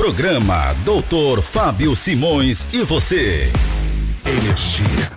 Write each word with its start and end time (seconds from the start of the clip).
Programa 0.00 0.72
Doutor 0.82 1.42
Fábio 1.42 1.94
Simões 1.94 2.66
e 2.72 2.80
você. 2.82 3.52
Energia. 4.26 5.10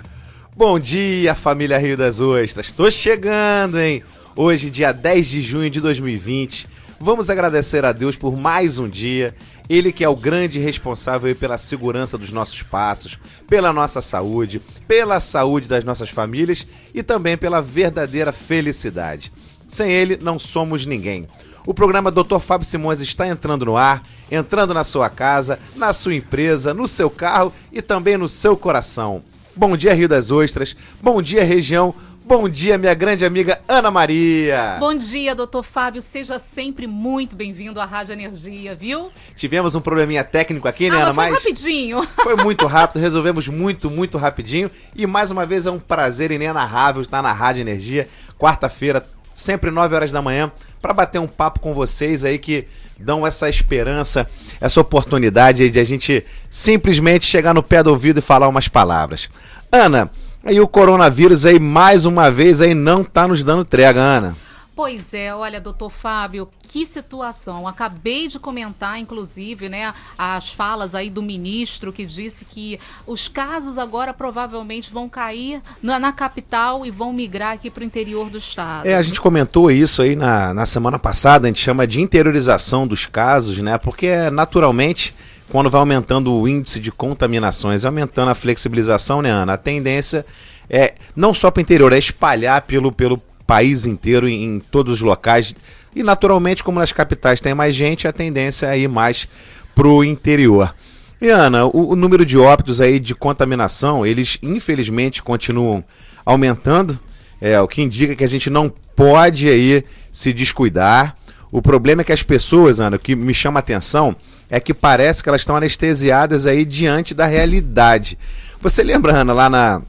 Bom 0.58 0.78
dia, 0.78 1.34
família 1.34 1.78
Rio 1.78 1.96
das 1.96 2.20
Ostras. 2.20 2.70
Tô 2.70 2.92
chegando, 2.92 3.80
hein? 3.80 4.04
Hoje, 4.36 4.70
dia 4.70 4.92
10 4.92 5.28
de 5.30 5.42
junho 5.42 5.70
de 5.70 5.80
2020. 5.80 6.68
Vamos 7.00 7.30
agradecer 7.30 7.86
a 7.86 7.94
Deus 7.94 8.18
por 8.18 8.36
mais 8.36 8.78
um 8.78 8.90
dia. 8.90 9.34
Ele 9.70 9.94
que 9.94 10.04
é 10.04 10.10
o 10.10 10.18
grande 10.18 10.60
responsável 10.60 11.34
pela 11.34 11.58
segurança 11.58 12.18
dos 12.18 12.34
nossos 12.34 12.62
passos, 12.62 13.18
pela 13.48 13.72
nossa 13.72 14.02
saúde, 14.02 14.62
pela 14.86 15.22
saúde 15.22 15.70
das 15.70 15.86
nossas 15.86 16.10
famílias 16.10 16.68
e 16.94 17.02
também 17.02 17.38
pela 17.38 17.62
verdadeira 17.62 18.34
felicidade. 18.34 19.32
Sem 19.66 19.90
ele, 19.90 20.20
não 20.22 20.38
somos 20.38 20.86
ninguém. 20.86 21.26
O 21.66 21.74
programa 21.74 22.12
Dr. 22.12 22.40
Fábio 22.40 22.68
Simões 22.68 23.00
está 23.00 23.26
entrando 23.26 23.66
no 23.66 23.78
ar, 23.78 24.04
entrando 24.30 24.74
na 24.74 24.84
sua 24.84 25.10
casa, 25.10 25.58
na 25.78 25.94
sua 25.94 26.14
empresa, 26.14 26.74
no 26.74 26.88
seu 26.88 27.10
carro 27.10 27.54
e 27.72 27.82
também 27.82 28.18
no 28.18 28.28
seu 28.28 28.58
coração. 28.58 29.24
Bom 29.56 29.78
dia, 29.78 29.94
Rio 29.94 30.10
das 30.10 30.30
Ostras. 30.30 30.76
Bom 31.02 31.22
dia, 31.22 31.42
região. 31.44 31.96
Bom 32.26 32.50
dia, 32.50 32.78
minha 32.78 32.94
grande 32.94 33.24
amiga 33.24 33.62
Ana 33.66 33.92
Maria. 33.92 34.78
Bom 34.80 34.94
dia, 34.94 35.34
doutor 35.34 35.64
Fábio. 35.64 36.02
Seja 36.02 36.38
sempre 36.38 36.86
muito 36.86 37.34
bem-vindo 37.34 37.80
à 37.80 37.86
Rádio 37.86 38.12
Energia, 38.14 38.76
viu? 38.76 39.10
Tivemos 39.36 39.74
um 39.76 39.82
probleminha 39.82 40.24
técnico 40.24 40.68
aqui, 40.68 40.90
né, 40.90 40.98
ah, 40.98 41.04
Ana? 41.04 41.14
Mas 41.14 41.30
foi 41.30 41.38
rapidinho. 41.38 42.04
Foi 42.24 42.36
muito 42.36 42.66
rápido, 42.68 43.02
resolvemos 43.02 43.48
muito, 43.48 43.90
muito 43.90 44.18
rapidinho. 44.18 44.70
E 44.96 45.08
mais 45.08 45.32
uma 45.32 45.46
vez 45.46 45.66
é 45.66 45.72
um 45.72 45.80
prazer 45.80 46.32
inenarrável 46.32 47.02
estar 47.02 47.22
na 47.22 47.32
Rádio 47.32 47.62
Energia. 47.62 48.08
Quarta-feira, 48.38 49.06
sempre 49.34 49.72
9 49.72 49.96
horas 49.96 50.12
da 50.12 50.22
manhã, 50.22 50.52
para 50.82 50.94
bater 50.94 51.20
um 51.20 51.28
papo 51.28 51.60
com 51.60 51.74
vocês 51.74 52.26
aí 52.26 52.38
que 52.38 52.68
dão 53.00 53.26
essa 53.26 53.50
esperança, 53.50 54.28
essa 54.60 54.80
oportunidade 54.80 55.70
de 55.70 55.80
a 55.80 55.84
gente 55.84 56.26
simplesmente 56.50 57.26
chegar 57.26 57.54
no 57.54 57.64
pé 57.64 57.84
do 57.84 57.90
ouvido 57.90 58.20
e 58.20 58.22
falar 58.22 58.48
umas 58.48 58.68
palavras. 58.68 59.30
Ana, 59.72 60.10
aí 60.44 60.60
o 60.60 60.68
coronavírus 60.68 61.46
aí 61.46 61.60
mais 61.60 62.06
uma 62.06 62.32
vez 62.32 62.62
aí 62.62 62.74
não 62.74 63.04
tá 63.04 63.28
nos 63.28 63.44
dando 63.44 63.66
trega, 63.66 64.00
Ana. 64.00 64.36
Pois 64.76 65.14
é, 65.14 65.34
olha, 65.34 65.62
doutor 65.62 65.92
Fábio, 65.92 66.50
que 66.64 66.84
situação. 66.84 67.68
Acabei 67.68 68.28
de 68.28 68.40
comentar, 68.40 68.98
inclusive, 68.98 69.70
né, 69.70 69.94
as 70.18 70.52
falas 70.52 70.96
aí 70.96 71.12
do 71.12 71.22
ministro 71.22 71.94
que 71.94 72.04
disse 72.04 72.44
que 72.44 72.80
os 73.06 73.28
casos 73.28 73.78
agora 73.78 74.14
provavelmente 74.14 74.92
vão 74.92 75.08
cair 75.08 75.62
na, 75.82 76.00
na 76.00 76.12
capital 76.12 76.86
e 76.86 76.90
vão 76.90 77.14
migrar 77.14 77.54
aqui 77.54 77.70
para 77.70 77.82
o 77.82 77.86
interior 77.86 78.32
do 78.32 78.40
estado. 78.40 78.88
É, 78.88 78.96
a 78.96 79.02
gente 79.04 79.22
comentou 79.22 79.70
isso 79.70 80.02
aí 80.02 80.16
na, 80.16 80.54
na 80.56 80.66
semana 80.66 80.98
passada, 80.98 81.46
a 81.46 81.50
gente 81.52 81.62
chama 81.62 81.86
de 81.86 82.02
interiorização 82.02 82.88
dos 82.88 83.06
casos, 83.06 83.60
né, 83.60 83.78
porque 83.78 84.30
naturalmente 84.32 85.14
quando 85.50 85.70
vai 85.70 85.80
aumentando 85.80 86.34
o 86.34 86.48
índice 86.48 86.80
de 86.80 86.92
contaminações, 86.92 87.86
aumentando 87.86 88.32
a 88.32 88.36
flexibilização, 88.36 89.22
né, 89.22 89.30
Ana? 89.30 89.54
A 89.54 89.58
tendência 89.58 90.26
é 90.68 90.96
não 91.16 91.32
só 91.32 91.52
para 91.52 91.60
o 91.60 91.62
interior, 91.62 91.94
é 91.94 91.98
espalhar 92.00 92.64
pelo, 92.64 92.92
pelo 92.92 93.22
país 93.46 93.86
inteiro, 93.86 94.28
em, 94.28 94.44
em 94.44 94.60
todos 94.60 94.96
os 94.96 95.02
locais. 95.02 95.54
E 95.96 96.02
naturalmente, 96.04 96.64
como 96.64 96.80
nas 96.80 96.92
capitais 96.92 97.42
tem 97.42 97.54
mais 97.54 97.76
gente, 97.76 98.08
a 98.08 98.14
tendência 98.14 98.68
é 98.68 98.80
ir 98.80 98.90
mais 98.90 99.28
pro 99.76 100.04
interior. 100.04 100.74
E 101.22 101.30
Ana, 101.30 101.66
o, 101.66 101.92
o 101.92 101.96
número 101.96 102.26
de 102.26 102.38
óbitos 102.38 102.82
aí 102.82 103.00
de 103.00 103.16
contaminação, 103.16 104.06
eles 104.06 104.38
infelizmente 104.42 105.24
continuam 105.24 105.84
aumentando. 106.26 107.00
É, 107.40 107.60
o 107.60 107.68
que 107.68 107.82
indica 107.82 108.16
que 108.16 108.24
a 108.24 108.30
gente 108.30 108.50
não 108.50 108.70
pode 108.96 109.50
aí 109.50 109.84
se 110.12 110.32
descuidar. 110.32 111.16
O 111.52 111.62
problema 111.62 112.02
é 112.02 112.06
que 112.06 112.14
as 112.14 112.24
pessoas, 112.24 112.80
Ana, 112.80 112.96
o 112.96 113.00
que 113.00 113.16
me 113.16 113.34
chama 113.34 113.60
a 113.60 113.62
atenção 113.62 114.16
é 114.50 114.60
que 114.60 114.74
parece 114.74 115.22
que 115.22 115.30
elas 115.30 115.42
estão 115.42 115.56
anestesiadas 115.56 116.46
aí 116.46 116.66
diante 116.66 117.14
da 117.14 117.26
realidade. 117.26 118.18
Você 118.60 118.84
lembra, 118.84 119.14
Ana, 119.14 119.34
lá 119.34 119.50
na, 119.50 119.82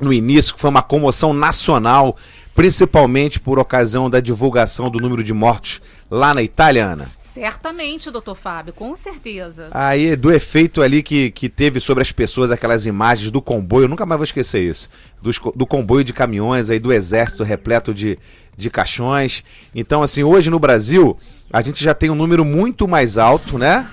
no 0.00 0.12
início, 0.12 0.54
que 0.54 0.60
foi 0.60 0.70
uma 0.70 0.82
comoção 0.82 1.32
nacional 1.32 2.16
principalmente 2.58 3.38
por 3.38 3.56
ocasião 3.56 4.10
da 4.10 4.18
divulgação 4.18 4.90
do 4.90 4.98
número 4.98 5.22
de 5.22 5.32
mortos 5.32 5.80
lá 6.10 6.34
na 6.34 6.42
Itália, 6.42 6.86
Ana? 6.86 7.08
Certamente, 7.16 8.10
doutor 8.10 8.34
Fábio, 8.34 8.72
com 8.72 8.96
certeza. 8.96 9.68
Aí, 9.70 10.16
do 10.16 10.32
efeito 10.32 10.82
ali 10.82 11.00
que, 11.00 11.30
que 11.30 11.48
teve 11.48 11.78
sobre 11.78 12.02
as 12.02 12.10
pessoas, 12.10 12.50
aquelas 12.50 12.84
imagens 12.84 13.30
do 13.30 13.40
comboio, 13.40 13.84
eu 13.84 13.88
nunca 13.88 14.04
mais 14.04 14.18
vou 14.18 14.24
esquecer 14.24 14.60
isso. 14.60 14.90
Dos, 15.22 15.38
do 15.54 15.64
comboio 15.64 16.02
de 16.02 16.12
caminhões 16.12 16.68
aí, 16.68 16.80
do 16.80 16.92
exército 16.92 17.44
repleto 17.44 17.94
de, 17.94 18.18
de 18.56 18.68
caixões. 18.70 19.44
Então, 19.72 20.02
assim, 20.02 20.24
hoje 20.24 20.50
no 20.50 20.58
Brasil, 20.58 21.16
a 21.52 21.60
gente 21.60 21.84
já 21.84 21.94
tem 21.94 22.10
um 22.10 22.16
número 22.16 22.44
muito 22.44 22.88
mais 22.88 23.18
alto, 23.18 23.56
né? 23.56 23.86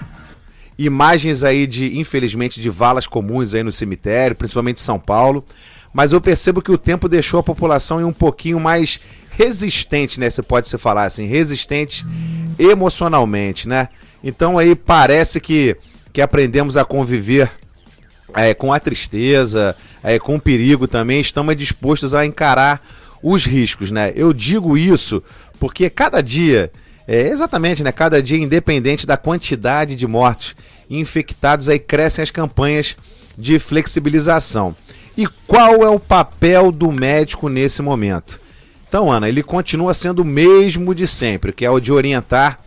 Imagens 0.76 1.44
aí 1.44 1.68
de, 1.68 2.00
infelizmente, 2.00 2.60
de 2.60 2.72
valas 2.72 3.06
comuns 3.06 3.54
aí 3.54 3.62
no 3.62 3.72
cemitério, 3.72 4.36
principalmente 4.36 4.78
em 4.78 4.84
São 4.84 5.00
Paulo 5.00 5.46
mas 5.96 6.12
eu 6.12 6.20
percebo 6.20 6.62
que 6.62 6.74
o 6.74 6.78
tempo 6.78 7.08
deixou 7.08 7.40
a 7.40 7.44
população 7.44 8.06
um 8.06 8.12
pouquinho 8.12 8.60
mais 8.60 9.00
resistente, 9.32 10.20
né? 10.20 10.30
Você 10.30 10.44
pode 10.44 10.68
se 10.68 10.78
falar 10.78 11.04
assim, 11.04 11.26
resistente 11.26 12.06
emocionalmente, 12.60 13.66
né? 13.66 13.88
Então 14.22 14.58
aí 14.58 14.76
parece 14.76 15.40
que, 15.40 15.78
que 16.12 16.22
aprendemos 16.22 16.76
a 16.76 16.84
conviver 16.84 17.50
é, 18.34 18.54
com 18.54 18.74
a 18.74 18.80
tristeza, 18.80 19.74
é, 20.04 20.20
com 20.20 20.36
o 20.36 20.42
perigo 20.42 20.86
também, 20.86 21.22
estamos 21.22 21.56
dispostos 21.56 22.14
a 22.14 22.26
encarar 22.26 22.86
os 23.24 23.46
riscos, 23.46 23.90
né? 23.90 24.12
Eu 24.18 24.34
digo 24.34 24.78
isso 24.78 25.24
porque 25.62 25.90
cada 25.90 26.20
dia, 26.20 26.70
é, 27.08 27.30
exatamente, 27.30 27.82
né? 27.82 27.94
Cada 27.94 28.22
dia, 28.22 28.38
independente 28.38 29.08
da 29.08 29.16
quantidade 29.16 29.96
de 29.96 30.06
mortos 30.06 30.58
infectados, 30.90 31.70
aí 31.70 31.80
crescem 31.80 32.22
as 32.22 32.32
campanhas 32.32 32.98
de 33.38 33.60
flexibilização. 33.60 34.76
E 35.18 35.28
qual 35.48 35.84
é 35.84 35.90
o 35.90 36.00
papel 36.00 36.72
do 36.72 36.92
médico 36.92 37.48
nesse 37.48 37.82
momento? 37.82 38.40
Então, 38.88 39.12
Ana, 39.12 39.28
ele 39.30 39.44
continua 39.44 39.94
sendo 39.94 40.22
o 40.22 40.26
mesmo 40.26 40.94
de 40.94 41.08
sempre, 41.08 41.52
que 41.52 41.66
é 41.66 41.70
o 41.70 41.80
de 41.80 41.92
orientar 41.92 42.60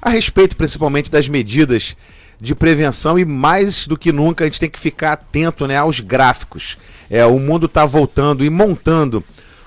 a 0.00 0.10
respeito 0.10 0.56
principalmente 0.56 1.10
das 1.10 1.28
medidas 1.28 1.96
de 2.40 2.56
prevenção 2.56 3.16
e 3.16 3.24
mais 3.24 3.86
do 3.86 3.96
que 3.96 4.10
nunca 4.10 4.42
a 4.42 4.46
gente 4.48 4.58
tem 4.58 4.68
que 4.68 4.78
ficar 4.78 5.12
atento 5.12 5.66
né, 5.66 5.76
aos 5.76 6.00
gráficos. 6.00 6.76
É, 7.08 7.24
o 7.24 7.38
mundo 7.38 7.66
está 7.66 7.86
voltando 7.86 8.44
e 8.44 8.50
montando 8.50 9.24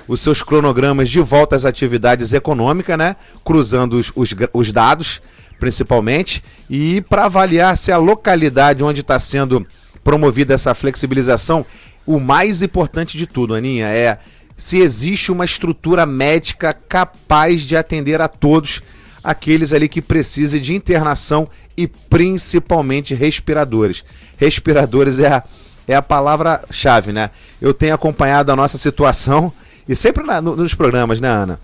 os 0.08 0.20
seus 0.20 0.44
cronogramas 0.44 1.10
de 1.10 1.22
volta 1.22 1.56
às 1.56 1.64
atividades 1.64 2.34
econômicas, 2.34 2.98
né, 2.98 3.16
cruzando 3.46 3.98
os, 3.98 4.12
os, 4.14 4.36
os 4.54 4.72
dados 4.74 5.22
principalmente, 5.58 6.44
e 6.70 7.02
para 7.02 7.26
avaliar 7.26 7.78
se 7.78 7.92
a 7.92 7.98
localidade 7.98 8.84
onde 8.84 9.00
está 9.00 9.18
sendo 9.18 9.66
promovida 10.04 10.54
essa 10.54 10.76
flexibilização 10.76 11.66
o 12.06 12.20
mais 12.20 12.62
importante 12.62 13.18
de 13.18 13.26
tudo, 13.26 13.56
Aninha, 13.56 13.88
é 13.88 14.20
se 14.58 14.80
existe 14.80 15.32
uma 15.32 15.44
estrutura 15.44 16.06
médica 16.06 16.74
capaz 16.74 17.64
de 17.64 17.76
atender 17.76 18.22
a 18.22 18.28
todos 18.28 18.82
aqueles 19.24 19.74
ali 19.74 19.90
que 19.90 20.02
precisem 20.02 20.62
de 20.62 20.74
internação 20.76 21.50
e 21.76 21.88
principalmente 21.88 23.14
respiradores. 23.14 24.06
Respiradores 24.38 25.20
é 25.20 25.28
a, 25.28 25.44
é 25.88 25.96
a 25.96 26.02
palavra-chave, 26.02 27.12
né? 27.12 27.32
Eu 27.62 27.74
tenho 27.74 27.96
acompanhado 27.96 28.52
a 28.52 28.56
nossa 28.56 28.78
situação 28.78 29.52
e 29.90 29.96
sempre 29.96 30.24
na, 30.24 30.42
no, 30.42 30.56
nos 30.56 30.74
programas, 30.74 31.20
né, 31.20 31.28
Ana? 31.28 31.60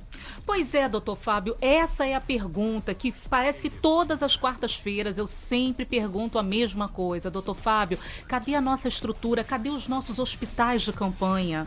Pois 0.45 0.73
é, 0.73 0.89
doutor 0.89 1.17
Fábio, 1.17 1.55
essa 1.61 2.05
é 2.05 2.13
a 2.13 2.21
pergunta 2.21 2.93
que 2.93 3.13
parece 3.29 3.61
que 3.61 3.69
todas 3.69 4.21
as 4.23 4.35
quartas-feiras 4.35 5.17
eu 5.17 5.27
sempre 5.27 5.85
pergunto 5.85 6.37
a 6.37 6.43
mesma 6.43 6.87
coisa. 6.87 7.29
Doutor 7.29 7.55
Fábio, 7.55 7.97
cadê 8.27 8.55
a 8.55 8.61
nossa 8.61 8.87
estrutura? 8.87 9.43
Cadê 9.43 9.69
os 9.69 9.87
nossos 9.87 10.19
hospitais 10.19 10.81
de 10.81 10.91
campanha? 10.91 11.65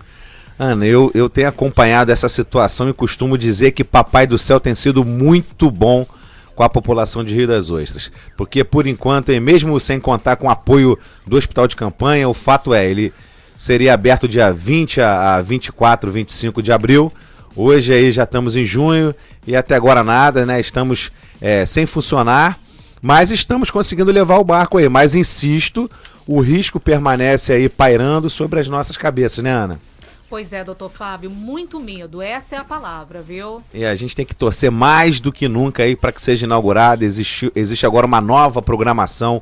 Ana, 0.58 0.86
eu, 0.86 1.10
eu 1.14 1.28
tenho 1.28 1.48
acompanhado 1.48 2.12
essa 2.12 2.28
situação 2.28 2.88
e 2.88 2.92
costumo 2.92 3.36
dizer 3.38 3.72
que 3.72 3.82
Papai 3.82 4.26
do 4.26 4.38
Céu 4.38 4.60
tem 4.60 4.74
sido 4.74 5.04
muito 5.04 5.70
bom 5.70 6.06
com 6.54 6.62
a 6.62 6.68
população 6.68 7.24
de 7.24 7.34
Rio 7.34 7.48
das 7.48 7.70
Ostras. 7.70 8.12
Porque, 8.36 8.62
por 8.62 8.86
enquanto, 8.86 9.32
e 9.32 9.40
mesmo 9.40 9.78
sem 9.80 9.98
contar 9.98 10.36
com 10.36 10.46
o 10.46 10.50
apoio 10.50 10.98
do 11.26 11.36
hospital 11.36 11.66
de 11.66 11.74
campanha, 11.74 12.28
o 12.28 12.34
fato 12.34 12.72
é, 12.72 12.88
ele 12.88 13.12
seria 13.56 13.94
aberto 13.94 14.28
dia 14.28 14.52
20 14.52 15.00
a 15.00 15.42
24, 15.42 16.10
25 16.10 16.62
de 16.62 16.72
abril 16.72 17.12
Hoje 17.56 17.94
aí 17.94 18.10
já 18.10 18.24
estamos 18.24 18.56
em 18.56 18.64
junho 18.64 19.14
e 19.46 19.54
até 19.54 19.76
agora 19.76 20.02
nada, 20.02 20.44
né? 20.44 20.60
Estamos 20.60 21.12
é, 21.40 21.64
sem 21.64 21.86
funcionar, 21.86 22.58
mas 23.00 23.30
estamos 23.30 23.70
conseguindo 23.70 24.10
levar 24.10 24.38
o 24.38 24.44
barco 24.44 24.76
aí. 24.76 24.88
Mas 24.88 25.14
insisto, 25.14 25.88
o 26.26 26.40
risco 26.40 26.80
permanece 26.80 27.52
aí 27.52 27.68
pairando 27.68 28.28
sobre 28.28 28.58
as 28.58 28.66
nossas 28.66 28.96
cabeças, 28.96 29.44
né, 29.44 29.52
Ana? 29.52 29.80
Pois 30.28 30.52
é, 30.52 30.64
doutor 30.64 30.90
Fábio, 30.90 31.30
muito 31.30 31.78
medo. 31.78 32.20
Essa 32.20 32.56
é 32.56 32.58
a 32.58 32.64
palavra, 32.64 33.22
viu? 33.22 33.62
E 33.72 33.84
a 33.84 33.94
gente 33.94 34.16
tem 34.16 34.26
que 34.26 34.34
torcer 34.34 34.70
mais 34.70 35.20
do 35.20 35.30
que 35.30 35.46
nunca 35.46 35.84
aí 35.84 35.94
para 35.94 36.10
que 36.10 36.20
seja 36.20 36.46
inaugurada. 36.46 37.04
Existe, 37.04 37.52
existe 37.54 37.86
agora 37.86 38.04
uma 38.04 38.20
nova 38.20 38.60
programação 38.60 39.40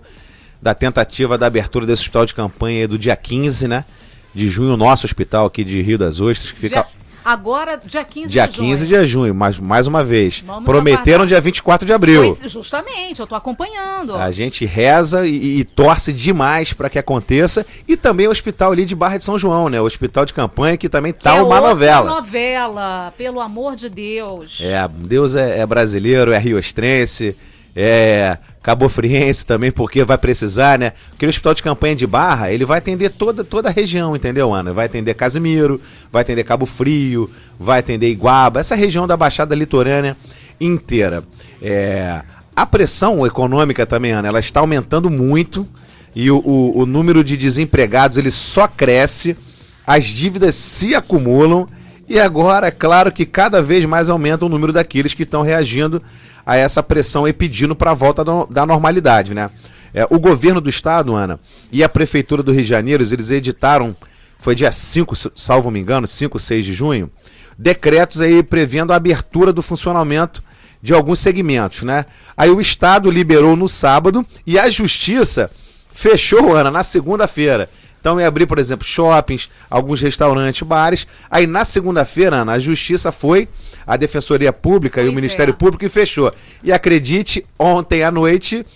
da 0.61 0.75
tentativa 0.75 1.39
da 1.39 1.47
abertura 1.47 1.87
desse 1.87 2.03
hospital 2.03 2.27
de 2.27 2.35
campanha 2.35 2.87
do 2.87 2.99
dia 2.99 3.17
15, 3.17 3.69
né? 3.69 3.87
De 4.35 4.51
junho, 4.51 4.77
nosso 4.77 5.07
hospital 5.07 5.47
aqui 5.47 5.65
de 5.65 5.81
Rio 5.81 5.97
das 5.97 6.21
Ostras, 6.21 6.53
que 6.53 6.61
fica. 6.61 6.83
Dia 6.83 7.02
Agora, 7.25 7.81
dia 7.85 8.05
15 8.05 8.29
Dia 8.29 8.47
de 8.47 8.57
junho. 8.57 8.69
15 8.71 8.87
de 8.87 9.07
junho, 9.07 9.35
mais, 9.35 9.59
mais 9.59 9.87
uma 9.87 10.03
vez. 10.03 10.43
Vamos 10.47 10.65
Prometeram 10.65 11.19
aguardar. 11.19 11.27
dia 11.29 11.41
24 11.41 11.87
de 11.87 11.93
abril. 11.93 12.37
Pois, 12.37 12.53
justamente, 12.53 13.21
eu 13.21 13.27
tô 13.27 13.35
acompanhando. 13.35 14.17
A 14.17 14.31
gente 14.31 14.65
reza 14.65 15.27
e, 15.27 15.61
e 15.61 15.65
torce 15.65 16.13
demais 16.13 16.73
para 16.73 16.91
que 16.91 16.99
aconteça. 16.99 17.65
E 17.87 17.97
também 17.97 18.27
o 18.27 18.31
hospital 18.31 18.73
ali 18.73 18.85
de 18.85 18.95
Barra 18.95 19.19
de 19.19 19.25
São 19.25 19.39
João, 19.39 19.69
né? 19.69 19.81
O 19.81 19.85
hospital 19.85 20.25
de 20.25 20.33
campanha 20.33 20.77
que 20.77 20.89
também 20.89 21.13
tá 21.13 21.37
é 21.37 21.43
uma 21.43 21.61
novela. 21.61 22.11
novela, 22.11 23.13
pelo 23.17 23.41
amor 23.41 23.77
de 23.77 23.89
Deus. 23.89 24.61
É, 24.63 24.87
Deus 24.89 25.37
é, 25.37 25.61
é 25.61 25.67
brasileiro, 25.67 26.33
é 26.33 26.39
riostrense, 26.39 27.37
é 27.75 28.37
cabofriense 28.63 29.45
também, 29.45 29.73
porque 29.73 30.05
vai 30.05 30.17
precisar, 30.17 30.79
né? 30.79 30.93
Aquele 31.13 31.31
hospital 31.31 31.53
de 31.53 31.63
campanha 31.63 31.97
de 31.97 32.07
Barra, 32.07 32.53
ele 32.53 32.65
vai 32.65 32.79
atender 32.79 33.11
toda, 33.11 33.43
toda 33.43 33.69
a 33.69 33.73
região, 33.73 34.15
entendeu, 34.15 34.55
Ana? 34.55 34.73
Vai 34.73 34.87
atender 34.87 35.15
Casimiro, 35.15 35.81
vai 36.13 36.23
atender 36.23 36.45
Cabo 36.45 36.65
Frio, 36.65 37.29
vai 37.59 37.81
atender 37.81 38.09
Iguaba, 38.09 38.61
essa 38.61 38.77
região 38.77 39.07
da 39.07 39.17
Baixada 39.17 39.55
Litorânea 39.55 40.17
inteira. 40.61 41.25
É, 41.61 42.23
a 42.55 42.65
pressão 42.65 43.27
econômica 43.27 43.85
também, 43.85 44.13
Ana, 44.13 44.29
ela 44.29 44.41
está 44.41 44.61
aumentando 44.61 45.11
muito 45.11 45.67
e 46.15 46.31
o, 46.31 46.39
o, 46.39 46.79
o 46.81 46.87
número 46.87 47.25
de 47.25 47.37
desempregados 47.37 48.17
ele 48.17 48.31
só 48.31 48.69
cresce, 48.69 49.37
as 49.85 50.05
dívidas 50.05 50.55
se 50.55 50.95
acumulam 50.95 51.67
e 52.09 52.21
agora, 52.21 52.67
é 52.67 52.71
claro 52.71 53.11
que 53.11 53.25
cada 53.25 53.63
vez 53.63 53.85
mais 53.87 54.11
aumenta 54.11 54.45
o 54.45 54.49
número 54.49 54.73
daqueles 54.73 55.15
que 55.15 55.23
estão 55.23 55.43
reagindo 55.43 56.03
a 56.45 56.57
essa 56.57 56.83
pressão 56.83 57.27
e 57.27 57.33
pedindo 57.33 57.75
para 57.75 57.93
a 57.93 57.95
volta 57.95 58.25
da, 58.25 58.45
da 58.47 58.67
normalidade, 58.67 59.35
né? 59.35 59.51
É, 59.95 60.07
o 60.09 60.19
governo 60.19 60.61
do 60.61 60.71
estado, 60.71 61.15
Ana, 61.15 61.39
e 61.71 61.85
a 61.85 61.89
prefeitura 61.89 62.43
do 62.43 62.53
Rio 62.53 62.63
de 62.63 62.69
Janeiro, 62.69 63.03
eles 63.03 63.31
editaram, 63.31 63.95
foi 64.39 64.55
dia 64.55 64.73
5, 64.73 65.15
salvo 65.35 65.71
me 65.71 65.81
engano, 65.81 66.07
5, 66.07 66.39
6 66.39 66.65
de 66.65 66.73
junho, 66.73 67.11
decretos 67.59 68.21
aí 68.21 68.43
prevendo 68.43 68.93
a 68.93 68.97
abertura 68.97 69.53
do 69.53 69.63
funcionamento 69.63 70.43
de 70.83 70.93
alguns 70.93 71.21
segmentos, 71.21 71.83
né? 71.83 72.07
Aí 72.37 72.51
o 72.51 72.61
estado 72.61 73.11
liberou 73.11 73.55
no 73.55 73.69
sábado 73.69 74.27
e 74.47 74.59
a 74.59 74.69
justiça 74.69 75.51
fechou, 75.91 76.57
Ana, 76.57 76.71
na 76.71 76.83
segunda-feira. 76.83 77.69
Então 78.03 78.21
ia 78.21 78.27
abrir, 78.27 78.47
por 78.47 78.59
exemplo, 78.59 78.85
shoppings, 78.85 79.49
alguns 79.71 80.01
restaurantes, 80.01 80.61
bares. 80.63 81.07
Aí 81.31 81.47
na 81.47 81.65
segunda-feira, 81.65 82.39
Ana, 82.39 82.55
a 82.55 82.59
justiça 82.59 83.13
foi, 83.13 83.49
a 83.87 83.97
Defensoria 83.97 84.53
Pública 84.53 85.01
e 85.01 85.05
o 85.05 85.07
Pois 85.07 85.15
Ministério 85.15 85.53
é. 85.53 85.55
Público 85.55 85.85
e 85.85 85.89
fechou. 85.89 86.29
E 86.65 86.73
acredite, 86.73 87.47
ontem 87.57 88.03
à 88.03 88.11
noite, 88.11 88.67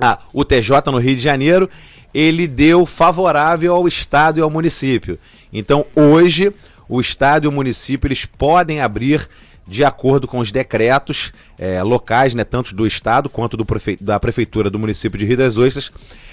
ah, 0.00 0.20
o 0.32 0.42
TJ 0.42 0.90
no 0.90 0.96
Rio 0.96 1.14
de 1.14 1.20
Janeiro, 1.20 1.68
ele 2.14 2.48
deu 2.48 2.86
favorável 2.86 3.74
ao 3.74 3.86
Estado 3.86 4.38
e 4.38 4.42
ao 4.42 4.48
município. 4.48 5.18
Então 5.52 5.84
hoje, 5.94 6.50
o 6.88 6.98
Estado 6.98 7.44
e 7.44 7.48
o 7.48 7.52
município 7.52 8.08
eles 8.08 8.24
podem 8.24 8.80
abrir 8.80 9.28
de 9.68 9.84
acordo 9.84 10.26
com 10.26 10.38
os 10.38 10.50
decretos 10.50 11.30
eh, 11.58 11.82
locais, 11.82 12.32
né, 12.32 12.42
tanto 12.42 12.74
do 12.74 12.86
Estado 12.86 13.28
quanto 13.28 13.54
do 13.54 13.66
prefe... 13.66 13.98
da 14.00 14.18
Prefeitura 14.18 14.70
do 14.70 14.78
município 14.78 15.18
de 15.18 15.26
Rio 15.26 15.36
das 15.36 15.58
Ostras, 15.58 15.92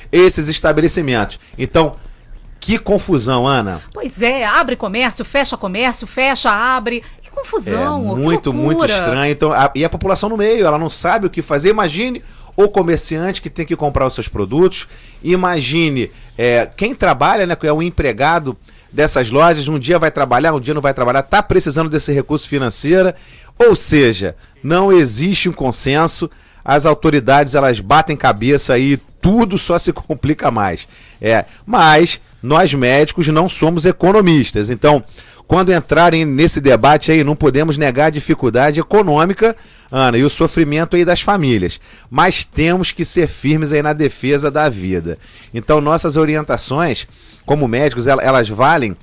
esses 0.09 0.47
estabelecimentos. 0.47 1.37
Então, 1.57 1.95
que 2.59 2.77
confusão, 2.77 3.47
Ana. 3.47 3.81
Pois 3.93 4.21
é, 4.21 4.43
abre 4.45 4.75
comércio, 4.75 5.23
fecha 5.23 5.55
comércio, 5.57 6.05
fecha, 6.05 6.51
abre. 6.51 7.03
Que 7.21 7.29
confusão, 7.31 7.97
É 7.97 8.15
que 8.15 8.21
muito, 8.21 8.53
muito 8.53 8.79
loucura. 8.79 8.93
estranho. 8.93 9.31
Então, 9.31 9.51
a- 9.53 9.71
e 9.75 9.85
a 9.85 9.89
população 9.89 10.29
no 10.29 10.37
meio, 10.37 10.65
ela 10.65 10.77
não 10.77 10.89
sabe 10.89 11.25
o 11.27 11.29
que 11.29 11.41
fazer. 11.41 11.69
Imagine 11.69 12.21
o 12.57 12.67
comerciante 12.67 13.41
que 13.41 13.49
tem 13.49 13.65
que 13.65 13.75
comprar 13.75 14.05
os 14.05 14.13
seus 14.13 14.27
produtos. 14.27 14.87
Imagine 15.23 16.11
é, 16.37 16.67
quem 16.75 16.93
trabalha, 16.95 17.45
né? 17.45 17.55
Que 17.55 17.67
é 17.67 17.71
o 17.73 17.81
empregado 17.81 18.57
dessas 18.91 19.29
lojas. 19.31 19.67
Um 19.67 19.79
dia 19.79 19.97
vai 19.99 20.11
trabalhar, 20.11 20.53
um 20.53 20.59
dia 20.59 20.73
não 20.73 20.81
vai 20.81 20.93
trabalhar. 20.93 21.21
Tá 21.21 21.41
precisando 21.41 21.89
desse 21.89 22.11
recurso 22.11 22.49
financeiro. 22.49 23.13
Ou 23.57 23.75
seja, 23.75 24.35
não 24.63 24.91
existe 24.91 25.47
um 25.47 25.53
consenso. 25.53 26.29
As 26.65 26.85
autoridades 26.85 27.55
elas 27.55 27.79
batem 27.79 28.17
cabeça 28.17 28.77
e 28.77 28.97
tudo 29.21 29.57
só 29.57 29.77
se 29.77 29.91
complica 29.93 30.49
mais. 30.51 30.87
É, 31.21 31.45
mas 31.65 32.19
nós 32.41 32.73
médicos 32.73 33.27
não 33.27 33.49
somos 33.49 33.85
economistas. 33.85 34.69
Então, 34.69 35.03
quando 35.47 35.73
entrarem 35.73 36.25
nesse 36.25 36.61
debate 36.61 37.11
aí, 37.11 37.23
não 37.23 37.35
podemos 37.35 37.77
negar 37.77 38.05
a 38.05 38.09
dificuldade 38.11 38.79
econômica, 38.79 39.55
Ana, 39.91 40.17
e 40.17 40.23
o 40.23 40.29
sofrimento 40.29 40.95
aí 40.95 41.03
das 41.03 41.21
famílias. 41.21 41.81
Mas 42.09 42.45
temos 42.45 42.91
que 42.91 43.03
ser 43.03 43.27
firmes 43.27 43.73
aí 43.73 43.81
na 43.81 43.93
defesa 43.93 44.51
da 44.51 44.69
vida. 44.69 45.17
Então, 45.53 45.81
nossas 45.81 46.15
orientações, 46.17 47.07
como 47.45 47.67
médicos, 47.67 48.05
el- 48.05 48.21
elas 48.21 48.47
valem 48.47 48.95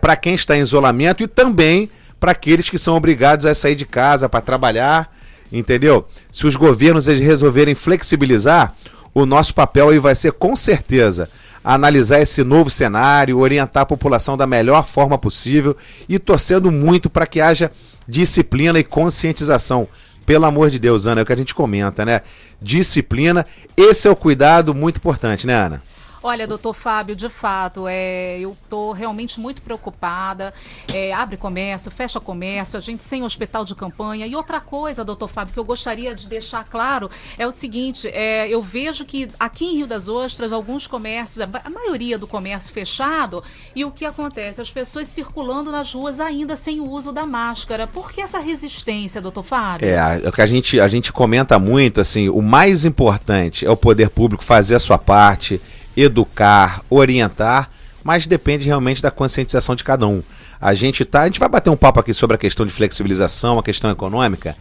para 0.00 0.16
quem 0.16 0.34
está 0.34 0.56
em 0.56 0.60
isolamento 0.62 1.22
e 1.22 1.28
também 1.28 1.88
para 2.18 2.32
aqueles 2.32 2.68
que 2.68 2.78
são 2.78 2.96
obrigados 2.96 3.46
a 3.46 3.54
sair 3.54 3.74
de 3.76 3.84
casa 3.84 4.28
para 4.28 4.40
trabalhar, 4.40 5.12
entendeu? 5.52 6.08
Se 6.32 6.46
os 6.46 6.56
governos 6.56 7.06
resolverem 7.06 7.74
flexibilizar, 7.74 8.74
o 9.12 9.24
nosso 9.24 9.54
papel 9.54 9.90
aí 9.90 9.98
vai 10.00 10.14
ser 10.16 10.32
com 10.32 10.56
certeza 10.56 11.28
analisar 11.64 12.20
esse 12.20 12.44
novo 12.44 12.68
cenário, 12.68 13.38
orientar 13.38 13.84
a 13.84 13.86
população 13.86 14.36
da 14.36 14.46
melhor 14.46 14.84
forma 14.84 15.16
possível 15.16 15.74
e 16.06 16.18
torcendo 16.18 16.70
muito 16.70 17.08
para 17.08 17.26
que 17.26 17.40
haja 17.40 17.72
disciplina 18.06 18.78
e 18.78 18.84
conscientização. 18.84 19.88
Pelo 20.26 20.44
amor 20.44 20.70
de 20.70 20.78
Deus, 20.78 21.06
Ana, 21.06 21.20
é 21.20 21.22
o 21.22 21.26
que 21.26 21.32
a 21.32 21.36
gente 21.36 21.54
comenta, 21.54 22.04
né? 22.04 22.20
Disciplina, 22.60 23.46
esse 23.76 24.06
é 24.06 24.10
o 24.10 24.16
cuidado 24.16 24.74
muito 24.74 24.96
importante, 24.96 25.46
né, 25.46 25.54
Ana? 25.54 25.82
Olha, 26.26 26.46
doutor 26.46 26.72
Fábio, 26.72 27.14
de 27.14 27.28
fato, 27.28 27.84
é, 27.86 28.38
eu 28.40 28.56
estou 28.64 28.92
realmente 28.92 29.38
muito 29.38 29.60
preocupada. 29.60 30.54
É, 30.90 31.12
abre 31.12 31.36
comércio, 31.36 31.90
fecha 31.90 32.18
comércio, 32.18 32.78
a 32.78 32.80
gente 32.80 33.04
sem 33.04 33.22
hospital 33.22 33.62
de 33.62 33.74
campanha. 33.74 34.26
E 34.26 34.34
outra 34.34 34.58
coisa, 34.58 35.04
doutor 35.04 35.28
Fábio, 35.28 35.52
que 35.52 35.60
eu 35.60 35.64
gostaria 35.66 36.14
de 36.14 36.26
deixar 36.26 36.64
claro 36.64 37.10
é 37.38 37.46
o 37.46 37.52
seguinte: 37.52 38.08
é, 38.08 38.48
eu 38.48 38.62
vejo 38.62 39.04
que 39.04 39.28
aqui 39.38 39.66
em 39.66 39.76
Rio 39.76 39.86
das 39.86 40.08
Ostras, 40.08 40.50
alguns 40.50 40.86
comércios, 40.86 41.42
a 41.42 41.46
ma- 41.46 41.60
a 41.62 41.68
maioria 41.68 42.16
do 42.16 42.26
comércio 42.26 42.72
fechado, 42.72 43.44
e 43.76 43.84
o 43.84 43.90
que 43.90 44.06
acontece? 44.06 44.62
As 44.62 44.72
pessoas 44.72 45.08
circulando 45.08 45.70
nas 45.70 45.92
ruas 45.92 46.20
ainda 46.20 46.56
sem 46.56 46.80
o 46.80 46.88
uso 46.88 47.12
da 47.12 47.26
máscara. 47.26 47.86
Por 47.86 48.10
que 48.10 48.22
essa 48.22 48.38
resistência, 48.38 49.20
doutor 49.20 49.42
Fábio? 49.42 49.86
É, 49.86 50.22
é 50.24 50.26
o 50.26 50.32
que 50.32 50.40
a 50.40 50.46
gente, 50.46 50.80
a 50.80 50.88
gente 50.88 51.12
comenta 51.12 51.58
muito, 51.58 52.00
assim, 52.00 52.30
o 52.30 52.40
mais 52.40 52.86
importante 52.86 53.66
é 53.66 53.70
o 53.70 53.76
poder 53.76 54.08
público 54.08 54.42
fazer 54.42 54.74
a 54.74 54.78
sua 54.78 54.96
parte, 54.96 55.60
educar, 55.96 56.82
orientar, 56.90 57.70
mas 58.02 58.26
depende 58.26 58.66
realmente 58.66 59.02
da 59.02 59.10
conscientização 59.10 59.74
de 59.74 59.84
cada 59.84 60.06
um. 60.06 60.22
A 60.60 60.74
gente 60.74 61.04
tá, 61.04 61.22
a 61.22 61.26
gente 61.26 61.40
vai 61.40 61.48
bater 61.48 61.70
um 61.70 61.76
papo 61.76 62.00
aqui 62.00 62.12
sobre 62.12 62.34
a 62.36 62.38
questão 62.38 62.66
de 62.66 62.72
flexibilização, 62.72 63.58
a 63.58 63.62
questão 63.62 63.90
econômica, 63.90 64.56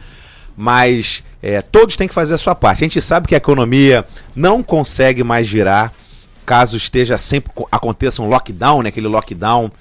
mas 0.55 1.23
é, 1.41 1.61
todos 1.61 1.97
têm 1.97 2.07
que 2.07 2.13
fazer 2.13 2.35
a 2.35 2.37
sua 2.37 2.55
parte. 2.55 2.83
A 2.83 2.87
gente 2.87 3.01
sabe 3.01 3.27
que 3.27 3.35
a 3.35 3.37
economia 3.37 4.05
não 4.35 4.61
consegue 4.61 5.23
mais 5.23 5.49
virar 5.49 5.93
caso 6.45 6.77
esteja 6.77 7.17
sempre 7.17 7.51
co- 7.53 7.67
aconteça 7.71 8.21
um 8.21 8.27
lockdown, 8.27 8.83
né, 8.83 8.89
aquele 8.89 9.07
lockdown 9.07 9.71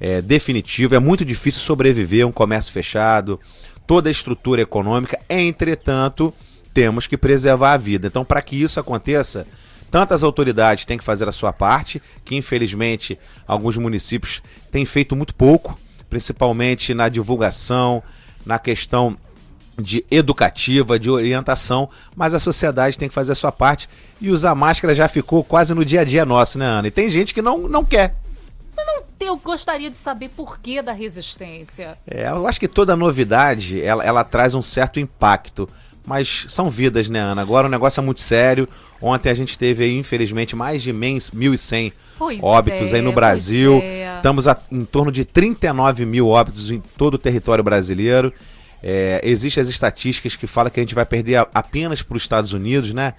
é, 0.00 0.20
definitivo. 0.22 0.94
É 0.94 0.98
muito 0.98 1.24
difícil 1.24 1.60
sobreviver 1.60 2.26
um 2.26 2.32
comércio 2.32 2.72
fechado, 2.72 3.38
toda 3.86 4.08
a 4.08 4.12
estrutura 4.12 4.62
econômica. 4.62 5.18
Entretanto, 5.28 6.32
temos 6.74 7.06
que 7.06 7.16
preservar 7.16 7.74
a 7.74 7.76
vida. 7.76 8.06
Então, 8.06 8.24
para 8.24 8.42
que 8.42 8.56
isso 8.60 8.80
aconteça, 8.80 9.46
tantas 9.90 10.22
autoridades 10.22 10.84
têm 10.84 10.98
que 10.98 11.04
fazer 11.04 11.28
a 11.28 11.32
sua 11.32 11.52
parte, 11.52 12.02
que 12.24 12.36
infelizmente 12.36 13.18
alguns 13.46 13.76
municípios 13.76 14.42
têm 14.70 14.84
feito 14.84 15.14
muito 15.16 15.34
pouco, 15.34 15.78
principalmente 16.08 16.94
na 16.94 17.08
divulgação, 17.08 18.02
na 18.44 18.58
questão 18.58 19.16
de 19.78 20.04
educativa, 20.10 20.98
de 20.98 21.10
orientação, 21.10 21.88
mas 22.14 22.32
a 22.32 22.38
sociedade 22.38 22.98
tem 22.98 23.08
que 23.08 23.14
fazer 23.14 23.32
a 23.32 23.34
sua 23.34 23.52
parte 23.52 23.88
e 24.20 24.30
usar 24.30 24.54
máscara 24.54 24.94
já 24.94 25.06
ficou 25.06 25.44
quase 25.44 25.74
no 25.74 25.84
dia 25.84 26.00
a 26.00 26.04
dia 26.04 26.24
nosso, 26.24 26.58
né, 26.58 26.64
Ana? 26.64 26.88
E 26.88 26.90
tem 26.90 27.10
gente 27.10 27.34
que 27.34 27.42
não, 27.42 27.68
não 27.68 27.84
quer. 27.84 28.14
Eu 29.18 29.36
gostaria 29.36 29.90
de 29.90 29.96
saber 29.96 30.28
por 30.28 30.60
que 30.60 30.80
da 30.82 30.92
resistência. 30.92 31.98
É, 32.06 32.28
eu 32.28 32.46
acho 32.46 32.60
que 32.60 32.68
toda 32.68 32.94
novidade 32.94 33.82
ela, 33.82 34.04
ela 34.04 34.22
traz 34.22 34.54
um 34.54 34.62
certo 34.62 35.00
impacto. 35.00 35.68
Mas 36.06 36.46
são 36.48 36.70
vidas, 36.70 37.10
né, 37.10 37.18
Ana? 37.18 37.42
Agora 37.42 37.66
o 37.66 37.70
negócio 37.70 38.00
é 38.00 38.04
muito 38.04 38.20
sério. 38.20 38.68
Ontem 39.02 39.28
a 39.28 39.34
gente 39.34 39.58
teve 39.58 39.84
aí, 39.84 39.98
infelizmente, 39.98 40.54
mais 40.54 40.82
de 40.82 40.92
mens- 40.92 41.30
1.100 41.30 41.92
Pois 42.18 42.38
óbitos 42.42 42.92
é, 42.92 42.96
aí 42.96 43.02
no 43.02 43.12
Brasil. 43.12 43.80
é. 43.82 44.14
Estamos 44.16 44.46
a, 44.48 44.56
em 44.72 44.84
torno 44.84 45.10
de 45.12 45.24
39 45.24 46.06
mil 46.06 46.28
óbitos 46.28 46.70
em 46.70 46.80
todo 46.96 47.14
o 47.14 47.18
território 47.18 47.62
brasileiro. 47.64 48.32
É, 48.82 49.20
Existem 49.24 49.60
as 49.60 49.68
estatísticas 49.68 50.36
que 50.36 50.46
falam 50.46 50.70
que 50.70 50.78
a 50.78 50.82
gente 50.82 50.94
vai 50.94 51.04
perder 51.04 51.36
a- 51.36 51.48
apenas 51.52 52.02
para 52.02 52.16
os 52.16 52.22
Estados 52.22 52.52
Unidos, 52.52 52.94
né? 52.94 53.14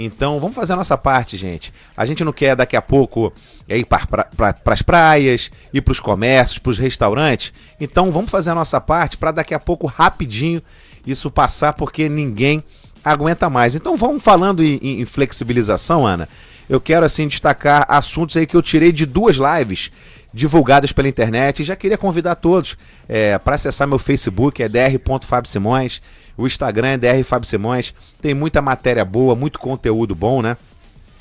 Então 0.00 0.38
vamos 0.38 0.54
fazer 0.54 0.74
a 0.74 0.76
nossa 0.76 0.96
parte, 0.96 1.36
gente. 1.36 1.72
A 1.96 2.04
gente 2.04 2.22
não 2.22 2.32
quer 2.32 2.54
daqui 2.54 2.76
a 2.76 2.80
pouco 2.82 3.32
é, 3.68 3.76
ir 3.78 3.84
para 3.84 4.06
pra, 4.06 4.54
as 4.66 4.80
praias, 4.82 5.50
ir 5.74 5.80
para 5.80 5.90
os 5.90 5.98
comércios, 5.98 6.58
para 6.60 6.70
os 6.70 6.78
restaurantes. 6.78 7.52
Então 7.80 8.12
vamos 8.12 8.30
fazer 8.30 8.50
a 8.50 8.54
nossa 8.54 8.80
parte 8.80 9.16
para 9.16 9.32
daqui 9.32 9.52
a 9.54 9.58
pouco, 9.58 9.88
rapidinho, 9.88 10.62
isso 11.10 11.30
passar, 11.30 11.72
porque 11.72 12.08
ninguém 12.08 12.62
aguenta 13.04 13.48
mais. 13.48 13.74
Então 13.74 13.96
vamos 13.96 14.22
falando 14.22 14.62
em, 14.62 14.78
em- 14.82 15.04
flexibilização, 15.04 16.06
Ana. 16.06 16.28
eu 16.68 16.80
quero 16.80 17.06
assim 17.06 17.26
destacar 17.28 17.86
assuntos 17.88 18.36
aí 18.36 18.46
que 18.46 18.56
eu 18.56 18.62
tirei 18.62 18.92
de 18.92 19.06
duas 19.06 19.36
lives 19.36 19.90
divulgadas 20.34 20.92
pela 20.92 21.08
internet. 21.08 21.60
E 21.60 21.64
já 21.64 21.74
queria 21.76 21.96
convidar 21.96 22.34
todos 22.34 22.76
é, 23.08 23.38
para 23.38 23.54
acessar 23.54 23.88
meu 23.88 23.98
Facebook, 23.98 24.62
é 24.62 24.68
dr.fabsimões, 24.68 26.02
o 26.36 26.46
Instagram 26.46 26.88
é 26.88 26.98
drfabsimões. 26.98 27.94
Tem 28.20 28.34
muita 28.34 28.60
matéria 28.60 29.04
boa, 29.04 29.34
muito 29.34 29.58
conteúdo 29.58 30.14
bom, 30.14 30.42
né? 30.42 30.56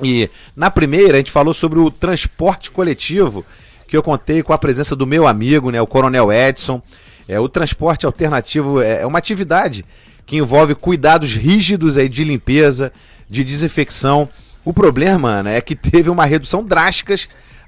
E 0.03 0.29
na 0.55 0.69
primeira 0.69 1.15
a 1.15 1.17
gente 1.17 1.31
falou 1.31 1.53
sobre 1.53 1.79
o 1.79 1.89
transporte 1.89 2.69
coletivo, 2.69 3.43
que 3.87 3.95
eu 3.97 4.03
contei 4.03 4.43
com 4.43 4.53
a 4.53 4.57
presença 4.57 4.95
do 4.95 5.07
meu 5.07 5.25
amigo, 5.25 5.71
né, 5.71 5.81
o 5.81 5.87
Coronel 5.87 6.31
Edson. 6.31 6.81
É, 7.27 7.39
o 7.39 7.49
transporte 7.49 8.05
alternativo 8.05 8.81
é, 8.81 9.01
é 9.01 9.05
uma 9.05 9.19
atividade 9.19 9.85
que 10.25 10.37
envolve 10.37 10.75
cuidados 10.75 11.33
rígidos 11.33 11.97
aí 11.97 12.09
de 12.09 12.23
limpeza, 12.23 12.91
de 13.29 13.43
desinfecção. 13.43 14.27
O 14.63 14.73
problema 14.73 15.41
né, 15.43 15.57
é 15.57 15.61
que 15.61 15.75
teve 15.75 16.09
uma 16.09 16.25
redução 16.25 16.63
drástica, 16.63 17.15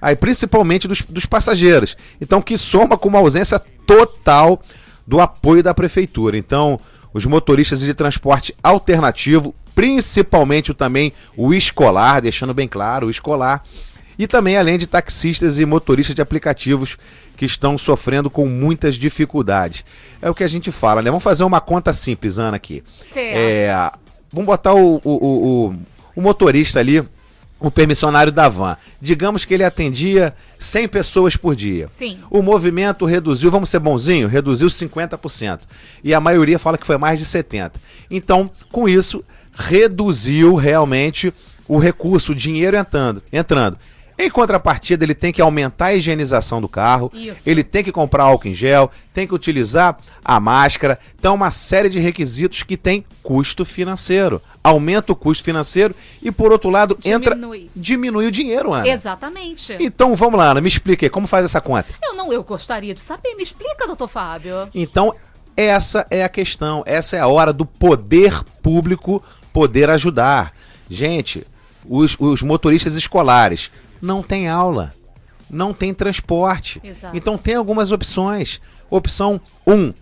aí, 0.01 0.16
principalmente 0.16 0.88
dos, 0.88 1.01
dos 1.01 1.25
passageiros. 1.25 1.98
Então, 2.20 2.42
que 2.42 2.58
soma 2.58 2.98
com 2.98 3.08
uma 3.08 3.20
ausência 3.20 3.60
total 3.88 4.62
do 5.08 5.20
apoio 5.20 5.63
da 5.63 5.74
prefeitura. 5.74 6.38
Então, 6.38 6.80
os 7.13 7.25
motoristas 7.25 7.80
de 7.80 7.94
transporte 7.94 8.54
alternativo, 8.62 9.56
principalmente 9.74 10.74
também 10.74 11.13
o 11.36 11.54
escolar, 11.54 12.22
deixando 12.22 12.54
bem 12.54 12.68
claro, 12.68 13.08
o 13.08 13.10
escolar, 13.10 13.63
e 14.20 14.28
também 14.28 14.58
além 14.58 14.78
de 14.78 14.86
taxistas 14.86 15.58
e 15.60 15.66
motoristas 15.66 16.14
de 16.14 16.22
aplicativos 16.22 16.98
que 17.38 17.46
estão 17.46 17.78
sofrendo 17.78 18.30
com 18.30 18.46
muitas 18.46 18.96
dificuldades. 18.96 19.86
É 20.22 20.30
o 20.30 20.36
que 20.36 20.44
a 20.44 20.48
gente 20.48 20.72
fala, 20.74 21.02
né? 21.02 21.10
Vamos 21.10 21.24
fazer 21.24 21.46
uma 21.46 21.62
conta 21.62 21.94
simples, 21.94 22.38
Ana, 22.38 22.58
aqui. 22.58 22.84
É, 23.34 23.92
vamos 24.30 24.46
botar 24.46 24.74
o, 24.74 24.98
o, 24.98 25.02
o, 25.06 25.76
o 26.18 26.22
motorista 26.22 26.82
ali, 26.82 27.02
o 27.62 27.72
permissionário 27.72 28.30
da 28.30 28.50
van. 28.50 28.76
Digamos 29.02 29.46
que 29.46 29.54
ele 29.54 29.64
atendia 29.64 30.36
100 30.60 30.90
pessoas 30.90 31.38
por 31.38 31.56
dia. 31.56 31.88
Sim. 31.88 32.20
O 32.30 32.42
movimento 32.42 33.06
reduziu, 33.06 33.50
vamos 33.50 33.70
ser 33.70 33.80
bonzinho, 33.80 34.28
reduziu 34.28 34.68
50%. 34.68 35.62
E 36.04 36.14
a 36.14 36.20
maioria 36.20 36.60
fala 36.60 36.78
que 36.78 36.86
foi 36.86 36.98
mais 36.98 37.20
de 37.20 37.26
70%. 37.26 37.72
Então, 38.12 38.52
com 38.70 38.90
isso, 38.90 39.24
reduziu 39.54 40.56
realmente 40.56 41.34
o 41.70 41.78
recurso, 41.78 42.34
o 42.34 42.36
dinheiro 42.36 42.76
entrando. 42.76 43.24
entrando. 43.32 43.78
Em 44.22 44.30
contrapartida, 44.30 45.06
ele 45.06 45.16
tem 45.16 45.32
que 45.32 45.42
aumentar 45.42 45.86
a 45.86 45.96
higienização 45.96 46.60
do 46.60 46.68
carro, 46.68 47.10
Isso. 47.14 47.40
ele 47.46 47.64
tem 47.64 47.82
que 47.82 47.90
comprar 47.90 48.26
álcool 48.26 48.50
em 48.50 48.54
gel, 48.54 48.92
tem 49.14 49.26
que 49.26 49.34
utilizar 49.34 49.98
a 50.26 50.42
máscara. 50.42 51.00
Então, 51.18 51.34
uma 51.34 51.50
série 51.50 51.88
de 51.88 52.02
requisitos 52.02 52.62
que 52.62 52.76
tem 52.76 53.06
custo 53.24 53.64
financeiro. 53.64 54.42
Aumenta 54.62 55.14
o 55.14 55.16
custo 55.16 55.42
financeiro 55.42 55.96
e, 56.22 56.34
por 56.34 56.52
outro 56.52 56.70
lado, 56.70 57.00
entra. 57.06 57.34
Diminui. 57.34 57.70
Diminui 57.74 58.28
o 58.28 58.32
dinheiro, 58.32 58.74
Ana. 58.74 58.90
Exatamente. 58.90 59.78
Então, 59.80 60.14
vamos 60.18 60.38
lá, 60.38 60.52
Ana, 60.52 60.60
me 60.60 60.68
explique 60.68 61.06
aí, 61.06 61.10
como 61.10 61.26
faz 61.26 61.46
essa 61.46 61.62
conta? 61.62 61.88
Eu 62.04 62.14
não, 62.14 62.34
eu 62.34 62.44
gostaria 62.44 62.94
de 62.94 63.00
saber. 63.00 63.36
Me 63.36 63.44
explica, 63.44 63.88
doutor 63.88 64.10
Fábio. 64.10 64.68
Então, 64.76 65.16
essa 65.56 66.06
é 66.12 66.26
a 66.26 66.30
questão, 66.30 66.84
essa 66.86 67.16
é 67.16 67.22
a 67.22 67.28
hora 67.28 67.54
do 67.54 67.66
poder 67.66 68.44
público 68.62 69.24
poder 69.54 69.90
ajudar. 69.90 70.54
Gente, 70.90 71.48
os, 71.88 72.18
os 72.20 72.42
motoristas 72.42 72.98
escolares 72.98 73.72
não 74.01 74.22
têm 74.22 74.48
aula, 74.48 74.94
não 75.50 75.74
tem 75.74 75.94
transporte. 75.94 76.82
Exato. 76.84 77.15
Então 77.15 77.38
tem 77.38 77.56
algumas 77.56 77.91
opções. 77.91 78.62
Opção 78.89 79.39
1, 79.65 79.74
um, 79.74 79.94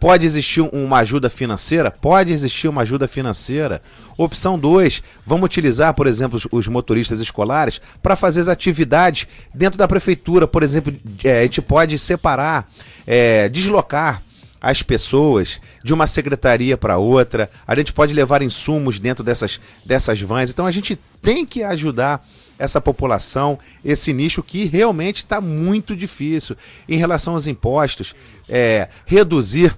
pode 0.00 0.26
existir 0.26 0.60
uma 0.60 0.98
ajuda 0.98 1.30
financeira? 1.30 1.90
Pode 1.90 2.32
existir 2.32 2.68
uma 2.68 2.82
ajuda 2.82 3.08
financeira. 3.08 3.80
Opção 4.16 4.58
2, 4.58 5.02
vamos 5.26 5.46
utilizar, 5.46 5.94
por 5.94 6.06
exemplo, 6.06 6.36
os, 6.36 6.46
os 6.50 6.68
motoristas 6.68 7.20
escolares 7.20 7.80
para 8.02 8.14
fazer 8.14 8.42
as 8.42 8.48
atividades 8.48 9.26
dentro 9.54 9.78
da 9.78 9.88
prefeitura. 9.88 10.46
Por 10.46 10.62
exemplo, 10.62 10.94
é, 11.24 11.40
a 11.40 11.42
gente 11.42 11.62
pode 11.62 11.98
separar, 11.98 12.70
é, 13.06 13.48
deslocar 13.48 14.22
as 14.60 14.82
pessoas 14.82 15.60
de 15.84 15.92
uma 15.92 16.06
secretaria 16.06 16.76
para 16.76 16.96
outra. 16.96 17.50
A 17.66 17.74
gente 17.74 17.92
pode 17.92 18.14
levar 18.14 18.42
insumos 18.42 18.98
dentro 18.98 19.22
dessas, 19.22 19.60
dessas 19.84 20.20
vans. 20.20 20.50
Então 20.50 20.66
a 20.66 20.70
gente 20.70 20.98
tem 21.20 21.44
que 21.44 21.62
ajudar 21.62 22.26
essa 22.58 22.80
população, 22.80 23.58
esse 23.84 24.12
nicho 24.12 24.42
que 24.42 24.64
realmente 24.64 25.16
está 25.16 25.40
muito 25.40 25.96
difícil 25.96 26.56
em 26.88 26.96
relação 26.96 27.34
aos 27.34 27.46
impostos, 27.46 28.14
é, 28.48 28.88
reduzir 29.06 29.76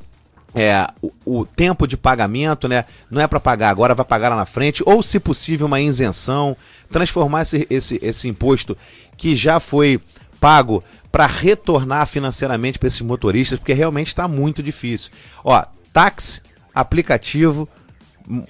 é, 0.54 0.88
o, 1.02 1.12
o 1.24 1.44
tempo 1.44 1.86
de 1.86 1.96
pagamento, 1.96 2.66
né? 2.66 2.86
Não 3.10 3.20
é 3.20 3.26
para 3.26 3.38
pagar 3.38 3.68
agora, 3.68 3.94
vai 3.94 4.06
pagar 4.06 4.30
lá 4.30 4.36
na 4.36 4.46
frente, 4.46 4.82
ou 4.86 5.02
se 5.02 5.20
possível 5.20 5.66
uma 5.66 5.80
isenção, 5.80 6.56
transformar 6.90 7.42
esse, 7.42 7.66
esse, 7.68 7.98
esse 8.02 8.28
imposto 8.28 8.76
que 9.16 9.36
já 9.36 9.60
foi 9.60 10.00
pago 10.40 10.82
para 11.12 11.26
retornar 11.26 12.06
financeiramente 12.06 12.78
para 12.78 12.86
esses 12.86 13.00
motoristas, 13.00 13.58
porque 13.58 13.72
realmente 13.72 14.08
está 14.08 14.26
muito 14.26 14.62
difícil. 14.62 15.10
Ó, 15.44 15.62
táxi, 15.92 16.40
aplicativo, 16.74 17.68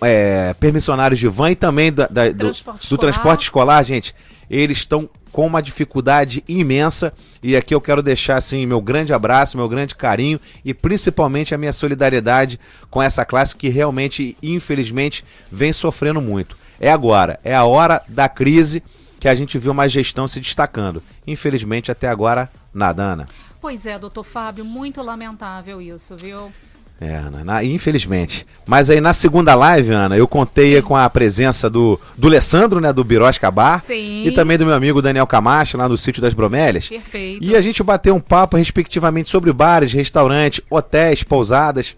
é, 0.01 0.55
permissionários 0.55 1.19
de 1.19 1.29
van 1.29 1.51
e 1.51 1.57
também 1.57 1.93
da, 1.93 2.07
da, 2.07 2.29
do, 2.31 2.37
Transporte 2.37 2.79
do 2.79 2.85
escolar. 2.85 2.99
transporte 2.99 3.43
escolar, 3.43 3.83
gente, 3.83 4.15
eles 4.49 4.79
estão 4.79 5.09
com 5.33 5.47
uma 5.47 5.61
dificuldade 5.61 6.43
imensa 6.49 7.13
e 7.43 7.57
aqui 7.57 7.75
eu 7.75 7.81
quero 7.81 8.03
deixar 8.03 8.37
assim 8.37 8.65
meu 8.65 8.81
grande 8.81 9.13
abraço, 9.13 9.59
meu 9.59 9.69
grande 9.69 9.95
carinho 9.95 10.41
e 10.65 10.73
principalmente 10.73 11.55
a 11.55 11.59
minha 11.59 11.73
solidariedade 11.73 12.59
com 12.89 13.03
essa 13.03 13.25
classe 13.25 13.55
que 13.55 13.69
realmente, 13.69 14.37
infelizmente, 14.43 15.25
vem 15.53 15.73
sofrendo 15.73 16.21
muito. 16.21 16.57
É 16.81 16.91
agora, 16.91 17.39
é 17.45 17.55
a 17.55 17.65
hora 17.65 18.03
da 18.09 18.29
crise 18.29 18.83
que 19.21 19.29
a 19.29 19.35
gente 19.35 19.59
viu 19.59 19.73
uma 19.73 19.89
gestão 19.89 20.27
se 20.29 20.41
destacando. 20.41 21.03
Infelizmente, 21.27 21.91
até 21.91 22.09
agora, 22.09 22.51
nada, 22.73 23.03
Ana. 23.03 23.29
Pois 23.61 23.85
é, 23.87 23.99
doutor 23.99 24.25
Fábio, 24.25 24.65
muito 24.65 25.03
lamentável 25.03 25.81
isso, 25.83 26.15
viu? 26.17 26.53
É, 26.99 27.15
Ana, 27.15 27.45
na- 27.45 27.63
infelizmente. 27.63 28.47
Mas 28.67 28.89
aí 28.89 29.03
na 29.03 29.13
segunda 29.13 29.55
live, 29.55 29.93
Ana, 29.93 30.17
eu 30.17 30.27
contei 30.27 30.81
com 30.81 30.97
a 30.97 31.09
presença 31.11 31.69
do, 31.69 32.01
do 32.17 32.27
Alessandro, 32.27 32.81
né, 32.81 32.91
do 32.91 33.05
Birós 33.05 33.37
Cabar, 33.37 33.83
Sim. 33.87 34.25
e 34.25 34.31
também 34.31 34.57
do 34.57 34.65
meu 34.65 34.75
amigo 34.75 35.03
Daniel 35.03 35.27
Camacho, 35.27 35.77
lá 35.77 35.89
no 35.89 35.99
sítio 35.99 36.23
das 36.23 36.33
Bromélias. 36.33 36.89
Perfeito. 36.89 37.45
E 37.45 37.55
a 37.55 37.61
gente 37.61 37.83
bateu 37.83 38.15
um 38.15 38.21
papo, 38.21 38.57
respectivamente, 38.57 39.29
sobre 39.29 39.53
bares, 39.53 39.93
restaurantes, 39.93 40.63
hotéis, 40.71 41.23
pousadas. 41.23 41.95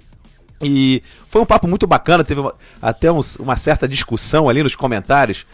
E 0.61 1.01
foi 1.29 1.41
um 1.43 1.47
papo 1.47 1.69
muito 1.69 1.87
bacana, 1.87 2.25
teve 2.25 2.41
uma- 2.41 2.55
até 2.83 3.11
uns- 3.13 3.37
uma 3.37 3.57
certa 3.57 3.87
discussão 3.87 4.49
ali 4.49 4.65
nos 4.65 4.75
comentários 4.75 5.47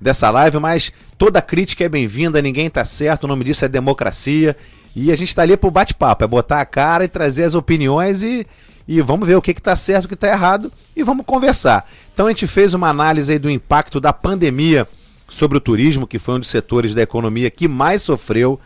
dessa 0.00 0.30
live, 0.30 0.60
mas 0.60 0.92
toda 1.18 1.42
crítica 1.42 1.82
é 1.84 1.88
bem-vinda, 1.88 2.40
ninguém 2.40 2.70
tá 2.70 2.84
certo, 2.84 3.24
o 3.24 3.28
nome 3.28 3.42
disso 3.44 3.64
é 3.64 3.68
democracia. 3.68 4.56
E 4.94 5.10
a 5.10 5.16
gente 5.16 5.34
tá 5.34 5.42
ali 5.42 5.56
pro 5.56 5.70
bate-papo, 5.72 6.22
é 6.22 6.26
botar 6.28 6.60
a 6.60 6.64
cara 6.66 7.04
e 7.04 7.08
trazer 7.08 7.42
as 7.44 7.54
opiniões 7.56 8.22
e, 8.22 8.46
e 8.86 9.00
vamos 9.00 9.26
ver 9.26 9.36
o 9.36 9.42
que, 9.42 9.54
que 9.54 9.62
tá 9.62 9.76
certo, 9.76 10.06
o 10.06 10.08
que 10.08 10.16
tá 10.16 10.28
errado 10.28 10.72
e 10.96 11.02
vamos 11.02 11.24
conversar. 11.24 11.88
Então 12.12 12.26
a 12.26 12.28
gente 12.30 12.46
fez 12.46 12.74
uma 12.74 12.88
análise 12.88 13.38
do 13.38 13.50
impacto 13.50 14.00
da 14.00 14.12
pandemia 14.12 14.86
sobre 15.28 15.56
o 15.56 15.60
turismo, 15.60 16.06
que 16.06 16.18
foi 16.18 16.34
um 16.34 16.40
dos 16.40 16.50
setores 16.50 16.94
da 16.94 17.02
economia 17.02 17.50
que 17.50 17.66
mais 17.66 18.02
sofreu, 18.02 18.60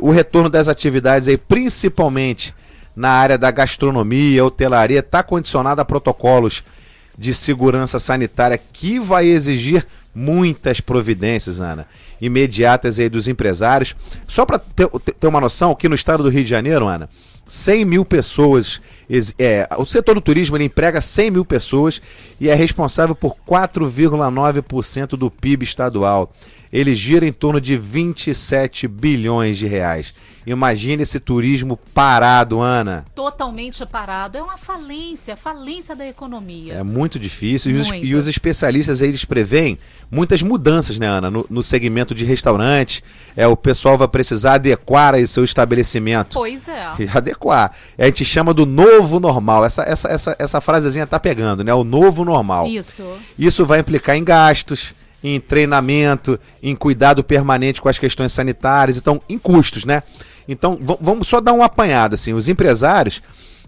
o 0.00 0.10
retorno 0.10 0.48
das 0.48 0.68
atividades 0.68 1.28
aí, 1.28 1.36
principalmente 1.36 2.54
na 2.94 3.10
área 3.10 3.36
da 3.36 3.50
gastronomia, 3.50 4.44
hotelaria, 4.44 5.00
está 5.00 5.22
condicionado 5.22 5.80
a 5.80 5.84
protocolos 5.84 6.62
de 7.18 7.34
segurança 7.34 7.98
sanitária 7.98 8.58
que 8.58 8.98
vai 8.98 9.26
exigir 9.26 9.86
muitas 10.14 10.80
providências, 10.80 11.60
Ana, 11.60 11.86
imediatas 12.20 12.98
aí 12.98 13.08
dos 13.08 13.28
empresários. 13.28 13.96
Só 14.28 14.44
para 14.44 14.58
ter, 14.58 14.88
ter 15.18 15.26
uma 15.26 15.40
noção, 15.40 15.72
aqui 15.72 15.88
no 15.88 15.94
estado 15.94 16.22
do 16.22 16.28
Rio 16.28 16.44
de 16.44 16.50
Janeiro, 16.50 16.86
Ana, 16.86 17.08
100 17.46 17.84
mil 17.84 18.04
pessoas, 18.04 18.80
é, 19.38 19.68
o 19.76 19.84
setor 19.84 20.14
do 20.14 20.20
turismo 20.20 20.56
emprega 20.56 21.00
100 21.00 21.30
mil 21.30 21.44
pessoas 21.44 22.00
e 22.40 22.48
é 22.48 22.54
responsável 22.54 23.14
por 23.14 23.36
4,9% 23.46 25.08
do 25.16 25.30
PIB 25.30 25.64
estadual. 25.64 26.32
Ele 26.72 26.94
gira 26.94 27.26
em 27.26 27.32
torno 27.32 27.60
de 27.60 27.76
27 27.76 28.88
bilhões 28.88 29.58
de 29.58 29.66
reais. 29.66 30.14
Imagine 30.44 31.02
esse 31.02 31.20
turismo 31.20 31.78
parado, 31.94 32.60
Ana. 32.60 33.04
Totalmente 33.14 33.84
parado. 33.86 34.36
É 34.36 34.42
uma 34.42 34.56
falência, 34.56 35.36
falência 35.36 35.94
da 35.94 36.06
economia. 36.06 36.74
É 36.74 36.82
muito 36.82 37.18
difícil. 37.18 37.72
E 37.72 37.74
os, 37.74 37.88
Muito. 37.90 38.04
e 38.04 38.14
os 38.14 38.26
especialistas 38.26 39.00
eles 39.00 39.24
preveem 39.24 39.78
muitas 40.10 40.42
mudanças, 40.42 40.98
né, 40.98 41.06
Ana? 41.06 41.30
No, 41.30 41.46
no 41.48 41.62
segmento 41.62 42.14
de 42.14 42.24
restaurante. 42.24 43.04
É, 43.36 43.46
o 43.46 43.56
pessoal 43.56 43.96
vai 43.96 44.08
precisar 44.08 44.54
adequar 44.54 45.14
aí 45.14 45.26
seu 45.26 45.44
estabelecimento. 45.44 46.34
Pois 46.34 46.68
é. 46.68 46.86
E 46.98 47.08
adequar. 47.16 47.72
A 47.96 48.04
gente 48.06 48.24
chama 48.24 48.52
do 48.52 48.66
novo 48.66 49.20
normal. 49.20 49.64
Essa, 49.64 49.82
essa, 49.82 50.08
essa, 50.08 50.36
essa 50.38 50.60
frasezinha 50.60 51.06
tá 51.06 51.20
pegando, 51.20 51.62
né? 51.62 51.72
O 51.72 51.84
novo 51.84 52.24
normal. 52.24 52.66
Isso. 52.66 53.04
Isso 53.38 53.64
vai 53.64 53.78
implicar 53.78 54.16
em 54.16 54.24
gastos, 54.24 54.92
em 55.22 55.38
treinamento, 55.38 56.38
em 56.62 56.74
cuidado 56.74 57.22
permanente 57.22 57.80
com 57.80 57.88
as 57.88 57.98
questões 57.98 58.32
sanitárias, 58.32 58.98
então 58.98 59.20
em 59.28 59.38
custos, 59.38 59.84
né? 59.84 60.02
Então 60.48 60.78
vamos 61.00 61.28
só 61.28 61.40
dar 61.40 61.52
um 61.52 61.62
apanhado 61.62 62.14
assim, 62.14 62.32
os 62.32 62.48
empresários, 62.48 63.22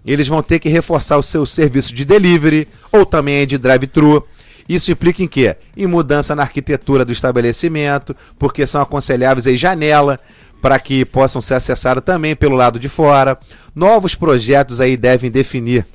eles 0.05 0.27
vão 0.27 0.43
ter 0.43 0.59
que 0.59 0.69
reforçar 0.69 1.17
o 1.17 1.23
seu 1.23 1.45
serviço 1.45 1.93
de 1.93 2.05
delivery 2.05 2.67
ou 2.91 3.05
também 3.05 3.47
de 3.47 3.57
drive-thru 3.57 4.25
Isso 4.69 4.91
implica 4.91 5.23
em 5.23 5.27
quê? 5.27 5.55
Em 5.75 5.87
mudança 5.87 6.35
na 6.35 6.43
arquitetura 6.43 7.03
do 7.03 7.11
estabelecimento, 7.11 8.15
porque 8.37 8.65
são 8.65 8.81
aconselháveis 8.81 9.47
aí 9.47 9.57
janela 9.57 10.19
para 10.61 10.79
que 10.79 11.05
possam 11.05 11.41
ser 11.41 11.55
acessadas 11.55 12.03
também 12.03 12.35
pelo 12.35 12.55
lado 12.55 12.79
de 12.79 12.89
fora. 12.89 13.37
Novos 13.75 14.15
projetos 14.15 14.81
aí 14.81 14.97
devem 14.97 15.29
definir 15.29 15.85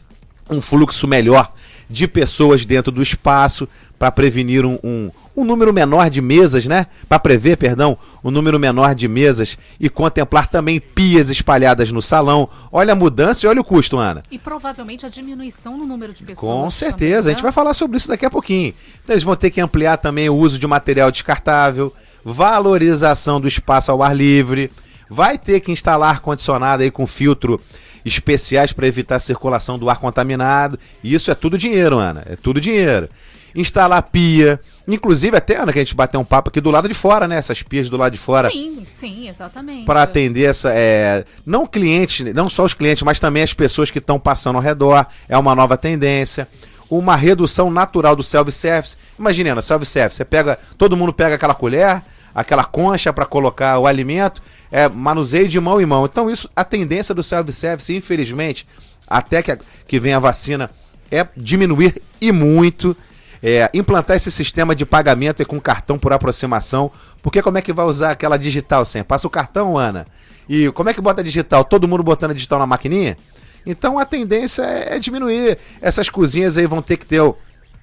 um 0.48 0.60
fluxo 0.60 1.06
melhor 1.06 1.52
de 1.88 2.06
pessoas 2.06 2.64
dentro 2.64 2.92
do 2.92 3.02
espaço 3.02 3.68
para 3.98 4.12
prevenir 4.12 4.64
um, 4.64 4.78
um, 4.82 5.10
um, 5.40 5.44
número 5.44 5.72
menor 5.72 6.08
de 6.10 6.20
mesas, 6.20 6.66
né? 6.66 6.86
Para 7.08 7.18
prever, 7.18 7.56
perdão, 7.56 7.96
um 8.22 8.30
número 8.30 8.58
menor 8.58 8.94
de 8.94 9.08
mesas 9.08 9.58
e 9.78 9.88
contemplar 9.88 10.46
também 10.46 10.80
pias 10.80 11.30
espalhadas 11.30 11.90
no 11.90 12.00
salão. 12.00 12.48
Olha 12.70 12.92
a 12.92 12.96
mudança 12.96 13.46
e 13.46 13.48
olha 13.48 13.60
o 13.60 13.64
custo, 13.64 13.98
Ana. 13.98 14.22
E 14.30 14.38
provavelmente 14.38 15.06
a 15.06 15.08
diminuição 15.08 15.76
no 15.76 15.86
número 15.86 16.12
de 16.12 16.22
pessoas. 16.22 16.38
Com 16.38 16.70
certeza, 16.70 16.98
também, 16.98 17.24
né? 17.24 17.30
a 17.30 17.30
gente 17.32 17.42
vai 17.42 17.52
falar 17.52 17.74
sobre 17.74 17.96
isso 17.96 18.08
daqui 18.08 18.26
a 18.26 18.30
pouquinho. 18.30 18.74
Então 19.02 19.14
eles 19.14 19.24
vão 19.24 19.36
ter 19.36 19.50
que 19.50 19.60
ampliar 19.60 19.96
também 19.96 20.28
o 20.28 20.34
uso 20.34 20.58
de 20.58 20.66
material 20.66 21.10
descartável, 21.10 21.92
valorização 22.24 23.40
do 23.40 23.48
espaço 23.48 23.90
ao 23.90 24.02
ar 24.02 24.14
livre. 24.14 24.70
Vai 25.08 25.36
ter 25.36 25.60
que 25.60 25.72
instalar 25.72 26.10
ar-condicionado 26.10 26.82
aí 26.82 26.90
com 26.90 27.06
filtro 27.06 27.60
especiais 28.04 28.72
para 28.72 28.86
evitar 28.86 29.16
a 29.16 29.20
circulação 29.20 29.78
do 29.78 29.90
ar 29.90 29.98
contaminado. 29.98 30.78
Isso 31.02 31.30
é 31.30 31.34
tudo 31.34 31.58
dinheiro, 31.58 31.98
Ana. 31.98 32.22
É 32.26 32.36
tudo 32.36 32.60
dinheiro. 32.60 33.08
Instalar 33.54 34.02
pia. 34.02 34.60
Inclusive, 34.86 35.36
até, 35.36 35.56
Ana, 35.56 35.72
que 35.72 35.78
a 35.78 35.84
gente 35.84 35.94
bateu 35.94 36.20
um 36.20 36.24
papo 36.24 36.48
aqui 36.48 36.60
do 36.60 36.70
lado 36.70 36.88
de 36.88 36.94
fora, 36.94 37.28
né? 37.28 37.36
Essas 37.36 37.62
pias 37.62 37.88
do 37.88 37.96
lado 37.96 38.12
de 38.12 38.18
fora. 38.18 38.50
Sim, 38.50 38.86
sim, 38.92 39.28
exatamente. 39.28 39.84
Para 39.84 40.02
atender 40.02 40.50
essa. 40.50 40.72
É, 40.72 41.24
não 41.44 41.66
clientes, 41.66 42.34
não 42.34 42.48
só 42.48 42.64
os 42.64 42.74
clientes, 42.74 43.02
mas 43.02 43.20
também 43.20 43.42
as 43.42 43.54
pessoas 43.54 43.90
que 43.90 43.98
estão 43.98 44.18
passando 44.18 44.56
ao 44.56 44.62
redor. 44.62 45.06
É 45.28 45.36
uma 45.38 45.54
nova 45.54 45.76
tendência 45.76 46.48
uma 46.90 47.14
redução 47.14 47.70
natural 47.70 48.16
do 48.16 48.22
self-service. 48.22 48.96
Imagina, 49.16 49.52
Ana, 49.52 49.62
self-service, 49.62 50.16
você 50.16 50.24
pega, 50.24 50.58
todo 50.76 50.96
mundo 50.96 51.12
pega 51.12 51.36
aquela 51.36 51.54
colher, 51.54 52.02
aquela 52.34 52.64
concha 52.64 53.12
para 53.12 53.24
colocar 53.24 53.78
o 53.78 53.86
alimento, 53.86 54.42
é 54.72 54.88
manuseio 54.88 55.46
de 55.46 55.60
mão 55.60 55.80
em 55.80 55.86
mão. 55.86 56.04
Então 56.04 56.28
isso, 56.28 56.50
a 56.54 56.64
tendência 56.64 57.14
do 57.14 57.22
self-service, 57.22 57.94
infelizmente, 57.94 58.66
até 59.06 59.40
que, 59.42 59.52
a, 59.52 59.58
que 59.86 60.00
vem 60.00 60.14
a 60.14 60.18
vacina, 60.18 60.68
é 61.10 61.26
diminuir 61.36 62.02
e 62.20 62.32
muito. 62.32 62.96
É, 63.42 63.70
implantar 63.72 64.16
esse 64.16 64.30
sistema 64.30 64.74
de 64.74 64.84
pagamento 64.84 65.44
com 65.46 65.58
cartão 65.58 65.98
por 65.98 66.12
aproximação, 66.12 66.90
porque 67.22 67.40
como 67.40 67.56
é 67.56 67.62
que 67.62 67.72
vai 67.72 67.86
usar 67.86 68.10
aquela 68.10 68.36
digital 68.36 68.84
sem? 68.84 69.02
Passa 69.02 69.26
o 69.26 69.30
cartão, 69.30 69.78
Ana. 69.78 70.06
E 70.48 70.70
como 70.72 70.90
é 70.90 70.94
que 70.94 71.00
bota 71.00 71.24
digital? 71.24 71.64
Todo 71.64 71.88
mundo 71.88 72.02
botando 72.02 72.34
digital 72.34 72.58
na 72.58 72.66
maquininha? 72.66 73.16
Então 73.64 73.98
a 73.98 74.04
tendência 74.04 74.62
é, 74.62 74.96
é 74.96 74.98
diminuir. 74.98 75.58
Essas 75.80 76.08
cozinhas 76.08 76.58
aí 76.58 76.66
vão 76.66 76.82
ter 76.82 76.96
que 76.96 77.06
ter 77.06 77.22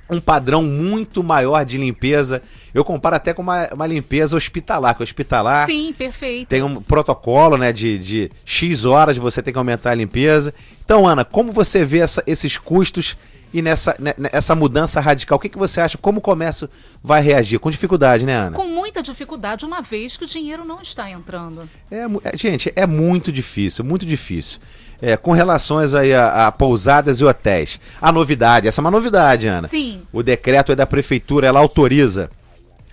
um 0.09 0.19
padrão 0.19 0.63
muito 0.63 1.23
maior 1.23 1.63
de 1.65 1.77
limpeza. 1.77 2.41
Eu 2.73 2.83
comparo 2.83 3.15
até 3.15 3.33
com 3.33 3.41
uma, 3.41 3.67
uma 3.73 3.87
limpeza 3.87 4.37
hospitalar, 4.37 4.95
que 4.95 5.03
hospitalar 5.03 5.65
Sim, 5.65 5.93
perfeito. 5.97 6.47
tem 6.47 6.63
um 6.63 6.81
protocolo 6.81 7.57
né, 7.57 7.73
de, 7.73 7.97
de 7.99 8.31
X 8.45 8.85
horas 8.85 9.17
você 9.17 9.41
tem 9.41 9.51
que 9.51 9.57
aumentar 9.57 9.91
a 9.91 9.95
limpeza. 9.95 10.53
Então, 10.83 11.07
Ana, 11.07 11.25
como 11.25 11.51
você 11.51 11.83
vê 11.83 11.99
essa, 11.99 12.23
esses 12.25 12.57
custos 12.57 13.17
e 13.53 13.61
nessa, 13.61 13.95
nessa 14.17 14.55
mudança 14.55 14.99
radical? 14.99 15.37
O 15.37 15.41
que, 15.41 15.49
que 15.49 15.57
você 15.57 15.81
acha? 15.81 15.97
Como 15.97 16.19
o 16.19 16.21
comércio 16.21 16.69
vai 17.03 17.21
reagir? 17.21 17.59
Com 17.59 17.71
dificuldade, 17.71 18.25
né, 18.25 18.35
Ana? 18.35 18.55
Com 18.55 18.67
muita 18.67 19.01
dificuldade, 19.01 19.65
uma 19.65 19.81
vez 19.81 20.17
que 20.17 20.23
o 20.23 20.27
dinheiro 20.27 20.65
não 20.65 20.81
está 20.81 21.09
entrando. 21.09 21.67
É, 21.89 22.05
é 22.23 22.37
gente, 22.37 22.71
é 22.75 22.85
muito 22.85 23.31
difícil, 23.31 23.83
muito 23.85 24.05
difícil 24.05 24.59
é, 25.01 25.15
com 25.15 25.31
relações 25.31 25.93
aí 25.93 26.13
a, 26.13 26.47
a, 26.47 26.51
pousadas 26.51 27.19
e 27.19 27.25
hotéis. 27.25 27.79
A 28.01 28.11
novidade, 28.11 28.67
essa 28.67 28.81
é 28.81 28.83
uma 28.83 28.91
novidade, 28.91 29.47
Ana. 29.47 29.67
Sim. 29.67 30.01
O 30.11 30.23
decreto 30.23 30.71
é 30.71 30.75
da 30.75 30.85
prefeitura, 30.85 31.47
ela 31.47 31.59
autoriza 31.59 32.29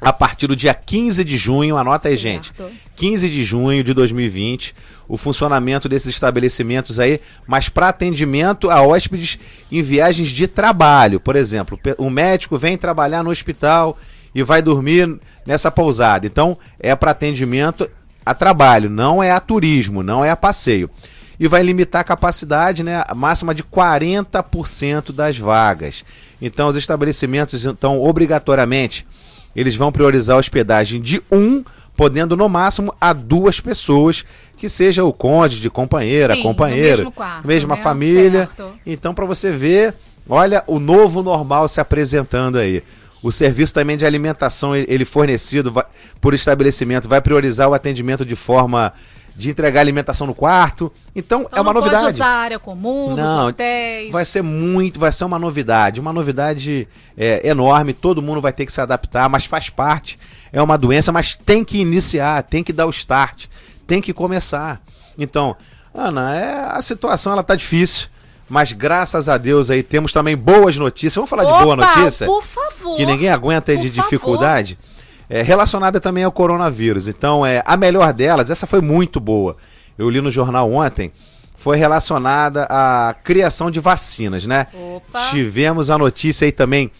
a 0.04 0.12
partir 0.12 0.46
do 0.46 0.54
dia 0.54 0.74
15 0.74 1.24
de 1.24 1.36
junho, 1.36 1.76
anota 1.76 2.08
aí, 2.08 2.16
gente. 2.16 2.52
15 2.94 3.28
de 3.28 3.42
junho 3.42 3.82
de 3.82 3.92
2020, 3.94 4.74
o 5.08 5.16
funcionamento 5.16 5.88
desses 5.88 6.10
estabelecimentos 6.10 7.00
aí, 7.00 7.20
mas 7.46 7.68
para 7.68 7.88
atendimento 7.88 8.70
a 8.70 8.82
hóspedes 8.82 9.38
em 9.72 9.82
viagens 9.82 10.28
de 10.28 10.46
trabalho. 10.46 11.18
Por 11.18 11.36
exemplo, 11.36 11.78
o 11.98 12.10
médico 12.10 12.58
vem 12.58 12.76
trabalhar 12.76 13.22
no 13.22 13.30
hospital 13.30 13.98
e 14.34 14.42
vai 14.42 14.60
dormir 14.62 15.18
nessa 15.46 15.70
pousada. 15.70 16.26
Então, 16.26 16.56
é 16.78 16.94
para 16.94 17.10
atendimento 17.10 17.90
a 18.24 18.34
trabalho, 18.34 18.88
não 18.88 19.22
é 19.22 19.30
a 19.30 19.40
turismo, 19.40 20.02
não 20.02 20.24
é 20.24 20.30
a 20.30 20.36
passeio 20.36 20.90
e 21.38 21.48
vai 21.48 21.62
limitar 21.62 22.00
a 22.02 22.04
capacidade 22.04 22.82
né, 22.82 23.02
máxima 23.14 23.54
de 23.54 23.62
40% 23.62 25.12
das 25.12 25.38
vagas. 25.38 26.04
Então, 26.40 26.68
os 26.68 26.76
estabelecimentos, 26.76 27.66
então, 27.66 28.00
obrigatoriamente, 28.00 29.06
eles 29.54 29.76
vão 29.76 29.92
priorizar 29.92 30.36
a 30.36 30.38
hospedagem 30.38 31.00
de 31.00 31.22
um, 31.30 31.64
podendo 31.96 32.36
no 32.36 32.48
máximo 32.48 32.94
a 33.00 33.12
duas 33.12 33.60
pessoas, 33.60 34.24
que 34.56 34.68
seja 34.68 35.04
o 35.04 35.12
cônjuge, 35.12 35.60
de 35.62 35.70
companheira, 35.70 36.34
Sim, 36.34 36.42
companheiro, 36.42 37.10
quarto, 37.12 37.46
mesma 37.46 37.76
né? 37.76 37.82
família. 37.82 38.46
Certo. 38.46 38.72
Então, 38.86 39.14
para 39.14 39.26
você 39.26 39.50
ver, 39.50 39.94
olha 40.28 40.62
o 40.66 40.78
novo 40.78 41.22
normal 41.22 41.68
se 41.68 41.80
apresentando 41.80 42.58
aí. 42.58 42.82
O 43.22 43.32
serviço 43.32 43.72
também 43.72 43.96
de 43.96 44.04
alimentação, 44.04 44.76
ele 44.76 45.04
fornecido 45.04 45.72
por 46.20 46.34
estabelecimento, 46.34 47.08
vai 47.08 47.22
priorizar 47.22 47.68
o 47.68 47.74
atendimento 47.74 48.24
de 48.24 48.36
forma 48.36 48.92
de 49.36 49.50
entregar 49.50 49.80
alimentação 49.80 50.26
no 50.26 50.34
quarto. 50.34 50.92
Então, 51.14 51.42
então 51.42 51.58
é 51.58 51.60
uma 51.60 51.72
não 51.72 51.80
novidade. 51.80 52.04
Pode 52.04 52.14
usar 52.14 52.26
área 52.26 52.58
comum, 52.58 53.16
não, 53.16 53.48
hotéis. 53.48 54.12
Vai 54.12 54.24
ser 54.24 54.42
muito, 54.42 54.98
vai 55.00 55.10
ser 55.10 55.24
uma 55.24 55.38
novidade, 55.38 56.00
uma 56.00 56.12
novidade 56.12 56.88
é, 57.16 57.46
enorme. 57.48 57.92
Todo 57.92 58.22
mundo 58.22 58.40
vai 58.40 58.52
ter 58.52 58.64
que 58.64 58.72
se 58.72 58.80
adaptar, 58.80 59.28
mas 59.28 59.44
faz 59.44 59.68
parte. 59.68 60.18
É 60.52 60.62
uma 60.62 60.78
doença, 60.78 61.10
mas 61.10 61.34
tem 61.34 61.64
que 61.64 61.78
iniciar, 61.78 62.42
tem 62.44 62.62
que 62.62 62.72
dar 62.72 62.86
o 62.86 62.90
start, 62.90 63.46
tem 63.86 64.00
que 64.00 64.12
começar. 64.12 64.80
Então, 65.18 65.56
Ana, 65.92 66.34
é, 66.34 66.76
a 66.76 66.80
situação 66.80 67.32
ela 67.32 67.42
tá 67.42 67.56
difícil. 67.56 68.08
Mas 68.48 68.72
graças 68.72 69.28
a 69.28 69.38
Deus 69.38 69.70
aí 69.70 69.82
temos 69.82 70.12
também 70.12 70.36
boas 70.36 70.76
notícias. 70.76 71.14
Vamos 71.14 71.30
falar 71.30 71.44
Opa, 71.44 71.56
de 71.56 71.64
boa 71.64 71.76
notícia? 71.76 72.26
Por 72.26 72.42
favor. 72.42 72.96
Que 72.96 73.06
ninguém 73.06 73.30
aguenta 73.30 73.74
de 73.74 73.88
dificuldade. 73.88 74.78
É, 75.28 75.40
relacionada 75.42 76.00
também 76.00 76.24
ao 76.24 76.32
coronavírus. 76.32 77.08
Então, 77.08 77.44
é, 77.46 77.62
a 77.64 77.76
melhor 77.76 78.12
delas, 78.12 78.50
essa 78.50 78.66
foi 78.66 78.80
muito 78.80 79.18
boa. 79.18 79.56
Eu 79.96 80.10
li 80.10 80.20
no 80.20 80.30
jornal 80.30 80.70
ontem, 80.70 81.12
foi 81.54 81.76
relacionada 81.76 82.66
à 82.68 83.14
criação 83.24 83.70
de 83.70 83.80
vacinas, 83.80 84.44
né? 84.44 84.66
Opa. 84.74 85.30
Tivemos 85.30 85.88
a 85.88 85.96
notícia 85.96 86.44
aí 86.44 86.52
também 86.52 86.90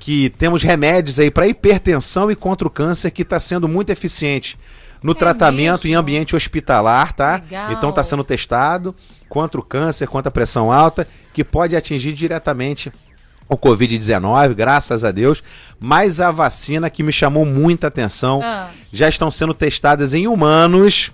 que 0.00 0.30
temos 0.30 0.62
remédios 0.62 1.18
aí 1.18 1.30
para 1.30 1.46
hipertensão 1.46 2.30
e 2.30 2.36
contra 2.36 2.66
o 2.66 2.70
câncer 2.70 3.10
que 3.10 3.22
está 3.22 3.38
sendo 3.38 3.68
muito 3.68 3.90
eficiente 3.90 4.58
no 5.02 5.12
é 5.12 5.14
tratamento 5.14 5.84
mesmo? 5.84 5.90
em 5.90 5.94
ambiente 5.94 6.34
hospitalar, 6.34 7.12
tá? 7.12 7.34
Legal. 7.34 7.72
Então 7.72 7.90
está 7.90 8.02
sendo 8.02 8.24
testado 8.24 8.94
contra 9.28 9.60
o 9.60 9.62
câncer, 9.62 10.06
contra 10.06 10.28
a 10.28 10.32
pressão 10.32 10.72
alta, 10.72 11.06
que 11.34 11.44
pode 11.44 11.76
atingir 11.76 12.12
diretamente 12.12 12.92
o 13.48 13.56
Covid-19, 13.56 14.54
graças 14.54 15.04
a 15.04 15.10
Deus, 15.10 15.42
mas 15.80 16.20
a 16.20 16.30
vacina 16.30 16.90
que 16.90 17.02
me 17.02 17.12
chamou 17.12 17.44
muita 17.44 17.86
atenção, 17.86 18.40
ah. 18.42 18.68
já 18.92 19.08
estão 19.08 19.30
sendo 19.30 19.54
testadas 19.54 20.12
em 20.12 20.26
humanos, 20.26 21.10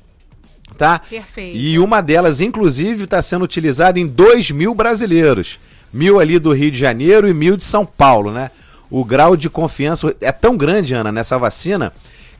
tá? 0.76 0.98
Perfeito. 0.98 1.56
E 1.56 1.78
uma 1.78 2.00
delas, 2.00 2.40
inclusive, 2.40 3.04
está 3.04 3.22
sendo 3.22 3.44
utilizada 3.44 4.00
em 4.00 4.06
2 4.06 4.50
mil 4.50 4.74
brasileiros. 4.74 5.60
Mil 5.92 6.18
ali 6.18 6.40
do 6.40 6.52
Rio 6.52 6.72
de 6.72 6.78
Janeiro 6.78 7.28
e 7.28 7.34
mil 7.34 7.56
de 7.56 7.62
São 7.62 7.86
Paulo, 7.86 8.32
né? 8.32 8.50
O 8.90 9.04
grau 9.04 9.36
de 9.36 9.48
confiança 9.48 10.14
é 10.20 10.32
tão 10.32 10.56
grande, 10.56 10.92
Ana, 10.92 11.12
nessa 11.12 11.38
vacina, 11.38 11.92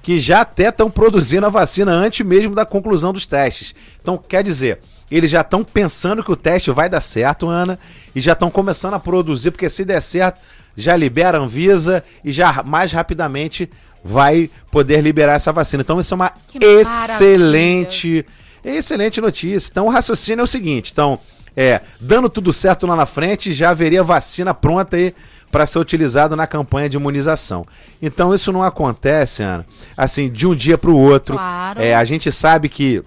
que 0.03 0.19
já 0.19 0.41
até 0.41 0.69
estão 0.69 0.91
produzindo 0.91 1.47
a 1.47 1.51
vacina 1.51 1.93
antes 1.93 2.27
mesmo 2.27 2.55
da 2.55 2.67
conclusão 2.67 3.13
dos 3.13 3.27
testes. 3.27 3.75
Então, 4.03 4.19
quer 4.19 4.43
dizer, 4.43 4.81
eles 5.17 5.31
já 5.31 5.43
estão 5.43 5.63
pensando 5.63 6.23
que 6.23 6.33
o 6.33 6.37
teste 6.37 6.71
vai 6.71 6.89
dar 6.89 7.01
certo, 7.01 7.49
Ana, 7.49 7.79
e 8.15 8.21
já 8.21 8.33
estão 8.33 8.51
começando 8.51 8.95
a 8.95 9.01
produzir, 9.01 9.51
porque 9.51 9.71
se 9.71 9.85
der 9.85 10.01
certo, 10.01 10.41
já 10.77 10.97
libera 10.97 11.39
a 11.39 11.41
Anvisa 11.41 12.03
e 12.25 12.33
já 12.33 12.63
mais 12.65 12.93
rapidamente 12.93 13.71
vai 14.03 14.51
poder 14.71 15.01
liberar 15.01 15.35
essa 15.35 15.53
vacina. 15.53 15.83
Então, 15.83 16.01
isso 16.01 16.15
é 16.15 16.17
uma 16.17 16.33
que 16.49 16.59
excelente, 16.59 18.27
maravilha. 18.63 18.79
excelente 18.79 19.21
notícia. 19.21 19.71
Então, 19.71 19.87
o 19.87 19.91
raciocínio 19.91 20.43
é 20.43 20.45
o 20.45 20.49
seguinte: 20.49 20.91
então, 20.93 21.19
é, 21.57 21.81
dando 22.01 22.29
tudo 22.29 22.53
certo 22.53 22.87
lá 22.87 22.97
na 22.97 23.07
frente, 23.07 23.55
já 23.55 23.71
haveria 23.71 24.03
vacina 24.03 24.53
pronta 24.53 24.97
aí 24.97 25.15
para 25.51 25.65
ser 25.67 25.79
utilizado 25.79 26.35
na 26.35 26.49
campanha 26.49 26.89
de 26.89 26.97
imunização. 26.97 27.65
Então, 28.03 28.35
isso 28.35 28.51
não 28.51 28.65
acontece, 28.65 29.45
Ana, 29.45 29.65
assim, 29.97 30.29
de 30.29 30.47
um 30.49 30.55
dia 30.55 30.77
para 30.77 30.91
o 30.91 30.99
outro. 30.99 31.37
Claro. 31.37 31.81
É, 31.81 31.95
a 31.95 32.05
gente 32.05 32.33
sabe 32.33 32.69
que 32.69 33.05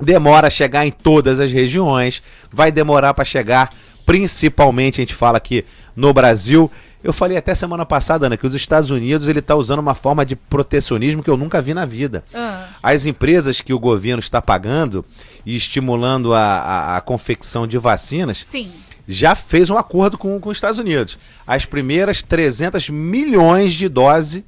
demora 0.00 0.48
a 0.48 0.50
chegar 0.50 0.86
em 0.86 0.90
todas 0.90 1.40
as 1.40 1.52
regiões, 1.52 2.22
vai 2.50 2.70
demorar 2.72 3.14
para 3.14 3.24
chegar, 3.24 3.70
principalmente 4.04 5.00
a 5.00 5.02
gente 5.02 5.14
fala 5.14 5.38
aqui 5.38 5.64
no 5.94 6.12
Brasil. 6.12 6.70
Eu 7.02 7.12
falei 7.12 7.36
até 7.36 7.54
semana 7.54 7.84
passada, 7.84 8.26
Ana, 8.26 8.36
que 8.36 8.46
os 8.46 8.54
Estados 8.54 8.90
Unidos 8.90 9.28
ele 9.28 9.40
está 9.40 9.54
usando 9.54 9.78
uma 9.78 9.94
forma 9.94 10.24
de 10.24 10.34
protecionismo 10.34 11.22
que 11.22 11.28
eu 11.28 11.36
nunca 11.36 11.60
vi 11.60 11.74
na 11.74 11.84
vida. 11.84 12.24
Ah. 12.32 12.66
As 12.82 13.04
empresas 13.04 13.60
que 13.60 13.74
o 13.74 13.78
governo 13.78 14.20
está 14.20 14.40
pagando 14.40 15.04
e 15.44 15.54
estimulando 15.54 16.32
a, 16.32 16.40
a, 16.40 16.96
a 16.96 17.00
confecção 17.02 17.66
de 17.66 17.76
vacinas, 17.76 18.42
Sim. 18.46 18.70
já 19.06 19.34
fez 19.34 19.68
um 19.68 19.76
acordo 19.76 20.16
com, 20.16 20.40
com 20.40 20.48
os 20.48 20.56
Estados 20.56 20.78
Unidos. 20.78 21.18
As 21.46 21.66
primeiras 21.66 22.22
300 22.22 22.88
milhões 22.88 23.74
de 23.74 23.86
doses, 23.86 24.42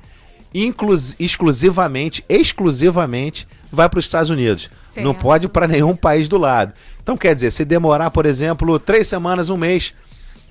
exclusivamente, 1.19 2.25
exclusivamente, 2.27 3.47
vai 3.71 3.87
para 3.91 3.99
os 3.99 4.07
Estados 4.07 4.31
Unidos. 4.31 4.71
Certo. 4.97 5.05
Não 5.07 5.15
pode 5.15 5.47
para 5.49 5.69
nenhum 5.69 5.95
país 5.95 6.27
do 6.27 6.39
lado. 6.39 6.73
Então, 7.03 7.17
quer 7.17 7.35
dizer, 7.35 7.51
se 7.51 7.65
demorar, 7.65 8.11
por 8.11 8.25
exemplo, 8.25 8.79
três 8.79 9.07
semanas, 9.07 9.51
um 9.51 9.57
mês, 9.57 9.93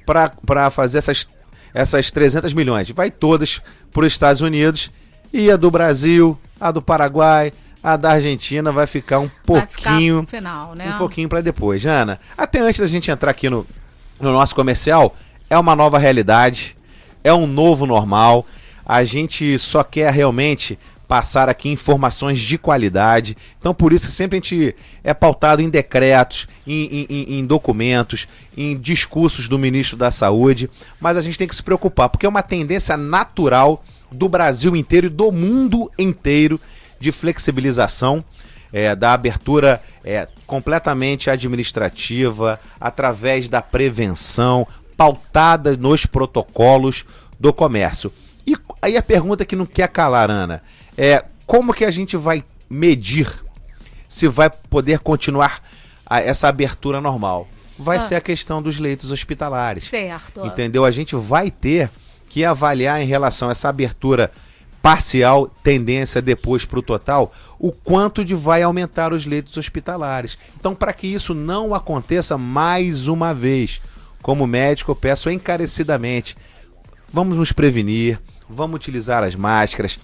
para 0.06 0.70
fazer 0.70 1.00
essas, 1.00 1.28
essas 1.74 2.12
300 2.12 2.54
milhões, 2.54 2.90
vai 2.92 3.10
todas 3.10 3.60
para 3.92 4.06
os 4.06 4.14
Estados 4.14 4.42
Unidos 4.42 4.92
e 5.34 5.50
a 5.50 5.58
do 5.58 5.72
Brasil, 5.72 6.40
a 6.62 6.72
do 6.72 6.82
Paraguai, 6.82 7.52
a 7.84 7.98
da 7.98 8.12
Argentina 8.12 8.72
vai 8.72 8.88
ficar 8.88 9.20
um 9.20 9.30
pouquinho. 9.46 10.22
Ficar 10.22 10.38
final, 10.38 10.76
né? 10.76 10.94
Um 10.94 10.98
pouquinho 10.98 11.28
para 11.28 11.42
depois. 11.42 11.86
Ana, 11.86 12.20
até 12.38 12.60
antes 12.60 12.80
da 12.80 12.88
gente 12.88 13.10
entrar 13.10 13.32
aqui 13.32 13.50
no, 13.50 13.66
no 14.20 14.32
nosso 14.32 14.56
comercial, 14.56 15.16
é 15.50 15.58
uma 15.58 15.76
nova 15.76 15.98
realidade, 15.98 16.78
é 17.24 17.34
um 17.34 17.48
novo 17.48 17.86
normal. 17.86 18.46
A 18.86 19.04
gente 19.04 19.58
só 19.58 19.84
quer 19.84 20.14
realmente 20.14 20.78
passar 21.08 21.50
aqui 21.50 21.70
informações 21.70 22.40
de 22.40 22.58
qualidade. 22.58 23.38
Então, 23.60 23.74
por 23.74 23.94
isso, 23.94 24.12
sempre 24.12 24.38
a 24.38 24.42
gente 24.42 24.76
é 25.04 25.14
pautado 25.14 25.62
em 25.62 25.70
decretos, 25.70 26.48
em, 26.66 27.06
em, 27.10 27.40
em, 27.40 27.46
documentos, 27.46 28.28
em 28.58 28.78
discursos 28.78 29.48
do 29.48 29.58
ministro 29.60 29.98
da 29.98 30.12
Saúde. 30.12 30.70
Mas 31.00 31.18
a 31.18 31.22
gente 31.22 31.38
tem 31.38 31.48
que 31.48 31.56
se 31.56 31.64
preocupar, 31.64 32.10
porque 32.10 32.26
é 32.26 32.30
uma 32.30 32.44
tendência 32.44 32.98
natural 32.98 33.84
do 34.12 34.30
Brasil 34.30 34.76
inteiro 34.76 35.08
e 35.08 35.10
do 35.10 35.32
mundo 35.32 35.92
inteiro 35.98 36.60
de 37.00 37.12
flexibilização. 37.12 38.24
É, 38.74 38.94
da 38.94 39.14
abertura 39.14 39.82
é, 40.04 40.28
completamente 40.46 41.30
administrativa, 41.30 42.60
através 42.78 43.48
da 43.48 43.62
prevenção, 43.62 44.68
pautada 44.98 45.78
nos 45.78 46.06
protocolos 46.06 47.06
do 47.40 47.54
comércio. 47.54 48.12
E 48.46 48.56
aí 48.82 48.96
a 48.96 49.02
pergunta 49.02 49.46
que 49.46 49.56
não 49.56 49.66
quer 49.66 49.88
calar, 49.88 50.30
Ana, 50.30 50.62
é 50.98 51.24
como 51.46 51.74
que 51.74 51.86
a 51.86 51.92
gente 51.92 52.18
vai 52.18 52.44
medir 52.70 53.28
se 54.08 54.28
vai 54.28 54.50
poder 54.50 55.00
continuar 55.00 55.62
a, 56.06 56.22
essa 56.22 56.48
abertura 56.48 57.02
normal? 57.02 57.48
Vai 57.78 57.98
ah. 57.98 58.00
ser 58.00 58.16
a 58.16 58.22
questão 58.22 58.62
dos 58.62 58.80
leitos 58.80 59.12
hospitalares. 59.12 59.86
Certo. 59.86 60.46
Entendeu? 60.46 60.86
A 60.86 60.92
gente 60.92 61.16
vai 61.16 61.52
ter 61.52 61.90
que 62.30 62.44
avaliar 62.44 63.02
em 63.02 63.06
relação 63.06 63.50
a 63.50 63.52
essa 63.52 63.70
abertura 63.70 64.32
parcial, 64.82 65.48
tendência 65.64 66.22
depois 66.22 66.64
para 66.64 66.78
o 66.78 66.84
total, 66.84 67.34
o 67.58 67.72
quanto 67.72 68.24
de 68.24 68.36
vai 68.36 68.62
aumentar 68.62 69.14
os 69.14 69.26
leitos 69.26 69.58
hospitalares. 69.58 70.38
Então, 70.60 70.76
para 70.76 70.94
que 70.94 71.08
isso 71.08 71.34
não 71.34 71.74
aconteça 71.74 72.38
mais 72.38 73.08
uma 73.08 73.34
vez, 73.34 73.82
como 74.22 74.46
médico, 74.46 74.92
eu 74.92 74.96
peço 74.96 75.30
encarecidamente, 75.30 76.38
vamos 77.12 77.36
nos 77.36 77.52
prevenir, 77.52 78.20
vamos 78.48 78.76
utilizar 78.76 79.24
as 79.24 79.34
máscaras, 79.34 79.98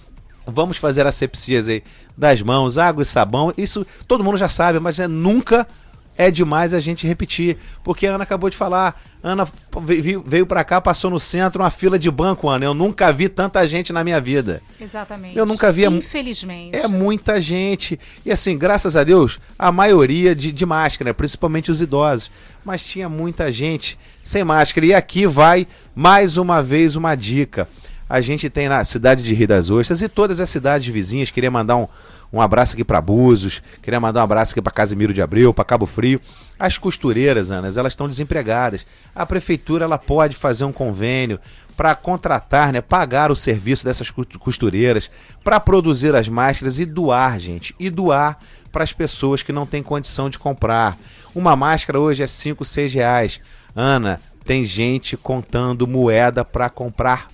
vamos 0.46 0.76
fazer 0.76 1.06
asepsias 1.06 1.68
aí 1.68 1.82
das 2.16 2.42
mãos, 2.42 2.78
água 2.78 3.02
e 3.02 3.06
sabão. 3.06 3.52
Isso 3.56 3.86
todo 4.06 4.24
mundo 4.24 4.36
já 4.36 4.48
sabe, 4.48 4.78
mas 4.78 4.98
é 4.98 5.08
nunca 5.08 5.66
é 6.16 6.30
demais 6.30 6.74
a 6.74 6.80
gente 6.80 7.06
repetir, 7.06 7.56
porque 7.82 8.06
a 8.06 8.14
Ana 8.14 8.24
acabou 8.24 8.50
de 8.50 8.56
falar, 8.56 9.00
Ana 9.22 9.48
veio, 9.80 10.22
veio 10.24 10.46
para 10.46 10.62
cá, 10.62 10.80
passou 10.80 11.10
no 11.10 11.18
centro, 11.18 11.62
uma 11.62 11.70
fila 11.70 11.98
de 11.98 12.10
banco, 12.10 12.48
Ana. 12.48 12.64
Eu 12.64 12.74
nunca 12.74 13.10
vi 13.12 13.28
tanta 13.28 13.66
gente 13.66 13.92
na 13.92 14.04
minha 14.04 14.20
vida. 14.20 14.60
Exatamente. 14.80 15.36
Eu 15.36 15.46
nunca 15.46 15.72
vi. 15.72 15.86
Infelizmente. 15.86 16.76
É 16.76 16.86
muita 16.86 17.40
gente. 17.40 17.98
E 18.26 18.30
assim, 18.30 18.58
graças 18.58 18.94
a 18.94 19.04
Deus, 19.04 19.38
a 19.58 19.72
maioria 19.72 20.34
de, 20.34 20.52
de 20.52 20.66
máscara, 20.66 21.14
principalmente 21.14 21.70
os 21.70 21.80
idosos. 21.80 22.30
Mas 22.64 22.82
tinha 22.84 23.08
muita 23.08 23.50
gente 23.50 23.98
sem 24.22 24.44
máscara. 24.44 24.86
E 24.86 24.94
aqui 24.94 25.26
vai 25.26 25.66
mais 25.94 26.36
uma 26.36 26.62
vez 26.62 26.94
uma 26.94 27.14
dica. 27.14 27.68
A 28.12 28.20
gente 28.20 28.50
tem 28.50 28.68
na 28.68 28.84
cidade 28.84 29.22
de 29.22 29.32
Rio 29.32 29.48
das 29.48 29.70
Ostras 29.70 30.02
e 30.02 30.06
todas 30.06 30.38
as 30.38 30.50
cidades 30.50 30.86
vizinhas. 30.86 31.30
Queria 31.30 31.50
mandar 31.50 31.76
um, 31.76 31.88
um 32.30 32.42
abraço 32.42 32.74
aqui 32.74 32.84
para 32.84 33.00
Búzios, 33.00 33.62
queria 33.80 33.98
mandar 33.98 34.20
um 34.20 34.24
abraço 34.24 34.52
aqui 34.52 34.60
para 34.60 34.70
Casimiro 34.70 35.14
de 35.14 35.22
Abreu, 35.22 35.54
para 35.54 35.64
Cabo 35.64 35.86
Frio. 35.86 36.20
As 36.58 36.76
costureiras, 36.76 37.50
Anas, 37.50 37.78
elas 37.78 37.94
estão 37.94 38.06
desempregadas. 38.06 38.84
A 39.14 39.24
prefeitura 39.24 39.86
ela 39.86 39.96
pode 39.96 40.36
fazer 40.36 40.66
um 40.66 40.72
convênio 40.72 41.40
para 41.74 41.94
contratar, 41.94 42.70
né, 42.70 42.82
pagar 42.82 43.30
o 43.30 43.34
serviço 43.34 43.86
dessas 43.86 44.10
costureiras, 44.10 45.10
para 45.42 45.58
produzir 45.58 46.14
as 46.14 46.28
máscaras 46.28 46.78
e 46.78 46.84
doar, 46.84 47.40
gente, 47.40 47.74
e 47.80 47.88
doar 47.88 48.38
para 48.70 48.84
as 48.84 48.92
pessoas 48.92 49.42
que 49.42 49.52
não 49.52 49.64
têm 49.64 49.82
condição 49.82 50.28
de 50.28 50.38
comprar. 50.38 50.98
Uma 51.34 51.56
máscara 51.56 51.98
hoje 51.98 52.22
é 52.22 52.26
5, 52.26 52.62
6 52.62 52.92
reais. 52.92 53.40
Ana, 53.74 54.20
tem 54.44 54.64
gente 54.64 55.16
contando 55.16 55.86
moeda 55.86 56.44
para 56.44 56.68
comprar 56.68 57.31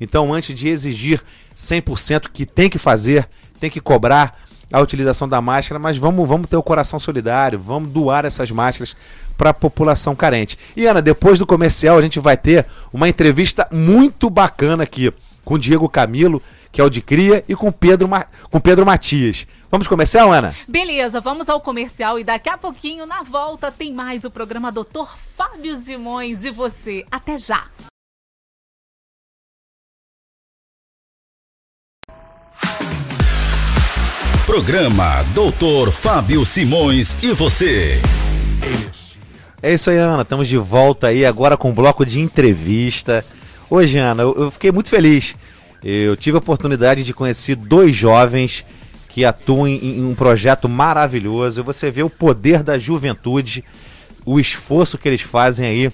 Então, 0.00 0.32
antes 0.32 0.54
de 0.54 0.68
exigir 0.68 1.22
100% 1.54 2.28
que 2.32 2.44
tem 2.44 2.68
que 2.68 2.78
fazer, 2.78 3.28
tem 3.60 3.70
que 3.70 3.80
cobrar 3.80 4.38
a 4.72 4.80
utilização 4.80 5.28
da 5.28 5.40
máscara, 5.40 5.78
mas 5.78 5.98
vamos, 5.98 6.26
vamos 6.28 6.48
ter 6.48 6.56
o 6.56 6.62
coração 6.62 6.98
solidário, 6.98 7.58
vamos 7.58 7.90
doar 7.90 8.24
essas 8.24 8.50
máscaras 8.50 8.96
para 9.36 9.50
a 9.50 9.54
população 9.54 10.16
carente. 10.16 10.58
E 10.74 10.86
Ana, 10.86 11.02
depois 11.02 11.38
do 11.38 11.46
comercial 11.46 11.98
a 11.98 12.02
gente 12.02 12.18
vai 12.18 12.36
ter 12.36 12.66
uma 12.92 13.08
entrevista 13.08 13.68
muito 13.70 14.30
bacana 14.30 14.84
aqui 14.84 15.12
com 15.44 15.58
Diego 15.58 15.88
Camilo, 15.88 16.40
que 16.70 16.80
é 16.80 16.84
o 16.84 16.88
de 16.88 17.02
Cria, 17.02 17.44
e 17.46 17.54
com 17.54 17.70
Pedro, 17.70 18.08
com 18.50 18.60
Pedro 18.60 18.86
Matias. 18.86 19.46
Vamos 19.70 19.86
começar, 19.86 20.24
Ana? 20.24 20.54
Beleza, 20.66 21.20
vamos 21.20 21.48
ao 21.48 21.60
comercial 21.60 22.18
e 22.18 22.24
daqui 22.24 22.48
a 22.48 22.56
pouquinho, 22.56 23.04
na 23.04 23.22
volta, 23.22 23.70
tem 23.70 23.92
mais 23.92 24.24
o 24.24 24.30
programa 24.30 24.72
Doutor 24.72 25.10
Fábio 25.36 25.76
Simões 25.76 26.44
e 26.44 26.50
você. 26.50 27.04
Até 27.10 27.36
já! 27.36 27.64
Programa 34.52 35.22
Doutor 35.34 35.90
Fábio 35.90 36.44
Simões 36.44 37.16
e 37.22 37.32
você. 37.32 37.98
É 39.62 39.72
isso 39.72 39.88
aí, 39.88 39.96
Ana. 39.96 40.20
Estamos 40.20 40.46
de 40.46 40.58
volta 40.58 41.06
aí 41.06 41.24
agora 41.24 41.56
com 41.56 41.70
um 41.70 41.72
bloco 41.72 42.04
de 42.04 42.20
entrevista. 42.20 43.24
Hoje, 43.70 43.96
Ana, 43.96 44.24
eu, 44.24 44.50
fiquei 44.50 44.70
muito 44.70 44.90
feliz. 44.90 45.34
Eu 45.82 46.18
tive 46.18 46.36
a 46.36 46.38
oportunidade 46.38 47.02
de 47.02 47.14
conhecer 47.14 47.56
dois 47.56 47.96
jovens 47.96 48.62
que 49.08 49.24
atuam 49.24 49.66
em 49.66 50.04
um 50.04 50.14
projeto 50.14 50.68
maravilhoso. 50.68 51.64
Você 51.64 51.90
vê 51.90 52.02
o 52.02 52.10
poder 52.10 52.62
da 52.62 52.76
juventude, 52.76 53.64
o 54.22 54.38
esforço 54.38 54.98
que 54.98 55.08
eles 55.08 55.22
fazem 55.22 55.66
aí 55.66 55.92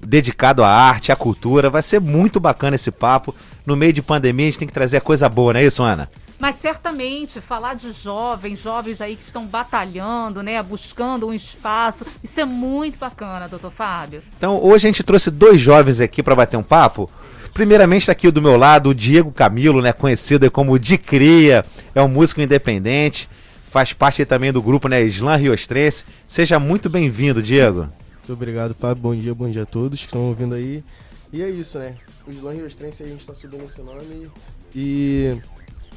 dedicado 0.00 0.62
à 0.62 0.70
arte, 0.70 1.10
à 1.10 1.16
cultura. 1.16 1.68
Vai 1.68 1.82
ser 1.82 2.00
muito 2.00 2.38
bacana 2.38 2.76
esse 2.76 2.92
papo. 2.92 3.34
No 3.66 3.74
meio 3.74 3.92
de 3.92 4.00
pandemia, 4.00 4.46
a 4.46 4.50
gente 4.50 4.60
tem 4.60 4.68
que 4.68 4.74
trazer 4.74 5.00
coisa 5.00 5.28
boa, 5.28 5.54
não 5.54 5.58
é 5.58 5.64
isso, 5.64 5.82
Ana? 5.82 6.08
Mas 6.38 6.56
certamente 6.56 7.40
falar 7.40 7.74
de 7.74 7.92
jovens, 7.92 8.60
jovens 8.60 9.00
aí 9.00 9.16
que 9.16 9.24
estão 9.24 9.46
batalhando, 9.46 10.42
né, 10.42 10.62
buscando 10.62 11.28
um 11.28 11.32
espaço, 11.32 12.04
isso 12.22 12.40
é 12.40 12.44
muito 12.44 12.98
bacana, 12.98 13.48
doutor 13.48 13.70
Fábio. 13.70 14.22
Então 14.36 14.62
hoje 14.62 14.86
a 14.86 14.90
gente 14.90 15.02
trouxe 15.02 15.30
dois 15.30 15.60
jovens 15.60 16.00
aqui 16.00 16.22
para 16.22 16.34
bater 16.34 16.56
um 16.56 16.62
papo. 16.62 17.10
Primeiramente 17.54 18.02
está 18.02 18.12
aqui 18.12 18.30
do 18.30 18.42
meu 18.42 18.56
lado 18.58 18.90
o 18.90 18.94
Diego 18.94 19.32
Camilo, 19.32 19.80
né, 19.80 19.92
conhecido 19.92 20.50
como 20.50 20.78
Di 20.78 20.98
Cria, 20.98 21.64
é 21.94 22.02
um 22.02 22.08
músico 22.08 22.42
independente, 22.42 23.28
faz 23.66 23.94
parte 23.94 24.24
também 24.26 24.52
do 24.52 24.60
grupo, 24.60 24.88
né, 24.88 25.02
Slam 25.04 25.36
Riostrense. 25.36 26.04
Seja 26.26 26.58
muito 26.58 26.90
bem-vindo, 26.90 27.42
Diego. 27.42 27.88
Muito 28.18 28.32
obrigado, 28.32 28.74
Fábio. 28.74 29.02
Bom 29.02 29.14
dia, 29.14 29.34
bom 29.34 29.48
dia 29.48 29.62
a 29.62 29.66
todos 29.66 30.00
que 30.00 30.06
estão 30.06 30.22
ouvindo 30.28 30.54
aí. 30.54 30.84
E 31.32 31.42
é 31.42 31.48
isso, 31.48 31.78
né? 31.78 31.94
O 32.26 32.30
Slam 32.30 32.54
Riostrense 32.54 33.02
a 33.02 33.06
gente 33.06 33.20
está 33.20 33.34
subindo 33.34 33.64
esse 33.64 33.80
nome 33.80 34.30
e 34.74 35.36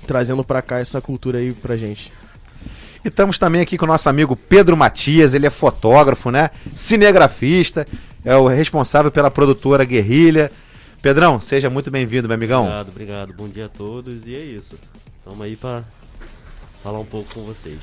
trazendo 0.05 0.43
para 0.43 0.61
cá 0.61 0.79
essa 0.79 1.01
cultura 1.01 1.39
aí 1.39 1.53
pra 1.53 1.77
gente. 1.77 2.11
E 3.03 3.07
estamos 3.07 3.39
também 3.39 3.61
aqui 3.61 3.77
com 3.77 3.85
o 3.85 3.87
nosso 3.87 4.09
amigo 4.09 4.35
Pedro 4.35 4.75
Matias, 4.75 5.33
ele 5.33 5.47
é 5.47 5.49
fotógrafo, 5.49 6.29
né? 6.31 6.49
Cinegrafista, 6.75 7.87
é 8.25 8.35
o 8.35 8.47
responsável 8.47 9.11
pela 9.11 9.31
produtora 9.31 9.85
Guerrilha. 9.85 10.51
Pedrão, 11.01 11.39
seja 11.39 11.69
muito 11.69 11.89
bem-vindo, 11.89 12.27
meu 12.27 12.35
amigão. 12.35 12.63
Obrigado, 12.63 12.89
obrigado. 12.89 13.33
Bom 13.33 13.47
dia 13.47 13.67
a 13.67 13.69
todos 13.69 14.25
e 14.25 14.35
é 14.35 14.39
isso. 14.39 14.75
Estamos 15.17 15.41
aí 15.41 15.55
para 15.55 15.83
falar 16.83 16.99
um 16.99 17.05
pouco 17.05 17.33
com 17.33 17.41
vocês. 17.43 17.79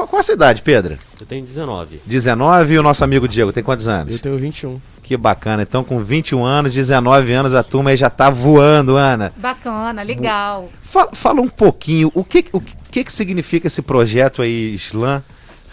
Qual, 0.00 0.08
qual 0.08 0.20
a 0.20 0.22
sua 0.22 0.34
idade, 0.34 0.62
Pedro? 0.62 0.98
Eu 1.20 1.26
tenho 1.26 1.44
19. 1.44 2.00
19 2.06 2.74
e 2.74 2.78
o 2.78 2.82
nosso 2.82 3.04
amigo 3.04 3.28
Diego 3.28 3.52
tem 3.52 3.62
quantos 3.62 3.86
anos? 3.86 4.14
Eu 4.14 4.18
tenho 4.18 4.38
21. 4.38 4.80
Que 5.02 5.14
bacana. 5.16 5.62
Então, 5.62 5.84
com 5.84 5.98
21 5.98 6.42
anos, 6.42 6.72
19 6.72 7.32
anos, 7.32 7.54
a 7.54 7.62
turma 7.62 7.90
aí 7.90 7.96
já 7.96 8.08
tá 8.08 8.30
voando, 8.30 8.96
Ana. 8.96 9.32
Bacana, 9.36 10.02
legal. 10.02 10.70
Fala, 10.80 11.10
fala 11.12 11.40
um 11.42 11.48
pouquinho, 11.48 12.10
o 12.14 12.24
que, 12.24 12.46
o 12.52 12.60
que, 12.60 13.04
que 13.04 13.12
significa 13.12 13.66
esse 13.66 13.82
projeto 13.82 14.40
aí, 14.40 14.74
Slam 14.74 15.22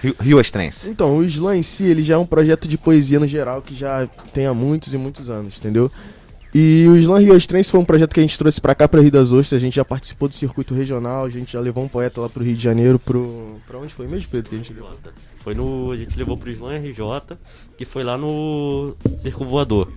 Rio, 0.02 0.16
Rio 0.20 0.42
Estrense? 0.42 0.90
Então, 0.90 1.16
o 1.16 1.24
Slam 1.24 1.56
em 1.56 1.64
si, 1.64 1.86
ele 1.86 2.04
já 2.04 2.16
é 2.16 2.18
um 2.18 2.26
projeto 2.26 2.68
de 2.68 2.78
poesia 2.78 3.20
no 3.20 3.28
geral, 3.28 3.62
que 3.62 3.76
já 3.76 4.08
tem 4.34 4.46
há 4.46 4.54
muitos 4.54 4.94
e 4.94 4.98
muitos 4.98 5.30
anos, 5.30 5.58
entendeu? 5.58 5.90
E 6.60 6.88
o 6.88 6.98
Slam 6.98 7.20
Rio 7.20 7.48
Trance 7.48 7.70
foi 7.70 7.80
um 7.80 7.86
projeto 7.86 8.16
que 8.16 8.20
a 8.20 8.24
gente 8.24 8.36
trouxe 8.36 8.60
pra 8.60 8.74
cá, 8.74 8.88
pra 8.88 9.00
Rio 9.00 9.12
das 9.12 9.32
Ostras. 9.32 9.62
A 9.62 9.64
gente 9.64 9.76
já 9.76 9.86
participou 9.86 10.28
do 10.28 10.34
circuito 10.34 10.74
regional, 10.74 11.24
a 11.24 11.30
gente 11.30 11.54
já 11.54 11.60
levou 11.60 11.84
um 11.84 11.88
poeta 11.88 12.20
lá 12.20 12.28
pro 12.28 12.44
Rio 12.44 12.56
de 12.56 12.64
Janeiro, 12.64 12.98
pro... 12.98 13.60
Pra 13.68 13.78
onde 13.78 13.94
foi 13.94 14.08
mesmo, 14.08 14.28
Pedro, 14.32 14.50
que 14.50 14.56
a 14.56 14.58
gente 14.58 14.74
levou? 14.74 14.90
Foi 15.48 15.54
no. 15.54 15.94
A 15.94 15.96
gente 15.96 16.18
levou 16.18 16.36
pro 16.36 16.50
Slam 16.50 16.78
RJ, 16.80 17.38
que 17.78 17.86
foi 17.86 18.04
lá 18.04 18.18
no 18.18 18.96
Circo 19.20 19.46
Voador. 19.46 19.90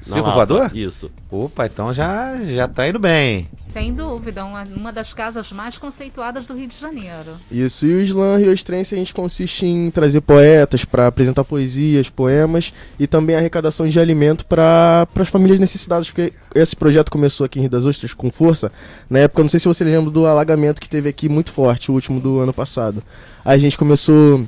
Circo. 0.00 0.30
Voador? 0.30 0.76
Isso. 0.76 1.10
Opa, 1.30 1.64
então 1.66 1.92
já, 1.92 2.36
já 2.44 2.68
tá 2.68 2.88
indo 2.88 2.98
bem. 2.98 3.48
Sem 3.72 3.94
dúvida, 3.94 4.44
uma, 4.44 4.64
uma 4.64 4.92
das 4.92 5.14
casas 5.14 5.52
mais 5.52 5.78
conceituadas 5.78 6.44
do 6.44 6.54
Rio 6.54 6.66
de 6.66 6.76
Janeiro. 6.76 7.36
Isso, 7.50 7.86
e 7.86 7.94
o 7.94 8.00
Slam 8.02 8.36
Rio 8.38 8.64
Trance 8.64 8.94
a 8.94 8.98
gente 8.98 9.14
consiste 9.14 9.64
em 9.64 9.90
trazer 9.90 10.20
poetas 10.20 10.84
pra 10.84 11.06
apresentar 11.06 11.44
poesias, 11.44 12.10
poemas 12.10 12.72
e 12.98 13.06
também 13.06 13.36
arrecadação 13.36 13.88
de 13.88 14.00
alimento 14.00 14.44
para 14.44 15.06
as 15.14 15.28
famílias 15.28 15.60
necessitadas, 15.60 15.99
porque 16.06 16.32
esse 16.54 16.74
projeto 16.74 17.10
começou 17.10 17.44
aqui 17.44 17.58
em 17.58 17.62
Rio 17.62 17.70
das 17.70 17.84
Ostras 17.84 18.14
com 18.14 18.30
força. 18.30 18.72
Na 19.08 19.20
época, 19.20 19.42
não 19.42 19.48
sei 19.48 19.60
se 19.60 19.68
você 19.68 19.84
lembra 19.84 20.10
do 20.10 20.26
alagamento 20.26 20.80
que 20.80 20.88
teve 20.88 21.08
aqui 21.08 21.28
muito 21.28 21.52
forte, 21.52 21.90
o 21.90 21.94
último 21.94 22.20
do 22.20 22.40
ano 22.40 22.52
passado. 22.52 23.02
Aí 23.44 23.56
a 23.56 23.60
gente 23.60 23.76
começou 23.76 24.46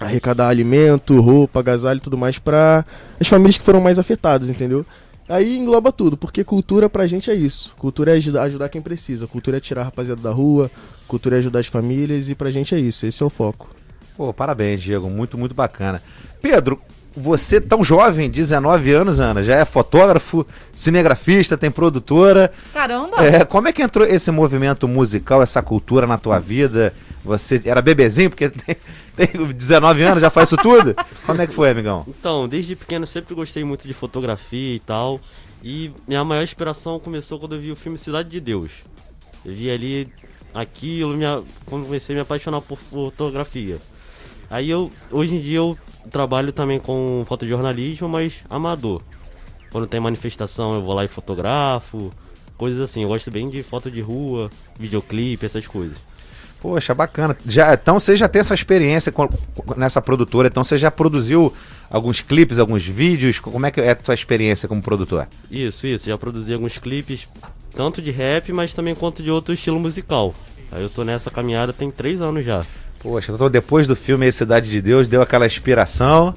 a 0.00 0.04
arrecadar 0.04 0.48
alimento, 0.48 1.20
roupa, 1.20 1.60
agasalho 1.60 1.98
e 1.98 2.00
tudo 2.00 2.18
mais 2.18 2.38
para 2.38 2.84
as 3.20 3.28
famílias 3.28 3.58
que 3.58 3.64
foram 3.64 3.80
mais 3.80 3.98
afetadas, 3.98 4.50
entendeu? 4.50 4.84
Aí 5.28 5.56
engloba 5.56 5.92
tudo, 5.92 6.16
porque 6.16 6.44
cultura 6.44 6.90
pra 6.90 7.06
gente 7.06 7.30
é 7.30 7.34
isso. 7.34 7.74
Cultura 7.78 8.12
é 8.12 8.16
ajudar 8.16 8.68
quem 8.68 8.82
precisa. 8.82 9.26
Cultura 9.26 9.56
é 9.56 9.60
tirar 9.60 9.82
a 9.82 9.84
rapaziada 9.84 10.20
da 10.20 10.30
rua, 10.30 10.70
cultura 11.06 11.36
é 11.36 11.38
ajudar 11.38 11.60
as 11.60 11.68
famílias 11.68 12.28
e 12.28 12.34
pra 12.34 12.50
gente 12.50 12.74
é 12.74 12.78
isso. 12.78 13.06
Esse 13.06 13.22
é 13.22 13.26
o 13.26 13.30
foco. 13.30 13.70
Pô, 14.16 14.32
parabéns, 14.32 14.82
Diego. 14.82 15.08
Muito, 15.08 15.38
muito 15.38 15.54
bacana. 15.54 16.02
Pedro, 16.40 16.78
você 17.16 17.60
tão 17.60 17.84
jovem, 17.84 18.30
19 18.30 18.92
anos, 18.92 19.20
Ana, 19.20 19.42
já 19.42 19.56
é 19.56 19.64
fotógrafo, 19.64 20.46
cinegrafista, 20.72 21.56
tem 21.56 21.70
produtora. 21.70 22.52
Caramba! 22.72 23.24
É, 23.24 23.44
como 23.44 23.68
é 23.68 23.72
que 23.72 23.82
entrou 23.82 24.06
esse 24.06 24.30
movimento 24.30 24.88
musical, 24.88 25.42
essa 25.42 25.62
cultura 25.62 26.06
na 26.06 26.18
tua 26.18 26.38
vida? 26.38 26.92
Você 27.24 27.60
era 27.64 27.80
bebezinho, 27.82 28.30
porque 28.30 28.48
tem, 28.48 28.76
tem 29.16 29.46
19 29.52 30.02
anos, 30.02 30.20
já 30.20 30.30
faz 30.30 30.48
isso 30.48 30.56
tudo? 30.56 30.94
Como 31.24 31.40
é 31.40 31.46
que 31.46 31.54
foi, 31.54 31.70
amigão? 31.70 32.04
Então, 32.08 32.48
desde 32.48 32.74
pequeno 32.74 33.04
eu 33.04 33.08
sempre 33.08 33.34
gostei 33.34 33.62
muito 33.62 33.86
de 33.86 33.94
fotografia 33.94 34.74
e 34.74 34.80
tal. 34.80 35.20
E 35.62 35.92
minha 36.08 36.24
maior 36.24 36.42
inspiração 36.42 36.98
começou 36.98 37.38
quando 37.38 37.54
eu 37.54 37.60
vi 37.60 37.70
o 37.70 37.76
filme 37.76 37.96
Cidade 37.96 38.28
de 38.28 38.40
Deus. 38.40 38.72
Eu 39.44 39.54
vi 39.54 39.70
ali 39.70 40.12
aquilo, 40.52 41.14
minha, 41.14 41.42
comecei 41.66 42.14
a 42.14 42.16
me 42.16 42.22
apaixonar 42.22 42.60
por 42.60 42.78
fotografia. 42.78 43.78
Aí 44.52 44.68
eu, 44.68 44.90
hoje 45.10 45.34
em 45.34 45.38
dia 45.38 45.56
eu 45.56 45.78
trabalho 46.10 46.52
também 46.52 46.78
com 46.78 47.24
fotojornalismo, 47.26 48.06
mas 48.06 48.34
amador. 48.50 49.00
Quando 49.70 49.86
tem 49.86 49.98
manifestação 49.98 50.74
eu 50.74 50.82
vou 50.82 50.92
lá 50.94 51.02
e 51.06 51.08
fotografo, 51.08 52.12
coisas 52.58 52.78
assim. 52.78 53.02
Eu 53.02 53.08
gosto 53.08 53.30
bem 53.30 53.48
de 53.48 53.62
foto 53.62 53.90
de 53.90 54.02
rua, 54.02 54.50
videoclipe, 54.78 55.46
essas 55.46 55.66
coisas. 55.66 55.96
Poxa, 56.60 56.94
bacana. 56.94 57.34
Já, 57.46 57.72
então 57.72 57.98
você 57.98 58.14
já 58.14 58.28
tem 58.28 58.40
essa 58.40 58.52
experiência 58.52 59.10
com- 59.10 59.26
nessa 59.74 60.02
produtora, 60.02 60.48
então 60.48 60.62
você 60.62 60.76
já 60.76 60.90
produziu 60.90 61.50
alguns 61.88 62.20
clipes, 62.20 62.58
alguns 62.58 62.84
vídeos? 62.86 63.38
Como 63.38 63.64
é 63.64 63.70
que 63.70 63.80
é 63.80 63.90
a 63.92 63.96
tua 63.96 64.12
experiência 64.14 64.68
como 64.68 64.82
produtor? 64.82 65.26
Isso, 65.50 65.86
isso. 65.86 66.10
Já 66.10 66.18
produzi 66.18 66.52
alguns 66.52 66.76
clipes, 66.76 67.26
tanto 67.74 68.02
de 68.02 68.10
rap, 68.10 68.52
mas 68.52 68.74
também 68.74 68.94
quanto 68.94 69.22
de 69.22 69.30
outro 69.30 69.54
estilo 69.54 69.80
musical. 69.80 70.34
Aí 70.70 70.82
eu 70.82 70.90
tô 70.90 71.02
nessa 71.04 71.30
caminhada 71.30 71.72
tem 71.72 71.90
três 71.90 72.20
anos 72.20 72.44
já. 72.44 72.64
Poxa, 73.02 73.32
então 73.32 73.50
depois 73.50 73.86
do 73.86 73.96
filme 73.96 74.30
Cidade 74.30 74.70
de 74.70 74.80
Deus, 74.80 75.08
deu 75.08 75.20
aquela 75.20 75.46
inspiração 75.46 76.34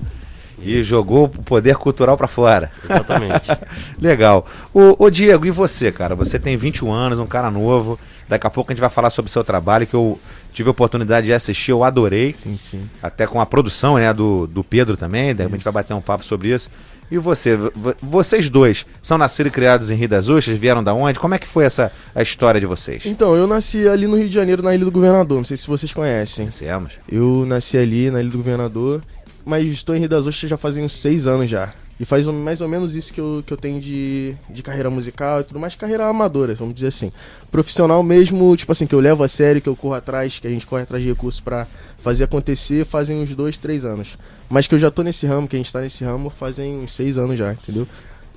e 0.60 0.82
jogou 0.84 1.26
o 1.26 1.30
poder 1.30 1.76
cultural 1.76 2.18
pra 2.18 2.28
fora. 2.28 2.72
Exatamente. 2.84 3.52
Legal. 4.02 4.46
Ô, 4.74 4.96
ô, 5.06 5.10
Diego, 5.10 5.46
e 5.46 5.52
você, 5.52 5.92
cara? 5.92 6.16
Você 6.16 6.40
tem 6.40 6.58
21 6.58 6.92
anos, 6.92 7.20
um 7.20 7.28
cara 7.28 7.52
novo. 7.52 8.00
Daqui 8.28 8.48
a 8.48 8.50
pouco 8.50 8.72
a 8.72 8.74
gente 8.74 8.82
vai 8.82 8.90
falar 8.90 9.12
sobre 9.12 9.30
o 9.30 9.32
seu 9.32 9.44
trabalho, 9.44 9.86
que 9.86 9.94
eu 9.94 10.20
tive 10.52 10.70
a 10.70 10.72
oportunidade 10.72 11.28
de 11.28 11.34
assistir, 11.34 11.72
eu 11.72 11.84
adorei. 11.84 12.34
Sim, 12.34 12.58
sim. 12.58 12.90
Até 13.04 13.28
com 13.28 13.40
a 13.40 13.46
produção 13.46 13.96
né, 13.98 14.12
do, 14.12 14.48
do 14.48 14.64
Pedro 14.64 14.98
também, 14.98 15.36
daí 15.36 15.46
a 15.46 15.50
gente 15.50 15.64
vai 15.64 15.74
bater 15.74 15.94
um 15.94 16.02
papo 16.02 16.26
sobre 16.26 16.48
isso. 16.52 16.72
E 17.10 17.18
você, 17.18 17.58
vocês 18.02 18.50
dois, 18.50 18.86
são 19.02 19.18
nascidos 19.18 19.50
e 19.50 19.54
criados 19.54 19.92
em 19.92 19.96
Rio 19.96 20.10
das 20.10 20.28
Ostras, 20.28 20.58
vieram 20.58 20.84
da 20.84 20.94
onde? 20.94 21.20
Como 21.20 21.36
é 21.36 21.40
que 21.40 21.48
foi 21.48 21.66
essa 21.66 21.92
a 22.14 22.22
história 22.22 22.60
de 22.60 22.66
vocês? 22.66 23.06
Então, 23.06 23.36
eu 23.36 23.46
nasci 23.46 23.88
ali 23.88 24.08
no 24.08 24.18
Rio 24.18 24.28
de 24.28 24.34
Janeiro, 24.34 24.64
na 24.64 24.74
Ilha 24.74 24.86
do 24.86 24.92
Governador. 24.92 25.38
Não 25.38 25.44
sei 25.44 25.58
se 25.58 25.68
vocês 25.68 25.94
conhecem. 25.94 26.46
Conhecemos. 26.46 26.94
Eu 27.10 27.46
nasci 27.48 27.78
ali 27.78 28.10
na 28.10 28.22
Ilha 28.22 28.32
do 28.32 28.38
Governador, 28.38 29.02
mas 29.46 29.66
estou 29.66 29.96
em 29.96 30.00
Rio 30.00 30.10
das 30.10 30.26
Ostras 30.26 30.50
já 30.50 30.58
fazem 30.58 30.84
uns 30.84 31.00
seis 31.00 31.28
anos 31.28 31.50
já. 31.50 31.74
E 32.00 32.04
faz 32.04 32.28
mais 32.28 32.60
ou 32.60 32.68
menos 32.68 32.94
isso 32.94 33.14
que 33.14 33.22
eu, 33.22 33.42
que 33.46 33.54
eu 33.54 33.58
tenho 33.58 33.80
de, 33.80 34.36
de 34.50 34.62
carreira 34.62 34.90
musical 34.90 35.40
e 35.40 35.44
tudo 35.46 35.60
mais, 35.60 35.76
carreira 35.76 36.06
amadora, 36.06 36.54
vamos 36.54 36.74
dizer 36.74 36.88
assim. 36.88 37.12
Profissional 37.50 38.04
mesmo, 38.04 38.54
tipo 38.58 38.72
assim, 38.72 38.86
que 38.86 38.94
eu 38.94 39.00
levo 39.00 39.24
a 39.24 39.30
sério, 39.30 39.62
que 39.62 39.70
eu 39.70 39.76
corro 39.78 39.94
atrás, 39.94 40.38
que 40.38 40.48
a 40.48 40.50
gente 40.50 40.68
corre 40.68 40.84
atrás 40.84 41.02
de 41.02 41.10
recursos 41.10 41.40
pra 41.40 41.66
fazer 42.00 42.26
acontecer, 42.26 42.86
fazem 42.86 43.18
uns 43.22 43.34
dois, 43.34 43.58
três 43.58 43.86
anos. 43.86 44.18
Mas 44.50 44.68
que 44.68 44.76
eu 44.76 44.80
já 44.80 44.92
tô 44.92 45.04
nesse 45.04 45.26
ramo, 45.26 45.48
que 45.48 45.56
a 45.56 45.60
gente 45.60 45.72
tá 45.72 45.80
nesse 45.80 46.04
ramo, 46.04 46.30
fazem 46.30 46.80
uns 46.80 46.94
seis 46.94 47.18
anos 47.18 47.38
já, 47.38 47.54
entendeu? 47.54 47.88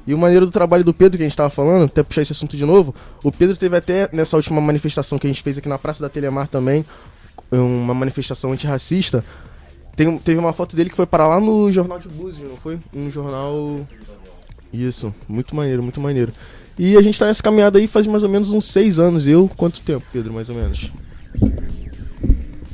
E 0.06 0.14
o 0.14 0.18
maneiro 0.18 0.46
do 0.46 0.52
trabalho 0.52 0.84
do 0.84 0.94
Pedro, 0.94 1.18
que 1.18 1.24
a 1.24 1.28
gente 1.28 1.36
tava 1.36 1.50
falando, 1.50 1.84
até 1.84 2.02
puxar 2.02 2.22
esse 2.22 2.32
assunto 2.32 2.56
de 2.56 2.64
novo, 2.64 2.94
o 3.22 3.30
Pedro 3.32 3.56
teve 3.56 3.76
até 3.76 4.08
nessa 4.12 4.36
última 4.36 4.60
manifestação 4.60 5.18
que 5.18 5.26
a 5.26 5.30
gente 5.30 5.42
fez 5.42 5.58
aqui 5.58 5.68
na 5.68 5.78
Praça 5.78 6.00
da 6.00 6.08
Telemar 6.08 6.46
também, 6.46 6.82
uma 7.50 7.92
manifestação 7.92 8.52
antirracista, 8.52 9.24
tem, 9.98 10.16
teve 10.18 10.38
uma 10.38 10.52
foto 10.52 10.76
dele 10.76 10.88
que 10.88 10.94
foi 10.94 11.06
parar 11.06 11.26
lá 11.26 11.40
no 11.40 11.72
Jornal 11.72 11.98
de 11.98 12.08
Búzios, 12.08 12.48
não 12.48 12.56
foi? 12.56 12.78
Um 12.94 13.10
jornal. 13.10 13.80
Isso, 14.72 15.12
muito 15.26 15.56
maneiro, 15.56 15.82
muito 15.82 16.00
maneiro. 16.00 16.32
E 16.78 16.96
a 16.96 17.02
gente 17.02 17.18
tá 17.18 17.26
nessa 17.26 17.42
caminhada 17.42 17.80
aí 17.80 17.88
faz 17.88 18.06
mais 18.06 18.22
ou 18.22 18.28
menos 18.28 18.52
uns 18.52 18.66
seis 18.66 19.00
anos. 19.00 19.26
Eu, 19.26 19.50
quanto 19.56 19.80
tempo, 19.80 20.06
Pedro, 20.12 20.32
mais 20.32 20.48
ou 20.48 20.54
menos? 20.54 20.92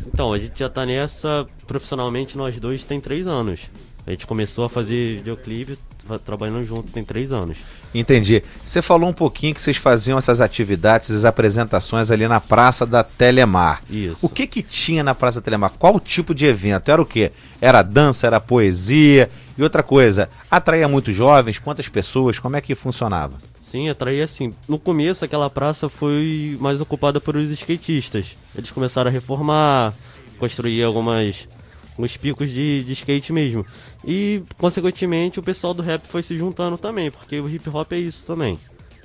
Então, 0.07 0.35
a 0.35 0.39
gente 0.39 0.59
já 0.59 0.69
tá 0.69 0.85
nessa 0.85 1.47
profissionalmente, 1.67 2.37
nós 2.37 2.59
dois 2.59 2.85
tem 2.85 3.01
três 3.01 3.27
anos. 3.27 3.71
A 4.07 4.11
gente 4.11 4.27
começou 4.27 4.67
a 4.67 4.69
fazer 4.69 5.17
videoclipe 5.17 5.79
trabalhando 6.25 6.63
junto 6.65 6.93
tem 6.93 7.05
três 7.05 7.33
anos. 7.33 7.59
Entendi. 7.95 8.43
Você 8.63 8.83
falou 8.83 9.09
um 9.09 9.13
pouquinho 9.13 9.55
que 9.55 9.63
vocês 9.63 9.77
faziam 9.77 10.19
essas 10.19 10.41
atividades, 10.41 11.11
essas 11.11 11.25
apresentações 11.25 12.11
ali 12.11 12.27
na 12.27 12.41
Praça 12.41 12.85
da 12.85 13.03
Telemar. 13.03 13.83
Isso. 13.89 14.19
O 14.21 14.29
que 14.29 14.47
que 14.47 14.63
tinha 14.63 15.03
na 15.03 15.15
Praça 15.15 15.41
da 15.41 15.45
Telemar? 15.45 15.73
Qual 15.79 15.99
tipo 16.01 16.35
de 16.35 16.47
evento? 16.47 16.91
Era 16.91 17.01
o 17.01 17.07
quê? 17.07 17.33
Era 17.61 17.83
dança, 17.83 18.27
era 18.27 18.41
poesia? 18.41 19.31
E 19.57 19.63
outra 19.63 19.83
coisa, 19.83 20.29
atraía 20.51 20.89
muitos 20.89 21.15
jovens? 21.15 21.59
Quantas 21.59 21.89
pessoas? 21.89 22.39
Como 22.39 22.57
é 22.57 22.61
que 22.61 22.75
funcionava? 22.75 23.35
Sim, 23.61 23.89
atraía 23.89 24.25
assim. 24.25 24.55
No 24.69 24.79
começo, 24.79 25.25
aquela 25.25 25.49
praça 25.49 25.89
foi 25.89 26.57
mais 26.61 26.81
ocupada 26.81 27.21
por 27.21 27.37
os 27.37 27.51
skatistas. 27.51 28.37
Eles 28.57 28.71
começaram 28.71 29.09
a 29.09 29.13
reformar, 29.13 29.95
construir 30.39 30.83
algumas 30.83 31.49
alguns 31.97 32.17
picos 32.17 32.51
de, 32.51 32.85
de 32.85 32.93
skate 32.93 33.33
mesmo. 33.33 33.65
E, 34.07 34.43
consequentemente, 34.59 35.39
o 35.41 35.43
pessoal 35.43 35.73
do 35.75 35.83
rap 35.83 36.03
foi 36.09 36.23
se 36.23 36.37
juntando 36.39 36.77
também, 36.77 37.11
porque 37.11 37.41
o 37.41 37.49
hip 37.49 37.69
hop 37.71 37.93
é 37.93 37.99
isso 37.99 38.27
também. 38.27 38.59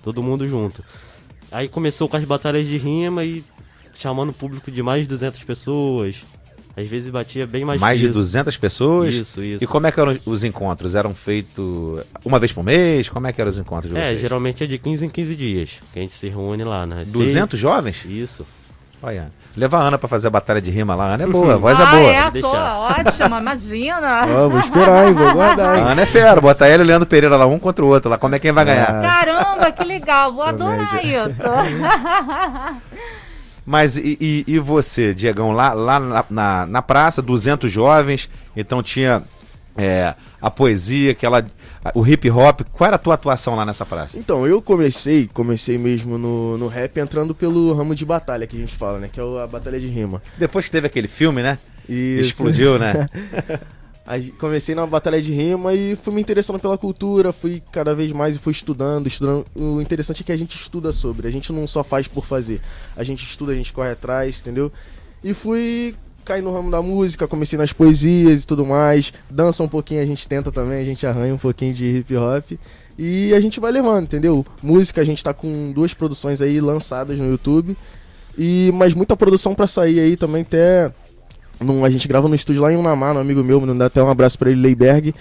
Todo 0.03 0.21
mundo 0.23 0.47
junto. 0.47 0.83
Aí 1.51 1.67
começou 1.67 2.07
com 2.09 2.17
as 2.17 2.23
batalhas 2.25 2.65
de 2.65 2.77
rima 2.77 3.23
e 3.23 3.43
chamando 3.97 4.31
público 4.33 4.69
de 4.71 4.81
mais 4.83 5.03
de 5.03 5.09
200 5.09 5.43
pessoas. 5.43 6.17
Às 6.77 6.87
vezes 6.87 7.09
batia 7.09 7.45
bem 7.45 7.65
mais 7.65 7.81
Mais 7.81 7.99
que 7.99 8.05
de 8.05 8.11
isso. 8.11 8.19
200 8.19 8.55
pessoas? 8.57 9.13
Isso, 9.15 9.43
isso. 9.43 9.63
E 9.63 9.67
como 9.67 9.87
é 9.87 9.91
que 9.91 9.99
eram 9.99 10.17
os 10.25 10.43
encontros? 10.43 10.95
Eram 10.95 11.13
feitos 11.13 12.01
uma 12.23 12.39
vez 12.39 12.53
por 12.53 12.63
mês? 12.63 13.09
Como 13.09 13.27
é 13.27 13.33
que 13.33 13.41
eram 13.41 13.49
os 13.51 13.57
encontros 13.57 13.91
de 13.91 13.99
É, 13.99 14.05
vocês? 14.05 14.21
geralmente 14.21 14.63
é 14.63 14.67
de 14.67 14.77
15 14.77 15.05
em 15.05 15.09
15 15.09 15.35
dias 15.35 15.69
que 15.91 15.99
a 15.99 16.01
gente 16.01 16.13
se 16.13 16.27
reúne 16.29 16.63
lá, 16.63 16.85
né? 16.85 17.03
200 17.07 17.59
jovens? 17.59 18.05
Isso. 18.05 18.45
Olha, 19.01 19.31
leva 19.55 19.77
a 19.77 19.81
Ana 19.81 19.97
pra 19.97 20.09
fazer 20.09 20.27
a 20.27 20.31
batalha 20.31 20.61
de 20.61 20.69
rima 20.69 20.93
lá. 20.93 21.05
A 21.05 21.13
Ana 21.13 21.23
é 21.23 21.27
boa, 21.27 21.53
a 21.53 21.57
voz 21.57 21.79
é 21.79 21.83
ah, 21.83 21.85
boa. 21.85 22.11
é, 22.11 22.31
sou 22.31 22.53
ótima, 22.53 23.39
imagina. 23.39 24.25
Ó, 24.27 24.49
vou 24.49 24.59
esperar, 24.59 25.07
hein? 25.07 25.13
Vou 25.13 25.31
guardar, 25.33 25.75
A 25.75 25.77
hein? 25.77 25.85
Ana 25.87 26.01
é 26.01 26.05
fera, 26.05 26.41
bota 26.41 26.67
ela 26.67 26.83
e 26.83 26.85
o 26.85 26.87
Leandro 26.87 27.07
Pereira 27.07 27.37
lá, 27.37 27.45
um 27.45 27.57
contra 27.57 27.83
o 27.83 27.87
outro 27.87 28.09
lá. 28.09 28.17
Como 28.17 28.35
é 28.35 28.39
quem 28.39 28.51
vai 28.51 28.65
ganhar? 28.65 28.89
Ah. 28.89 29.01
Caramba, 29.01 29.71
que 29.71 29.83
legal, 29.85 30.33
vou 30.33 30.43
adorar 30.43 31.03
isso. 31.05 31.43
Mas 33.65 33.97
e, 33.97 34.17
e- 34.19 34.43
e 34.47 34.59
você, 34.59 35.13
Diegão, 35.13 35.51
lá, 35.51 35.73
lá 35.73 35.99
na, 35.99 36.25
na, 36.29 36.65
na 36.65 36.81
praça, 36.81 37.21
200 37.21 37.71
jovens, 37.71 38.27
então 38.55 38.81
tinha 38.81 39.21
é, 39.77 40.13
a 40.41 40.49
poesia, 40.51 41.11
aquela, 41.11 41.45
a- 41.83 41.91
o 41.95 42.05
hip 42.07 42.29
hop. 42.29 42.61
Qual 42.71 42.87
era 42.87 42.95
a 42.95 42.99
tua 42.99 43.13
atuação 43.15 43.55
lá 43.55 43.65
nessa 43.65 43.85
praça? 43.85 44.17
Então, 44.17 44.47
eu 44.47 44.61
comecei, 44.61 45.27
comecei 45.33 45.77
mesmo 45.77 46.17
no, 46.17 46.57
no 46.57 46.67
rap 46.67 46.97
entrando 46.99 47.33
pelo 47.35 47.73
ramo 47.73 47.93
de 47.95 48.05
batalha 48.05 48.45
que 48.47 48.55
a 48.55 48.59
gente 48.59 48.75
fala, 48.75 48.99
né? 48.99 49.09
Que 49.11 49.19
é 49.19 49.23
a 49.23 49.47
batalha 49.47 49.79
de 49.79 49.87
rima. 49.87 50.21
Depois 50.37 50.65
que 50.65 50.71
teve 50.71 50.87
aquele 50.87 51.07
filme, 51.07 51.41
né? 51.41 51.57
Isso. 51.87 52.29
Explodiu, 52.29 52.77
né? 52.79 53.07
Comecei 54.39 54.73
na 54.73 54.87
batalha 54.87 55.21
de 55.21 55.31
rima 55.31 55.71
e 55.71 55.95
fui 55.95 56.11
me 56.11 56.19
interessando 56.19 56.57
pela 56.59 56.75
cultura, 56.79 57.31
fui 57.31 57.61
cada 57.71 57.93
vez 57.93 58.11
mais 58.11 58.35
e 58.35 58.39
fui 58.39 58.51
estudando, 58.51 59.05
estudando. 59.05 59.45
O 59.55 59.79
interessante 59.79 60.23
é 60.23 60.25
que 60.25 60.31
a 60.31 60.37
gente 60.37 60.55
estuda 60.55 60.91
sobre, 60.91 61.27
a 61.27 61.31
gente 61.31 61.53
não 61.53 61.67
só 61.67 61.83
faz 61.83 62.07
por 62.07 62.25
fazer. 62.25 62.59
A 62.97 63.03
gente 63.03 63.23
estuda, 63.23 63.51
a 63.51 63.55
gente 63.55 63.71
corre 63.71 63.91
atrás, 63.91 64.39
entendeu? 64.41 64.71
E 65.23 65.31
fui 65.31 65.93
cair 66.29 66.43
no 66.43 66.53
ramo 66.53 66.69
da 66.69 66.79
música, 66.79 67.27
comecei 67.27 67.57
nas 67.57 67.73
poesias 67.73 68.43
e 68.43 68.47
tudo 68.47 68.63
mais. 68.63 69.11
Dança 69.27 69.63
um 69.63 69.67
pouquinho, 69.67 70.03
a 70.03 70.05
gente 70.05 70.27
tenta 70.27 70.51
também, 70.51 70.79
a 70.79 70.85
gente 70.85 71.07
arranha 71.07 71.33
um 71.33 71.39
pouquinho 71.39 71.73
de 71.73 71.85
hip 71.85 72.15
hop. 72.15 72.51
E 72.99 73.33
a 73.33 73.39
gente 73.39 73.59
vai 73.59 73.71
levando, 73.71 74.03
entendeu? 74.03 74.45
Música, 74.61 75.01
a 75.01 75.03
gente 75.03 75.23
tá 75.23 75.33
com 75.33 75.71
duas 75.71 75.95
produções 75.95 76.39
aí 76.39 76.61
lançadas 76.61 77.17
no 77.17 77.27
YouTube. 77.27 77.75
E 78.37 78.71
mas 78.75 78.93
muita 78.93 79.17
produção 79.17 79.55
pra 79.55 79.65
sair 79.65 79.99
aí 79.99 80.15
também 80.15 80.43
até 80.43 80.91
num, 81.59 81.83
a 81.83 81.89
gente 81.89 82.07
grava 82.07 82.27
no 82.27 82.35
estúdio 82.35 82.61
lá 82.61 82.71
em 82.71 82.75
Unamar, 82.75 83.15
um 83.15 83.19
amigo 83.19 83.43
meu, 83.43 83.59
mandar 83.59 83.87
até 83.87 84.03
um 84.03 84.09
abraço 84.09 84.37
pra 84.37 84.51
ele, 84.51 84.61
Leiberg. 84.61 85.15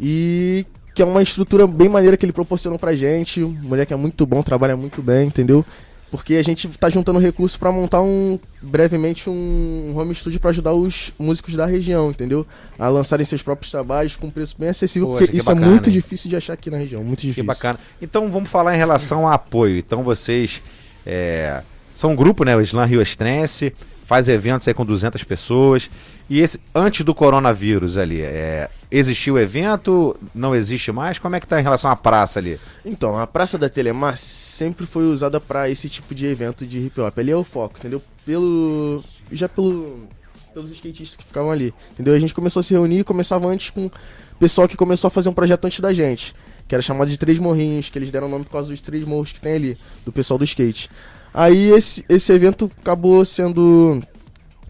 E 0.00 0.64
que 0.94 1.02
é 1.02 1.04
uma 1.04 1.22
estrutura 1.22 1.66
bem 1.66 1.88
maneira 1.88 2.16
que 2.16 2.24
ele 2.24 2.32
proporcionou 2.32 2.78
pra 2.78 2.94
gente. 2.94 3.42
O 3.42 3.48
moleque 3.48 3.92
é 3.92 3.96
muito 3.96 4.24
bom, 4.24 4.44
trabalha 4.44 4.76
muito 4.76 5.02
bem, 5.02 5.26
entendeu? 5.26 5.66
Porque 6.10 6.34
a 6.34 6.42
gente 6.42 6.68
tá 6.68 6.88
juntando 6.88 7.18
recursos 7.18 7.56
pra 7.56 7.72
montar 7.72 8.00
um 8.00 8.38
brevemente 8.62 9.28
um 9.28 9.92
home 9.96 10.14
studio 10.14 10.38
pra 10.38 10.50
ajudar 10.50 10.72
os 10.72 11.12
músicos 11.18 11.54
da 11.54 11.66
região, 11.66 12.10
entendeu? 12.10 12.46
A 12.78 12.88
lançarem 12.88 13.26
seus 13.26 13.42
próprios 13.42 13.70
trabalhos 13.70 14.16
com 14.16 14.30
preço 14.30 14.54
bem 14.58 14.68
acessível, 14.68 15.08
Poxa, 15.08 15.18
porque 15.18 15.32
que 15.32 15.38
isso 15.38 15.50
é 15.50 15.54
bacana, 15.54 15.70
muito 15.72 15.88
hein? 15.88 15.92
difícil 15.92 16.30
de 16.30 16.36
achar 16.36 16.52
aqui 16.52 16.70
na 16.70 16.78
região, 16.78 17.02
muito 17.02 17.20
Que 17.20 17.26
difícil. 17.26 17.44
bacana. 17.44 17.78
Então 18.00 18.30
vamos 18.30 18.48
falar 18.48 18.74
em 18.74 18.78
relação 18.78 19.26
a 19.28 19.34
apoio. 19.34 19.76
Então 19.78 20.04
vocês 20.04 20.62
é, 21.04 21.62
são 21.92 22.12
um 22.12 22.16
grupo, 22.16 22.44
né? 22.44 22.56
O 22.56 22.60
Slam 22.60 22.86
Rio 22.86 23.02
Estrense, 23.02 23.72
faz 24.06 24.28
eventos 24.28 24.66
aí 24.68 24.72
com 24.72 24.86
200 24.86 25.24
pessoas. 25.24 25.90
E 26.30 26.40
esse 26.40 26.60
antes 26.72 27.04
do 27.04 27.12
coronavírus 27.12 27.98
ali, 27.98 28.22
é, 28.22 28.70
existiu 28.90 29.34
o 29.34 29.38
evento? 29.38 30.16
Não 30.32 30.54
existe 30.54 30.92
mais? 30.92 31.18
Como 31.18 31.34
é 31.34 31.40
que 31.40 31.46
tá 31.46 31.58
em 31.58 31.62
relação 31.62 31.90
à 31.90 31.96
praça 31.96 32.38
ali? 32.38 32.58
Então, 32.84 33.18
a 33.18 33.26
Praça 33.26 33.58
da 33.58 33.68
Telemar 33.68 34.16
sempre 34.16 34.86
foi 34.86 35.04
usada 35.06 35.40
pra 35.40 35.68
esse 35.68 35.88
tipo 35.88 36.14
de 36.14 36.24
evento 36.24 36.64
de 36.64 36.78
hip 36.78 37.00
hop. 37.00 37.18
Ali 37.18 37.32
é 37.32 37.36
o 37.36 37.42
foco, 37.42 37.78
entendeu? 37.78 38.00
Pelo. 38.24 39.02
Já 39.30 39.48
pelo. 39.48 40.06
Pelos 40.54 40.70
skatistas 40.70 41.16
que 41.16 41.24
ficavam 41.24 41.50
ali. 41.50 41.74
Entendeu? 41.92 42.14
A 42.14 42.18
gente 42.18 42.32
começou 42.32 42.60
a 42.60 42.62
se 42.62 42.72
reunir 42.72 43.00
e 43.00 43.04
começava 43.04 43.46
antes 43.48 43.70
com 43.70 43.86
o 43.86 44.38
pessoal 44.38 44.68
que 44.68 44.76
começou 44.76 45.08
a 45.08 45.10
fazer 45.10 45.28
um 45.28 45.34
projeto 45.34 45.64
antes 45.64 45.80
da 45.80 45.92
gente. 45.92 46.32
Que 46.66 46.74
era 46.74 46.82
chamado 46.82 47.10
de 47.10 47.18
Três 47.18 47.38
Morrinhos, 47.38 47.90
que 47.90 47.98
eles 47.98 48.10
deram 48.10 48.26
o 48.26 48.30
nome 48.30 48.44
por 48.44 48.52
causa 48.52 48.70
dos 48.70 48.80
três 48.80 49.04
morros 49.04 49.32
que 49.32 49.40
tem 49.40 49.54
ali, 49.54 49.78
do 50.04 50.10
pessoal 50.10 50.38
do 50.38 50.44
skate. 50.44 50.88
Aí 51.36 51.70
esse, 51.70 52.02
esse 52.08 52.32
evento 52.32 52.70
acabou 52.80 53.22
sendo, 53.22 54.02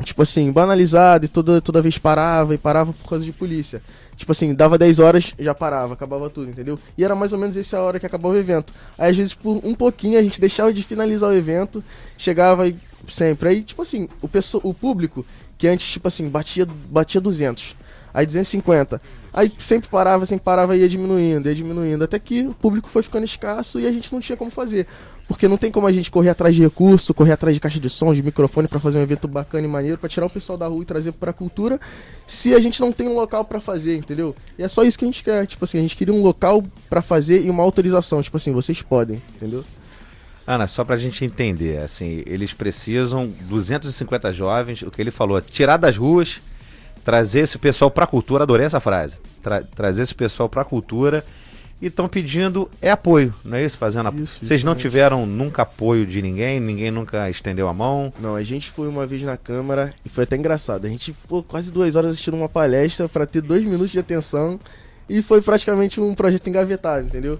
tipo 0.02 0.20
assim, 0.20 0.50
banalizado 0.50 1.24
e 1.24 1.28
toda, 1.28 1.60
toda 1.60 1.80
vez 1.80 1.96
parava 1.96 2.56
e 2.56 2.58
parava 2.58 2.92
por 2.92 3.08
causa 3.08 3.24
de 3.24 3.30
polícia. 3.30 3.80
Tipo 4.16 4.32
assim, 4.32 4.52
dava 4.52 4.76
10 4.76 4.98
horas, 4.98 5.32
já 5.38 5.54
parava, 5.54 5.94
acabava 5.94 6.28
tudo, 6.28 6.50
entendeu? 6.50 6.76
E 6.98 7.04
era 7.04 7.14
mais 7.14 7.32
ou 7.32 7.38
menos 7.38 7.56
essa 7.56 7.80
hora 7.80 8.00
que 8.00 8.06
acabava 8.06 8.34
o 8.34 8.36
evento. 8.36 8.72
Aí 8.98 9.12
às 9.12 9.16
vezes 9.16 9.32
por 9.32 9.60
um 9.64 9.76
pouquinho 9.76 10.18
a 10.18 10.22
gente 10.24 10.40
deixava 10.40 10.72
de 10.72 10.82
finalizar 10.82 11.30
o 11.30 11.34
evento, 11.34 11.84
chegava 12.18 12.66
e 12.66 12.76
sempre. 13.06 13.48
Aí, 13.48 13.62
tipo 13.62 13.80
assim, 13.82 14.08
o, 14.20 14.26
pessoa, 14.26 14.60
o 14.64 14.74
público, 14.74 15.24
que 15.56 15.68
antes, 15.68 15.86
tipo 15.88 16.08
assim, 16.08 16.28
batia, 16.28 16.66
batia 16.90 17.20
200, 17.20 17.76
aí 18.12 18.26
250. 18.26 19.00
Aí 19.32 19.52
sempre 19.58 19.88
parava, 19.88 20.24
sempre 20.26 20.44
parava 20.44 20.74
e 20.76 20.80
ia 20.80 20.88
diminuindo, 20.88 21.46
ia 21.46 21.54
diminuindo. 21.54 22.02
Até 22.02 22.18
que 22.18 22.46
o 22.46 22.54
público 22.54 22.88
foi 22.88 23.02
ficando 23.02 23.24
escasso 23.24 23.78
e 23.78 23.86
a 23.86 23.92
gente 23.92 24.12
não 24.12 24.18
tinha 24.18 24.36
como 24.36 24.50
fazer. 24.50 24.86
Porque 25.28 25.48
não 25.48 25.56
tem 25.56 25.72
como 25.72 25.86
a 25.88 25.92
gente 25.92 26.08
correr 26.10 26.28
atrás 26.30 26.54
de 26.54 26.62
recurso, 26.62 27.12
correr 27.12 27.32
atrás 27.32 27.54
de 27.56 27.60
caixa 27.60 27.80
de 27.80 27.90
som, 27.90 28.14
de 28.14 28.22
microfone 28.22 28.68
pra 28.68 28.78
fazer 28.78 28.98
um 28.98 29.02
evento 29.02 29.26
bacana 29.26 29.66
e 29.66 29.68
maneiro, 29.70 29.98
pra 29.98 30.08
tirar 30.08 30.26
o 30.26 30.30
pessoal 30.30 30.56
da 30.56 30.68
rua 30.68 30.82
e 30.82 30.84
trazer 30.86 31.10
pra 31.12 31.32
cultura, 31.32 31.80
se 32.26 32.54
a 32.54 32.60
gente 32.60 32.80
não 32.80 32.92
tem 32.92 33.08
um 33.08 33.14
local 33.16 33.44
pra 33.44 33.60
fazer, 33.60 33.96
entendeu? 33.96 34.36
E 34.56 34.62
é 34.62 34.68
só 34.68 34.84
isso 34.84 34.96
que 34.96 35.04
a 35.04 35.08
gente 35.08 35.24
quer. 35.24 35.44
Tipo 35.46 35.64
assim, 35.64 35.78
a 35.78 35.82
gente 35.82 35.96
queria 35.96 36.14
um 36.14 36.22
local 36.22 36.62
pra 36.88 37.02
fazer 37.02 37.44
e 37.44 37.50
uma 37.50 37.64
autorização. 37.64 38.22
Tipo 38.22 38.36
assim, 38.36 38.52
vocês 38.52 38.82
podem, 38.82 39.20
entendeu? 39.34 39.64
Ana, 40.46 40.68
só 40.68 40.84
pra 40.84 40.96
gente 40.96 41.24
entender, 41.24 41.78
assim, 41.78 42.22
eles 42.24 42.52
precisam 42.52 43.26
250 43.48 44.32
jovens, 44.32 44.82
o 44.82 44.92
que 44.92 45.00
ele 45.02 45.10
falou, 45.10 45.40
tirar 45.40 45.76
das 45.76 45.96
ruas, 45.96 46.40
trazer 47.04 47.40
esse 47.40 47.58
pessoal 47.58 47.90
pra 47.90 48.06
cultura, 48.06 48.44
adorei 48.44 48.64
essa 48.64 48.78
frase. 48.78 49.16
Tra- 49.42 49.64
trazer 49.74 50.02
esse 50.02 50.14
pessoal 50.14 50.48
pra 50.48 50.64
cultura 50.64 51.24
e 51.80 51.86
estão 51.86 52.08
pedindo 52.08 52.70
é 52.80 52.90
apoio, 52.90 53.34
não 53.44 53.56
é 53.56 53.64
isso? 53.64 53.76
Fazendo 53.76 54.06
apoio. 54.08 54.24
Isso, 54.24 54.38
Vocês 54.42 54.64
não 54.64 54.74
tiveram 54.74 55.26
nunca 55.26 55.62
apoio 55.62 56.06
de 56.06 56.22
ninguém, 56.22 56.58
ninguém 56.58 56.90
nunca 56.90 57.28
estendeu 57.28 57.68
a 57.68 57.74
mão. 57.74 58.12
Não, 58.18 58.34
a 58.34 58.42
gente 58.42 58.70
foi 58.70 58.88
uma 58.88 59.06
vez 59.06 59.22
na 59.22 59.36
Câmara 59.36 59.94
e 60.04 60.08
foi 60.08 60.24
até 60.24 60.36
engraçado. 60.36 60.86
A 60.86 60.88
gente, 60.88 61.14
pô, 61.28 61.42
quase 61.42 61.70
duas 61.70 61.94
horas 61.94 62.12
assistindo 62.12 62.36
uma 62.36 62.48
palestra 62.48 63.08
pra 63.08 63.26
ter 63.26 63.42
dois 63.42 63.64
minutos 63.64 63.90
de 63.90 63.98
atenção 63.98 64.58
e 65.08 65.22
foi 65.22 65.42
praticamente 65.42 66.00
um 66.00 66.14
projeto 66.14 66.48
engavetado, 66.48 67.06
entendeu? 67.06 67.38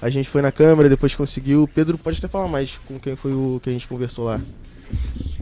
A 0.00 0.10
gente 0.10 0.28
foi 0.28 0.42
na 0.42 0.52
Câmara, 0.52 0.88
depois 0.88 1.14
conseguiu. 1.14 1.64
O 1.64 1.68
Pedro 1.68 1.98
pode 1.98 2.18
até 2.18 2.28
falar 2.28 2.46
mais 2.46 2.78
com 2.86 3.00
quem 3.00 3.16
foi 3.16 3.32
o 3.32 3.58
que 3.62 3.68
a 3.68 3.72
gente 3.72 3.88
conversou 3.88 4.26
lá. 4.26 4.40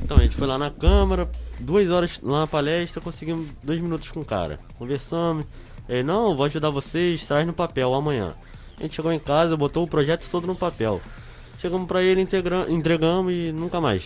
Então, 0.02 0.16
a 0.16 0.20
gente 0.20 0.36
foi 0.36 0.46
lá 0.46 0.56
na 0.56 0.70
Câmara, 0.70 1.28
duas 1.60 1.90
horas 1.90 2.20
lá 2.22 2.40
na 2.40 2.46
palestra, 2.46 3.00
conseguimos 3.02 3.46
dois 3.62 3.80
minutos 3.80 4.10
com 4.10 4.20
o 4.20 4.24
cara. 4.24 4.58
Conversamos. 4.78 5.44
Ele, 5.88 6.02
não, 6.02 6.36
vou 6.36 6.46
ajudar 6.46 6.70
vocês, 6.70 7.26
traz 7.26 7.46
no 7.46 7.52
papel 7.52 7.94
amanhã. 7.94 8.34
A 8.78 8.82
gente 8.82 8.96
chegou 8.96 9.12
em 9.12 9.18
casa, 9.18 9.56
botou 9.56 9.84
o 9.84 9.88
projeto 9.88 10.28
todo 10.30 10.46
no 10.46 10.54
papel. 10.54 11.00
Chegamos 11.60 11.86
pra 11.88 12.02
ele, 12.02 12.26
entregamos 12.68 13.34
e 13.34 13.52
nunca 13.52 13.80
mais. 13.80 14.04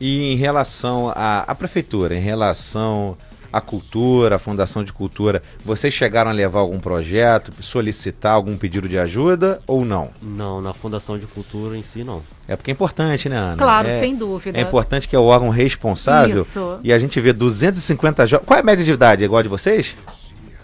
E 0.00 0.32
em 0.32 0.36
relação 0.36 1.12
à, 1.14 1.40
à 1.40 1.54
prefeitura, 1.54 2.14
em 2.14 2.20
relação 2.20 3.16
à 3.52 3.60
cultura, 3.60 4.36
à 4.36 4.38
Fundação 4.38 4.84
de 4.84 4.92
Cultura, 4.92 5.42
vocês 5.64 5.92
chegaram 5.92 6.30
a 6.30 6.34
levar 6.34 6.60
algum 6.60 6.78
projeto, 6.78 7.52
solicitar 7.60 8.34
algum 8.34 8.56
pedido 8.56 8.88
de 8.88 8.98
ajuda 8.98 9.60
ou 9.66 9.84
não? 9.84 10.10
Não, 10.20 10.60
na 10.60 10.74
Fundação 10.74 11.18
de 11.18 11.26
Cultura 11.26 11.76
em 11.76 11.82
si, 11.82 12.04
não. 12.04 12.22
É 12.46 12.54
porque 12.54 12.70
é 12.70 12.72
importante, 12.72 13.28
né, 13.28 13.36
Ana? 13.36 13.56
Claro, 13.56 13.88
é, 13.88 13.98
sem 13.98 14.14
dúvida. 14.14 14.58
É 14.58 14.60
importante 14.60 15.08
que 15.08 15.16
é 15.16 15.18
o 15.18 15.24
órgão 15.24 15.48
responsável. 15.48 16.42
Isso. 16.42 16.78
E 16.84 16.92
a 16.92 16.98
gente 16.98 17.18
vê 17.20 17.32
250 17.32 18.26
jovens. 18.26 18.46
Qual 18.46 18.56
é 18.56 18.60
a 18.60 18.64
média 18.64 18.84
de 18.84 18.92
idade? 18.92 19.24
É 19.24 19.26
igual 19.26 19.40
a 19.40 19.42
de 19.42 19.48
vocês? 19.48 19.96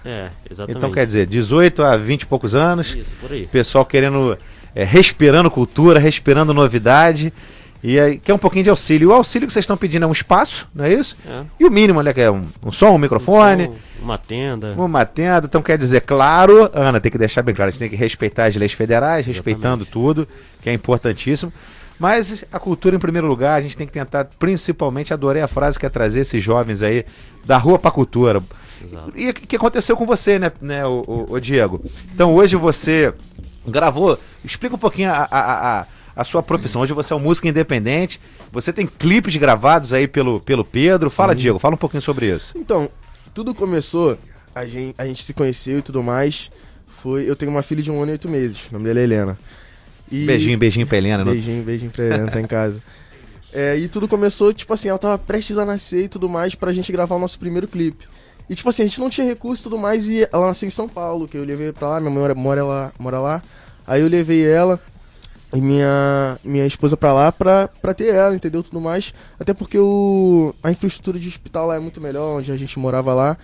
É, 0.04 0.30
exatamente. 0.50 0.76
Então 0.78 0.92
quer 0.92 1.06
dizer, 1.06 1.26
18 1.26 1.82
a 1.82 1.96
20 1.96 2.22
e 2.22 2.26
poucos 2.26 2.54
anos. 2.54 2.94
Isso, 2.94 3.14
por 3.20 3.32
aí. 3.32 3.46
Pessoal 3.46 3.84
querendo, 3.84 4.36
é, 4.74 4.84
respirando 4.84 5.50
cultura, 5.50 5.98
respirando 5.98 6.52
novidade. 6.52 7.32
E 7.84 7.98
aí, 7.98 8.16
quer 8.16 8.32
um 8.32 8.38
pouquinho 8.38 8.62
de 8.62 8.70
auxílio. 8.70 9.08
O 9.08 9.12
auxílio 9.12 9.44
que 9.46 9.52
vocês 9.52 9.64
estão 9.64 9.76
pedindo 9.76 10.04
é 10.04 10.06
um 10.06 10.12
espaço, 10.12 10.68
não 10.72 10.84
é 10.84 10.92
isso? 10.92 11.16
É. 11.28 11.42
E 11.58 11.64
o 11.64 11.70
mínimo, 11.70 12.00
né? 12.00 12.12
Que 12.12 12.20
é 12.20 12.30
um, 12.30 12.46
um 12.62 12.70
som, 12.70 12.90
um 12.90 12.98
microfone, 12.98 13.64
Então, 13.64 13.76
uma 14.00 14.18
tenda. 14.18 14.72
uma 14.76 15.04
tenda. 15.04 15.46
Então 15.46 15.60
quer 15.60 15.76
dizer, 15.76 16.02
claro, 16.02 16.70
Ana, 16.72 17.00
tem 17.00 17.10
que 17.10 17.18
deixar 17.18 17.42
bem 17.42 17.52
claro, 17.52 17.70
a 17.70 17.72
gente 17.72 17.80
tem 17.80 17.88
que 17.88 17.96
respeitar 17.96 18.44
as 18.46 18.54
leis 18.54 18.72
federais, 18.72 19.26
respeitando 19.26 19.84
tudo, 19.84 20.28
que 20.62 20.70
é 20.70 20.72
importantíssimo. 20.72 21.52
Mas 22.02 22.44
a 22.50 22.58
cultura 22.58 22.96
em 22.96 22.98
primeiro 22.98 23.28
lugar, 23.28 23.54
a 23.56 23.60
gente 23.60 23.76
tem 23.76 23.86
que 23.86 23.92
tentar, 23.92 24.24
principalmente, 24.36 25.12
adorei 25.12 25.40
a 25.40 25.46
frase 25.46 25.78
que 25.78 25.86
é 25.86 25.88
trazer 25.88 26.18
esses 26.22 26.42
jovens 26.42 26.82
aí 26.82 27.04
da 27.44 27.56
rua 27.56 27.78
pra 27.78 27.92
cultura. 27.92 28.42
Exato. 28.84 29.12
E 29.16 29.30
o 29.30 29.34
que 29.34 29.54
aconteceu 29.54 29.96
com 29.96 30.04
você, 30.04 30.36
né, 30.36 30.50
né 30.60 30.84
o, 30.84 31.04
o- 31.06 31.26
o 31.34 31.40
Diego? 31.40 31.80
Então 32.12 32.34
hoje 32.34 32.56
você 32.56 33.14
gravou. 33.64 34.18
Explica 34.44 34.74
um 34.74 34.78
pouquinho 34.80 35.10
a, 35.12 35.28
a, 35.30 35.80
a, 35.82 35.86
a 36.16 36.24
sua 36.24 36.42
profissão. 36.42 36.82
Hoje 36.82 36.92
você 36.92 37.12
é 37.12 37.16
um 37.16 37.20
músico 37.20 37.46
independente. 37.46 38.20
Você 38.50 38.72
tem 38.72 38.84
clipes 38.84 39.36
gravados 39.36 39.92
aí 39.92 40.08
pelo, 40.08 40.40
pelo 40.40 40.64
Pedro. 40.64 41.08
Fala, 41.08 41.36
Diego, 41.36 41.60
fala 41.60 41.74
um 41.76 41.78
pouquinho 41.78 42.02
sobre 42.02 42.34
isso. 42.34 42.52
Então, 42.58 42.90
tudo 43.32 43.54
começou, 43.54 44.18
a 44.52 44.66
gente, 44.66 44.96
a 44.98 45.06
gente 45.06 45.22
se 45.22 45.32
conheceu 45.32 45.78
e 45.78 45.82
tudo 45.82 46.02
mais. 46.02 46.50
Foi, 47.00 47.30
eu 47.30 47.36
tenho 47.36 47.52
uma 47.52 47.62
filha 47.62 47.80
de 47.80 47.92
um 47.92 48.02
ano 48.02 48.10
e 48.10 48.14
oito 48.14 48.28
meses, 48.28 48.58
o 48.70 48.72
nome 48.72 48.86
dela 48.86 48.98
é 48.98 49.02
Helena. 49.04 49.38
E- 50.12 50.26
Beijinho, 50.26 50.58
beijinho 50.58 50.86
pra 50.86 50.98
Helena. 50.98 51.24
não- 51.24 51.32
Beijinho, 51.32 51.62
beijinho 51.64 51.90
pra 51.90 52.04
Helena, 52.04 52.30
tá 52.30 52.40
em 52.40 52.46
casa. 52.46 52.80
É, 53.54 53.76
e 53.76 53.86
tudo 53.86 54.08
começou, 54.08 54.50
tipo 54.50 54.72
assim, 54.72 54.88
ela 54.88 54.96
tava 54.98 55.18
prestes 55.18 55.58
a 55.58 55.66
nascer 55.66 56.04
e 56.04 56.08
tudo 56.08 56.26
mais 56.26 56.54
pra 56.54 56.72
gente 56.72 56.90
gravar 56.90 57.16
o 57.16 57.18
nosso 57.18 57.38
primeiro 57.38 57.68
clipe. 57.68 58.06
E 58.48 58.54
tipo 58.54 58.66
assim, 58.70 58.80
a 58.82 58.86
gente 58.86 58.98
não 58.98 59.10
tinha 59.10 59.26
recurso 59.26 59.60
e 59.62 59.64
tudo 59.64 59.76
mais, 59.76 60.08
e 60.08 60.26
ela 60.32 60.46
nasceu 60.46 60.66
em 60.66 60.70
São 60.70 60.88
Paulo, 60.88 61.28
que 61.28 61.36
eu 61.36 61.44
levei 61.44 61.70
pra 61.70 61.86
lá, 61.90 62.00
minha 62.00 62.10
mãe 62.10 62.18
mora, 62.22 62.34
mora 62.34 62.64
lá, 62.64 62.92
mora 62.98 63.20
lá. 63.20 63.42
Aí 63.86 64.00
eu 64.00 64.08
levei 64.08 64.42
ela 64.46 64.80
e 65.54 65.60
minha, 65.60 66.38
minha 66.42 66.64
esposa 66.64 66.96
pra 66.96 67.12
lá 67.12 67.30
pra, 67.30 67.68
pra 67.68 67.92
ter 67.92 68.14
ela, 68.14 68.34
entendeu? 68.34 68.62
Tudo 68.62 68.80
mais. 68.80 69.12
Até 69.38 69.52
porque 69.52 69.76
o, 69.78 70.54
a 70.62 70.70
infraestrutura 70.70 71.18
de 71.18 71.28
hospital 71.28 71.66
lá 71.66 71.76
é 71.76 71.78
muito 71.78 72.00
melhor, 72.00 72.38
onde 72.38 72.50
a 72.50 72.56
gente 72.56 72.78
morava 72.78 73.12
lá. 73.12 73.36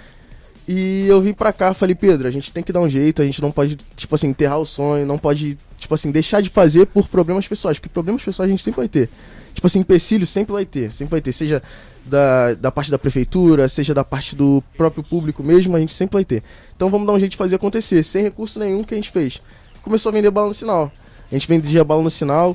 E 0.71 1.07
eu 1.09 1.19
vim 1.23 1.33
pra 1.33 1.51
cá, 1.51 1.73
falei, 1.73 1.95
Pedro, 1.95 2.29
a 2.29 2.31
gente 2.31 2.53
tem 2.53 2.63
que 2.63 2.71
dar 2.71 2.81
um 2.81 2.91
jeito, 2.91 3.23
a 3.23 3.25
gente 3.25 3.41
não 3.41 3.51
pode, 3.51 3.75
tipo 3.97 4.15
assim, 4.15 4.29
enterrar 4.29 4.59
o 4.59 4.67
sonho, 4.67 5.07
não 5.07 5.17
pode, 5.17 5.57
tipo 5.79 5.95
assim, 5.95 6.11
deixar 6.11 6.43
de 6.43 6.51
fazer 6.51 6.85
por 6.85 7.09
problemas 7.09 7.49
pessoais, 7.49 7.79
porque 7.79 7.89
problemas 7.89 8.23
pessoais 8.23 8.51
a 8.51 8.53
gente 8.53 8.63
sempre 8.63 8.83
vai 8.83 8.89
ter. 8.89 9.09
Tipo 9.55 9.67
assim, 9.67 9.79
empecilho 9.79 10.27
sempre 10.27 10.53
vai 10.53 10.67
ter, 10.67 10.93
sempre 10.93 11.13
vai 11.13 11.21
ter, 11.23 11.33
seja 11.33 11.63
da, 12.05 12.53
da 12.53 12.71
parte 12.71 12.91
da 12.91 12.99
prefeitura, 12.99 13.67
seja 13.67 13.95
da 13.95 14.05
parte 14.05 14.37
do 14.37 14.63
próprio 14.77 15.03
público 15.03 15.43
mesmo, 15.43 15.75
a 15.75 15.81
gente 15.81 15.95
sempre 15.95 16.13
vai 16.13 16.25
ter. 16.25 16.43
Então 16.77 16.91
vamos 16.91 17.07
dar 17.07 17.15
um 17.15 17.19
jeito 17.19 17.31
de 17.31 17.39
fazer 17.39 17.57
acontecer, 17.57 18.03
sem 18.03 18.23
recurso 18.23 18.59
nenhum 18.59 18.85
que 18.85 18.93
a 18.93 18.97
gente 18.99 19.11
fez. 19.11 19.41
Começou 19.83 20.11
a 20.11 20.13
vender 20.13 20.31
bala 20.31 20.49
no 20.49 20.55
sinal. 20.55 20.93
A 21.33 21.35
gente 21.35 21.49
vendia 21.49 21.83
bala 21.83 22.03
no 22.03 22.11
sinal, 22.11 22.55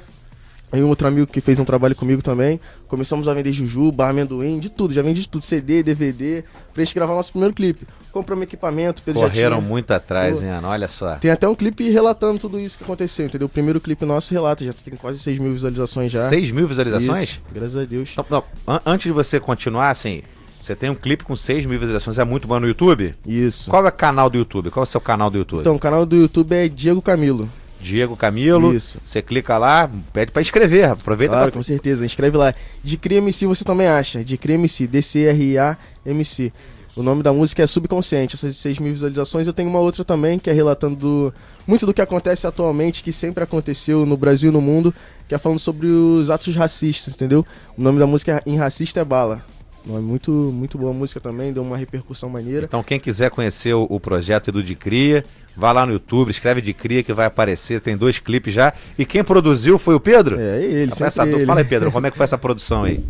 Aí 0.74 0.84
um 0.84 0.90
outro 0.90 1.08
amigo 1.08 1.28
que 1.28 1.40
fez 1.40 1.60
um 1.60 1.64
trabalho 1.64 1.96
comigo 1.96 2.24
também. 2.24 2.60
Começamos 2.88 3.28
a 3.28 3.34
vender 3.34 3.54
jujuba, 3.54 4.10
amendoim, 4.10 4.60
de 4.60 4.70
tudo. 4.70 4.92
Já 4.92 5.04
vendi 5.04 5.22
de 5.22 5.30
tudo. 5.30 5.44
CD, 5.46 5.84
DVD. 5.84 6.44
Pra 6.74 6.84
gente 6.84 6.96
gravar 6.96 7.14
nosso 7.14 7.32
primeiro 7.32 7.54
clipe. 7.54 7.86
Compramos 8.12 8.44
equipamento, 8.44 9.02
Pedro 9.04 9.22
Correram 9.22 9.58
tinha. 9.58 9.70
muito 9.70 9.92
atrás, 9.92 10.40
Pô. 10.40 10.46
hein, 10.46 10.52
Ana? 10.52 10.70
Olha 10.70 10.88
só. 10.88 11.14
Tem 11.16 11.30
até 11.30 11.48
um 11.48 11.54
clipe 11.54 11.88
relatando 11.90 12.40
tudo 12.40 12.60
isso 12.60 12.78
que 12.78 12.84
aconteceu, 12.84 13.28
entendeu? 13.28 13.46
O 13.46 13.50
primeiro 13.50 13.80
clipe 13.80 14.04
nosso 14.04 14.34
relata, 14.34 14.66
já 14.66 14.74
tem 14.74 14.96
quase 14.96 15.20
6 15.20 15.38
mil 15.38 15.54
visualizações 15.54 16.12
já. 16.12 16.28
6 16.28 16.50
mil 16.52 16.68
visualizações? 16.68 17.30
Isso, 17.30 17.42
graças 17.54 17.76
a 17.76 17.86
Deus. 17.86 18.10
Então, 18.14 18.26
não, 18.30 18.44
an- 18.68 18.82
antes 18.86 19.06
de 19.06 19.12
você 19.12 19.40
continuar, 19.40 19.92
assim, 19.92 20.24
você 20.60 20.76
tem 20.76 20.90
um 20.90 20.96
clipe 20.96 21.24
com 21.24 21.36
6 21.36 21.66
mil 21.68 21.78
visualizações, 21.80 22.18
é 22.18 22.24
muito 22.24 22.48
bom 22.48 22.60
no 22.60 22.68
YouTube? 22.68 23.14
Isso. 23.28 23.70
Qual 23.70 23.86
é 23.86 23.90
o 23.90 23.92
canal 23.92 24.28
do 24.30 24.38
YouTube? 24.38 24.72
Qual 24.72 24.82
é 24.84 24.88
o 24.88 24.90
seu 24.90 25.02
canal 25.02 25.30
do 25.30 25.38
YouTube? 25.38 25.62
Então, 25.62 25.76
o 25.76 25.80
canal 25.80 26.04
do 26.06 26.16
YouTube 26.16 26.52
é 26.56 26.68
Diego 26.68 27.02
Camilo. 27.02 27.48
Diego 27.84 28.16
Camilo. 28.16 28.74
Isso. 28.74 28.98
Você 29.04 29.22
clica 29.22 29.58
lá, 29.58 29.90
pede 30.12 30.32
pra 30.32 30.42
escrever. 30.42 30.86
Aproveita 30.86 31.34
Claro, 31.34 31.52
pra... 31.52 31.60
com 31.60 31.64
certeza. 31.64 32.06
Escreve 32.06 32.38
lá. 32.38 32.54
De 32.84 32.98
Cria 32.98 33.18
MC 33.20 33.46
você 33.46 33.64
também 33.64 33.88
acha. 33.88 34.24
De 34.24 34.38
Cria 34.38 34.56
MC, 34.56 34.88
D-C-R-A-M-C. 34.88 36.52
O 36.96 37.02
nome 37.02 37.24
da 37.24 37.34
música 37.34 37.64
é 37.64 37.68
Subconsciente. 37.68 38.36
Essas 38.36 38.56
6 38.58 38.80
mil 38.80 38.94
visualizações. 38.94 39.48
Eu 39.48 39.54
tenho 39.54 39.70
uma 39.70 39.80
outra 39.80 40.04
também 40.04 40.38
que 40.40 40.50
é 40.50 40.54
relatando 40.54 40.96
do- 40.96 41.34
muito 41.68 41.86
do 41.86 41.94
que 41.94 42.02
acontece 42.02 42.46
atualmente, 42.46 43.04
que 43.04 43.12
sempre 43.12 43.44
aconteceu 43.44 44.06
no 44.06 44.16
Brasil 44.18 44.50
e 44.50 44.54
no 44.54 44.62
mundo, 44.62 44.94
que 45.28 45.34
é 45.34 45.38
falando 45.38 45.60
sobre 45.60 45.88
os 45.88 46.30
atos 46.30 46.56
racistas, 46.56 47.16
entendeu? 47.16 47.46
O 47.78 47.82
nome 47.82 47.98
da 48.00 48.06
música 48.06 48.42
é 48.46 48.50
Em 48.50 48.58
Racista 48.58 49.00
é 49.00 49.06
Bala. 49.06 49.44
Uma 49.86 50.00
muito, 50.00 50.32
muito 50.32 50.78
boa 50.78 50.94
música 50.94 51.20
também, 51.20 51.52
deu 51.52 51.62
uma 51.62 51.76
repercussão 51.76 52.30
maneira. 52.30 52.66
Então, 52.66 52.82
quem 52.82 52.98
quiser 53.00 53.30
conhecer 53.30 53.74
o, 53.74 53.86
o 53.90 54.00
projeto 54.00 54.50
do 54.50 54.64
De 54.64 54.76
Cria, 54.76 55.26
vá 55.58 55.74
lá 55.74 55.86
no 55.86 55.92
YouTube, 55.92 56.30
escreve 56.30 56.62
De 56.62 56.74
Cria 56.74 57.04
que 57.04 57.12
vai 57.12 57.26
aparecer. 57.26 57.82
Tem 57.82 57.98
dois 57.98 58.18
clipes 58.18 58.54
já. 58.54 58.72
E 58.98 59.04
quem 59.06 59.22
produziu 59.26 59.78
foi 59.78 59.94
o 59.94 60.00
Pedro? 60.00 60.40
É 60.40 60.64
ele, 60.64 60.90
Rapaz, 60.92 61.14
sempre 61.14 61.32
essa- 61.32 61.40
ele. 61.40 61.46
Fala 61.46 61.60
aí, 61.60 61.66
Pedro, 61.66 61.92
como 61.92 62.08
é 62.08 62.12
que 62.12 62.16
foi 62.16 62.24
essa 62.24 62.38
produção 62.38 62.84
aí? 62.86 63.04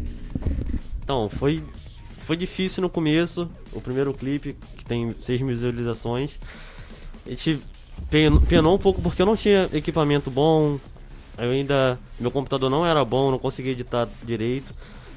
Então, 1.03 1.29
foi, 1.29 1.61
foi 2.25 2.35
difícil 2.35 2.81
no 2.81 2.89
começo. 2.89 3.47
O 3.71 3.79
primeiro 3.79 4.11
clipe, 4.13 4.55
que 4.77 4.83
tem 4.85 5.13
6 5.21 5.41
mil 5.41 5.53
visualizações. 5.53 6.39
A 7.27 7.29
gente 7.29 7.59
pen- 8.09 8.39
penou 8.41 8.73
um 8.75 8.79
pouco 8.79 8.99
porque 8.99 9.21
eu 9.21 9.25
não 9.27 9.35
tinha 9.35 9.69
equipamento 9.73 10.31
bom. 10.31 10.79
Eu 11.37 11.51
ainda. 11.51 11.99
Meu 12.19 12.31
computador 12.31 12.69
não 12.69 12.83
era 12.83 13.03
bom, 13.05 13.29
não 13.29 13.37
conseguia 13.39 13.71
editar 13.73 14.07
direito. 14.23 14.73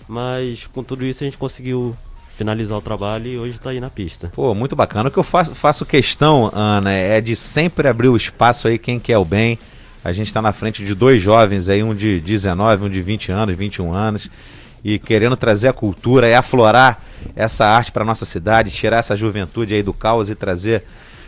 Mas 0.09 0.67
com 0.67 0.83
tudo 0.83 1.05
isso 1.05 1.25
a 1.25 1.27
gente 1.27 1.39
conseguiu 1.39 1.95
finalizar 2.37 2.77
o 2.77 2.83
trabalho 2.83 3.27
e 3.27 3.39
hoje 3.39 3.59
tá 3.59 3.71
aí 3.71 3.81
na 3.81 3.89
pista. 3.89 4.31
Pô, 4.35 4.55
muito 4.55 4.77
bacana. 4.77 5.09
O 5.09 5.13
que 5.13 5.19
eu 5.19 5.23
faço, 5.23 5.55
faço 5.55 5.87
questão, 5.87 6.51
Ana, 6.55 6.93
é 6.93 7.21
de 7.21 7.35
sempre 7.35 7.89
abrir 7.89 8.09
o 8.09 8.17
espaço 8.17 8.69
aí, 8.69 8.79
quem 8.79 9.01
quer 9.01 9.17
o 9.17 9.25
bem. 9.25 9.59
A 10.05 10.13
gente 10.13 10.29
está 10.29 10.41
na 10.41 10.53
frente 10.53 10.85
de 10.85 10.95
dois 10.95 11.21
jovens 11.21 11.69
aí, 11.69 11.83
um 11.83 11.95
de 11.95 12.21
19, 12.21 12.85
um 12.85 12.91
de 12.91 13.03
20 13.03 13.33
anos, 13.33 13.57
21 13.57 13.93
anos, 13.93 14.31
e 14.85 14.99
querendo 14.99 15.37
trazer 15.37 15.69
a 15.69 15.73
cultura 15.73 16.29
e 16.29 16.35
aflorar 16.35 17.03
essa 17.35 17.65
arte 17.65 17.91
para 17.91 18.05
nossa 18.05 18.25
cidade, 18.25 18.71
tirar 18.71 18.99
essa 18.99 19.17
juventude 19.17 19.75
aí 19.75 19.83
do 19.83 19.93
caos 19.93 20.31
e 20.31 20.35
trazer 20.35 20.85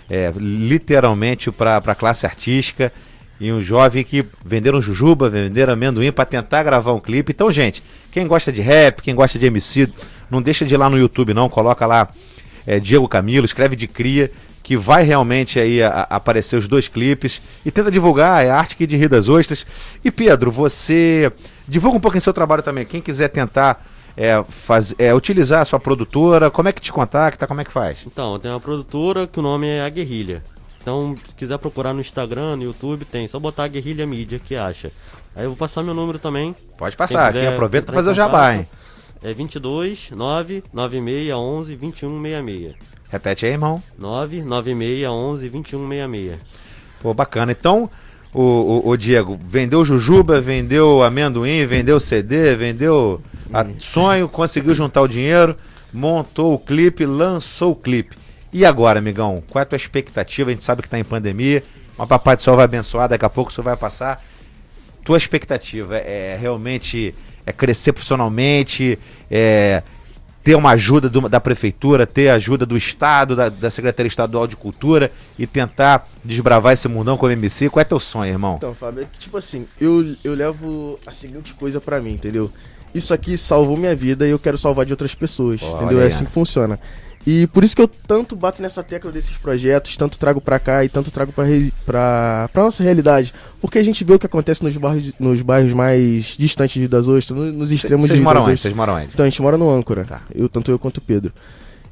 é, 0.09 0.33
literalmente 0.37 1.51
para 1.51 1.79
a 1.79 1.95
classe 1.95 2.27
artística. 2.27 2.93
E 3.41 3.53
um 3.53 3.61
jovem 3.61 4.03
que 4.03 4.25
venderam 4.45 4.81
jujuba, 4.83 5.29
venderam 5.29 5.73
amendoim 5.73 6.11
para 6.11 6.25
tentar 6.25 6.63
gravar 6.65 6.93
um 6.93 7.01
clipe. 7.01 7.33
Então, 7.33 7.51
gente, 7.53 7.83
quem 8.19 8.27
gosta 8.27 8.51
de 8.53 8.61
rap, 8.61 9.01
quem 9.01 9.15
gosta 9.15 9.39
de 9.39 9.47
MC, 9.47 9.89
não 10.29 10.43
deixa 10.43 10.65
de 10.67 10.75
ir 10.75 10.77
lá 10.77 10.91
no 10.91 10.99
YouTube 10.99 11.33
não, 11.33 11.49
coloca 11.49 11.87
lá 11.87 12.09
é, 12.67 12.81
Diego 12.81 13.07
Camilo, 13.09 13.47
escreve 13.47 13.77
de 13.77 13.87
cria, 13.87 14.29
que 14.63 14.77
vai 14.77 15.03
realmente 15.05 15.59
aí 15.61 15.81
a- 15.83 15.89
a- 16.11 16.17
aparecer 16.17 16.57
os 16.57 16.67
dois 16.67 16.89
clipes 16.89 17.41
e 17.65 17.71
tenta 17.71 17.91
divulgar, 17.91 18.45
é 18.45 18.51
arte 18.51 18.75
que 18.77 18.87
de 18.87 18.97
Rio 18.97 19.09
das 19.09 19.29
Ostras. 19.29 19.65
E 20.05 20.11
Pedro, 20.11 20.51
você 20.51 21.31
divulga 21.67 21.97
um 21.97 22.01
pouquinho 22.01 22.21
seu 22.21 22.33
trabalho 22.33 22.63
também. 22.63 22.85
Quem 22.85 23.01
quiser 23.01 23.29
tentar 23.29 23.83
é, 24.17 24.45
faz, 24.49 24.95
é, 24.99 25.15
utilizar 25.15 25.61
a 25.61 25.65
sua 25.65 25.79
produtora, 25.79 26.51
como 26.51 26.69
é 26.69 26.73
que 26.73 26.81
te 26.81 26.93
contacta, 26.93 27.47
como 27.47 27.61
é 27.61 27.65
que 27.65 27.71
faz? 27.73 27.99
Então, 28.05 28.37
tem 28.41 28.51
uma 28.51 28.59
produtora 28.61 29.29
que 29.29 29.39
o 29.39 29.43
nome 29.43 29.69
é 29.69 29.81
A 29.83 29.89
Guerrilha. 29.89 30.43
Então, 30.83 31.15
se 31.29 31.35
quiser 31.37 31.57
procurar 31.59 31.95
no 31.95 32.01
Instagram, 32.01 32.57
no 32.57 32.65
YouTube, 32.65 33.05
tem. 33.05 33.29
Só 33.29 33.39
botar 33.39 33.63
a 33.65 33.69
Guerrilha 33.69 34.05
Mídia 34.09 34.41
que 34.41 34.57
acha. 34.57 34.91
Aí 35.39 35.45
eu 35.45 35.51
vou 35.51 35.57
passar 35.57 35.85
meu 35.85 35.95
número 35.95 36.19
também. 36.19 36.53
Pode 36.77 36.97
passar, 36.97 37.27
Quem 37.27 37.33
quem 37.33 37.41
quiser 37.43 37.55
aproveita 37.55 37.87
para 37.87 37.95
fazer 37.95 38.11
o 38.11 38.15
jabá, 38.15 38.57
hein? 38.57 38.67
É 39.23 39.33
22 39.33 40.11
9 40.11 40.65
96 40.73 41.33
11 41.33 41.77
21 41.77 42.23
66. 42.23 42.75
Repete 43.09 43.47
aí, 43.47 43.53
irmão. 43.53 43.81
9 43.97 44.43
96 44.43 45.09
11 45.09 45.49
21 45.49 45.89
66. 45.89 46.41
Pô, 47.01 47.15
bacana. 47.15 47.53
Então, 47.53 47.89
o, 48.35 48.43
o, 48.43 48.89
o 48.89 48.97
Diego, 48.97 49.39
vendeu 49.41 49.85
jujuba, 49.85 50.41
vendeu 50.41 51.05
amendoim, 51.05 51.65
vendeu 51.67 52.01
CD, 52.01 52.57
vendeu 52.57 53.23
a 53.55 53.65
sonho, 53.79 54.29
conseguiu 54.29 54.75
juntar 54.75 55.03
o 55.03 55.09
dinheiro, 55.09 55.57
montou 55.93 56.53
o 56.53 56.59
clipe, 56.59 57.07
lançou 57.07 57.73
o 57.73 57.77
clipe. 57.77 58.17
E 58.53 58.67
agora, 58.67 58.99
amigão, 58.99 59.41
qual 59.49 59.61
é 59.61 59.63
a 59.63 59.67
tua 59.67 59.77
expectativa? 59.77 60.51
A 60.51 60.53
gente 60.53 60.65
sabe 60.65 60.83
que 60.83 60.89
tá 60.89 60.99
em 60.99 61.05
pandemia, 61.05 61.63
mas 61.97 62.09
Papai 62.09 62.35
do 62.35 62.43
Céu 62.43 62.57
vai 62.57 62.65
abençoar, 62.65 63.09
daqui 63.09 63.25
a 63.25 63.31
pouco 63.31 63.53
isso 63.53 63.63
vai 63.63 63.77
passar. 63.77 64.21
Tua 65.09 65.17
expectativa 65.17 65.97
é 65.97 66.37
realmente 66.39 67.15
é 67.47 67.51
crescer 67.51 67.95
profissionalmente, 67.95 68.99
é 69.31 69.83
ter 70.45 70.55
uma 70.55 70.73
ajuda 70.73 71.09
do- 71.09 71.31
da 71.31 71.41
prefeitura, 71.41 72.07
ter 72.07 72.29
ajuda 72.29 72.67
do 72.67 72.77
Estado, 72.77 73.35
da, 73.35 73.49
da 73.49 73.71
Secretaria 73.71 74.07
Estadual 74.07 74.47
de 74.47 74.55
Cultura 74.55 75.11
e 75.39 75.47
tentar 75.47 76.07
desbravar 76.23 76.75
esse 76.75 76.87
mundão 76.89 77.17
como 77.17 77.33
MC. 77.33 77.71
Qual 77.71 77.81
é 77.81 77.85
teu 77.85 77.99
sonho, 77.99 78.31
irmão? 78.31 78.57
Então, 78.59 78.75
Fábio, 78.75 79.05
é 79.05 79.07
que, 79.07 79.19
tipo 79.19 79.39
assim, 79.39 79.67
eu, 79.81 80.15
eu 80.23 80.35
levo 80.35 80.99
a 81.07 81.13
seguinte 81.15 81.55
coisa 81.55 81.81
pra 81.81 82.03
mim, 82.03 82.13
entendeu? 82.13 82.51
Isso 82.95 83.15
aqui 83.15 83.35
salvou 83.39 83.79
minha 83.79 83.97
vida 83.97 84.27
e 84.27 84.31
eu 84.31 84.39
quero 84.39 84.59
salvar 84.59 84.85
de 84.85 84.93
outras 84.93 85.15
pessoas, 85.15 85.63
Olha 85.63 85.77
entendeu? 85.77 86.03
É 86.03 86.07
assim 86.07 86.27
que 86.27 86.33
funciona. 86.33 86.79
E 87.31 87.47
por 87.49 87.63
isso 87.63 87.77
que 87.77 87.83
eu 87.83 87.89
tanto 87.89 88.35
bato 88.35 88.63
nessa 88.63 88.83
tecla 88.83 89.13
desses 89.13 89.37
projetos, 89.37 89.99
tanto 89.99 90.19
trago 90.19 90.41
pra 90.41 90.59
cá 90.59 90.83
e 90.83 90.89
tanto 90.89 91.11
trago 91.11 91.31
pra, 91.85 92.49
pra 92.51 92.63
nossa 92.63 92.83
realidade. 92.83 93.35
Porque 93.61 93.79
a 93.79 93.83
gente 93.85 94.03
vê 94.03 94.15
o 94.15 94.19
que 94.19 94.25
acontece 94.25 94.65
nos 94.65 94.75
bairros, 94.77 95.13
nos 95.21 95.43
bairros 95.43 95.73
mais 95.75 96.37
distantes 96.39 96.81
de 96.81 96.89
das 96.89 97.07
Ostras, 97.07 97.39
no- 97.39 97.53
nos 97.53 97.71
extremos 97.71 98.05
de 98.07 98.09
Vocês 98.09 98.19
Rio 98.19 98.25
moram 98.25 98.43
onde? 98.45 98.59
Vocês 98.61 98.73
moram 98.73 98.95
onde? 98.95 99.09
Então 99.13 99.27
a 99.27 99.29
gente 99.29 99.43
mora 99.43 99.59
no 99.59 99.71
Âncora. 99.71 100.05
Tá. 100.05 100.23
Eu, 100.35 100.49
tanto 100.49 100.71
eu 100.71 100.79
quanto 100.79 100.97
o 100.99 101.01
Pedro. 101.03 101.31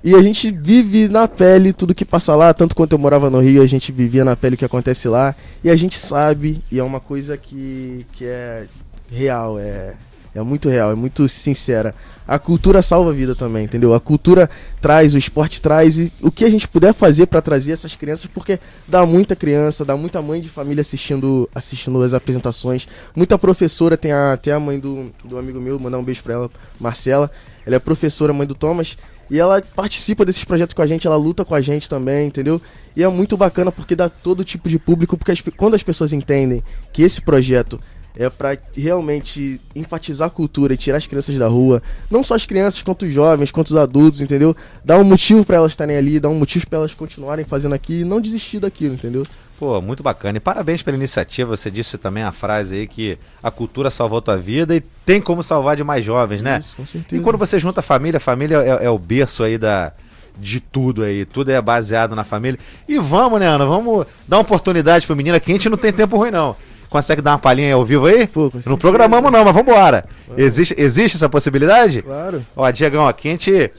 E 0.03 0.15
a 0.15 0.23
gente 0.23 0.51
vive 0.51 1.07
na 1.09 1.29
pele 1.29 1.73
tudo 1.73 1.95
que 1.95 2.05
passa 2.05 2.35
lá, 2.35 2.55
tanto 2.55 2.75
quanto 2.75 2.93
eu 2.93 2.99
morava 2.99 3.29
no 3.29 3.41
Rio, 3.41 3.61
a 3.63 3.67
gente 3.67 3.93
vivia 3.93 4.25
na 4.25 4.37
pele 4.37 4.55
o 4.55 4.59
que 4.59 4.65
acontece 4.65 5.07
lá. 5.07 5.35
E 5.63 5.69
a 5.69 5.77
gente 5.77 5.99
sabe, 5.99 6.63
e 6.73 6.79
é 6.79 6.83
uma 6.83 7.01
coisa 7.01 7.37
que, 7.37 8.07
que 8.13 8.25
é 8.25 8.67
real, 9.11 9.59
é, 9.59 9.95
é 10.37 10.43
muito 10.43 10.69
real, 10.69 10.91
é 10.91 10.95
muito 10.95 11.29
sincera. 11.29 11.95
A 12.27 12.39
cultura 12.39 12.83
salva 12.83 13.11
a 13.11 13.13
vida 13.15 13.35
também, 13.35 13.65
entendeu? 13.65 13.95
A 13.95 14.01
cultura 14.01 14.51
traz, 14.81 15.15
o 15.15 15.19
esporte 15.19 15.63
traz, 15.63 15.99
e 15.99 16.13
o 16.21 16.31
que 16.31 16.45
a 16.45 16.51
gente 16.51 16.67
puder 16.67 16.93
fazer 16.93 17.27
pra 17.27 17.41
trazer 17.41 17.73
essas 17.73 17.95
crianças, 17.95 18.29
porque 18.33 18.59
dá 18.87 19.07
muita 19.07 19.37
criança, 19.37 19.85
dá 19.85 19.97
muita 19.97 20.21
mãe 20.21 20.41
de 20.41 20.49
família 20.49 20.81
assistindo, 20.81 21.49
assistindo 21.55 22.03
as 22.03 22.13
apresentações, 22.13 22.87
muita 23.15 23.39
professora, 23.39 23.97
tem 23.97 24.13
a, 24.13 24.37
tem 24.37 24.53
a 24.53 24.61
mãe 24.61 24.79
do, 24.79 25.13
do 25.25 25.39
amigo 25.39 25.61
meu, 25.61 25.79
mandar 25.79 25.99
um 25.99 26.05
beijo 26.05 26.23
pra 26.23 26.35
ela, 26.35 26.51
Marcela. 26.81 27.31
Ela 27.65 27.77
é 27.77 27.79
professora, 27.81 28.33
mãe 28.33 28.47
do 28.47 28.55
Thomas, 28.55 28.97
e 29.31 29.41
ela 29.41 29.61
participa 29.61 30.25
desses 30.25 30.45
projetos 30.45 30.75
com 30.75 30.83
a 30.83 30.87
gente, 30.87 31.07
ela 31.07 31.17
luta 31.17 31.45
com 31.45 31.55
a 31.55 31.61
gente 31.61 31.89
também, 31.89 32.29
entendeu? 32.29 32.61
E 32.97 33.03
é 33.03 33.09
muito 33.09 33.37
bacana 33.37 33.73
porque 33.73 33.97
dá 33.97 34.09
todo 34.09 34.45
tipo 34.45 34.69
de 34.69 34.79
público, 34.79 35.17
porque 35.17 35.33
as 35.33 35.43
quando 35.57 35.75
as 35.75 35.83
pessoas 35.83 36.13
entendem 36.13 36.63
que 36.93 37.03
esse 37.03 37.21
projeto 37.21 37.81
é 38.17 38.31
pra 38.31 38.57
realmente 38.75 39.61
enfatizar 39.75 40.29
a 40.29 40.31
cultura 40.31 40.75
e 40.75 40.77
tirar 40.77 40.97
as 40.97 41.07
crianças 41.07 41.37
da 41.37 41.47
rua, 41.49 41.83
não 42.11 42.25
só 42.25 42.35
as 42.35 42.47
crianças, 42.47 42.83
quanto 42.83 43.05
os 43.05 43.13
jovens, 43.13 43.51
quanto 43.51 43.69
os 43.69 43.77
adultos, 43.77 44.21
entendeu? 44.21 44.57
Dá 44.85 44.99
um 44.99 45.05
motivo 45.05 45.45
pra 45.45 45.57
elas 45.57 45.73
estarem 45.73 45.97
ali, 45.97 46.19
dá 46.19 46.29
um 46.29 46.39
motivo 46.39 46.67
pra 46.67 46.79
elas 46.79 46.95
continuarem 46.95 47.45
fazendo 47.45 47.75
aqui 47.75 48.01
e 48.01 48.05
não 48.05 48.21
desistir 48.21 48.59
daquilo, 48.59 48.95
entendeu? 48.95 49.23
Pô, 49.59 49.81
muito 49.81 50.03
bacana. 50.03 50.37
E 50.37 50.41
parabéns 50.41 50.83
pela 50.83 50.97
iniciativa. 50.97 51.57
Você 51.57 51.71
disse 51.71 51.97
também 51.97 52.23
a 52.23 52.31
frase 52.31 52.77
aí 52.77 52.87
que 52.87 53.19
a 53.43 53.51
cultura 53.51 53.91
salvou 53.91 54.21
tua 54.21 54.37
vida 54.37 54.77
e 54.77 54.81
tem 54.81 55.21
como 55.21 55.43
salvar 55.43 55.77
de 55.77 55.85
mais 55.85 56.05
jovens, 56.05 56.43
né? 56.43 56.59
Isso, 56.59 56.77
com 56.77 56.85
certeza. 56.85 57.21
E 57.21 57.25
quando 57.25 57.39
você 57.39 57.59
junta 57.59 57.81
a 57.81 57.83
família, 57.83 58.19
a 58.19 58.21
família 58.21 58.59
é, 58.59 58.85
é 58.85 58.91
o 58.91 58.99
berço 58.99 59.43
aí 59.43 59.57
da, 59.57 59.93
de 60.39 60.61
tudo 60.61 61.03
aí. 61.03 61.25
Tudo 61.25 61.51
é 61.51 61.61
baseado 61.61 62.15
na 62.15 62.23
família. 62.23 62.59
E 62.87 62.99
vamos, 62.99 63.41
né, 63.41 63.47
Ana? 63.47 63.65
Vamos 63.65 64.07
dar 64.29 64.37
uma 64.37 64.43
oportunidade 64.43 65.07
pro 65.07 65.17
menino 65.17 65.37
aqui. 65.37 65.53
A 65.53 65.55
gente 65.55 65.71
não 65.71 65.79
tem 65.79 65.93
tempo 65.93 66.19
ruim, 66.19 66.31
não. 66.31 66.55
Consegue 66.89 67.21
dar 67.21 67.33
uma 67.33 67.39
palhinha 67.39 67.75
ao 67.75 67.85
vivo 67.85 68.07
aí? 68.07 68.27
Pô, 68.27 68.51
não 68.67 68.79
programamos, 68.79 69.31
não, 69.31 69.45
mas 69.45 69.55
vambora. 69.55 70.05
Existe, 70.37 70.75
existe 70.79 71.17
essa 71.17 71.29
possibilidade? 71.29 72.03
Claro. 72.03 72.45
Ó, 72.55 72.71
Diegão, 72.71 73.07
aqui 73.07 73.29
a 73.29 73.31
gente 73.33 73.71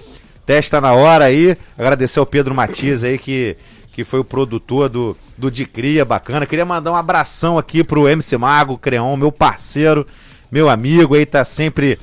testa 0.45 0.79
na 0.81 0.93
hora 0.93 1.25
aí. 1.25 1.57
Agradecer 1.77 2.19
ao 2.19 2.25
Pedro 2.25 2.53
Matias 2.53 3.03
aí, 3.03 3.17
que, 3.17 3.55
que 3.93 4.03
foi 4.03 4.19
o 4.19 4.23
produtor 4.23 4.89
do, 4.89 5.17
do 5.37 5.49
De 5.49 5.65
Cria, 5.65 6.03
bacana. 6.03 6.45
Queria 6.45 6.65
mandar 6.65 6.91
um 6.91 6.95
abração 6.95 7.57
aqui 7.57 7.83
pro 7.83 8.07
MC 8.07 8.37
Mago, 8.37 8.77
Creon, 8.77 9.15
meu 9.15 9.31
parceiro, 9.31 10.05
meu 10.51 10.69
amigo 10.69 11.15
aí, 11.15 11.25
tá 11.25 11.43
sempre 11.45 11.97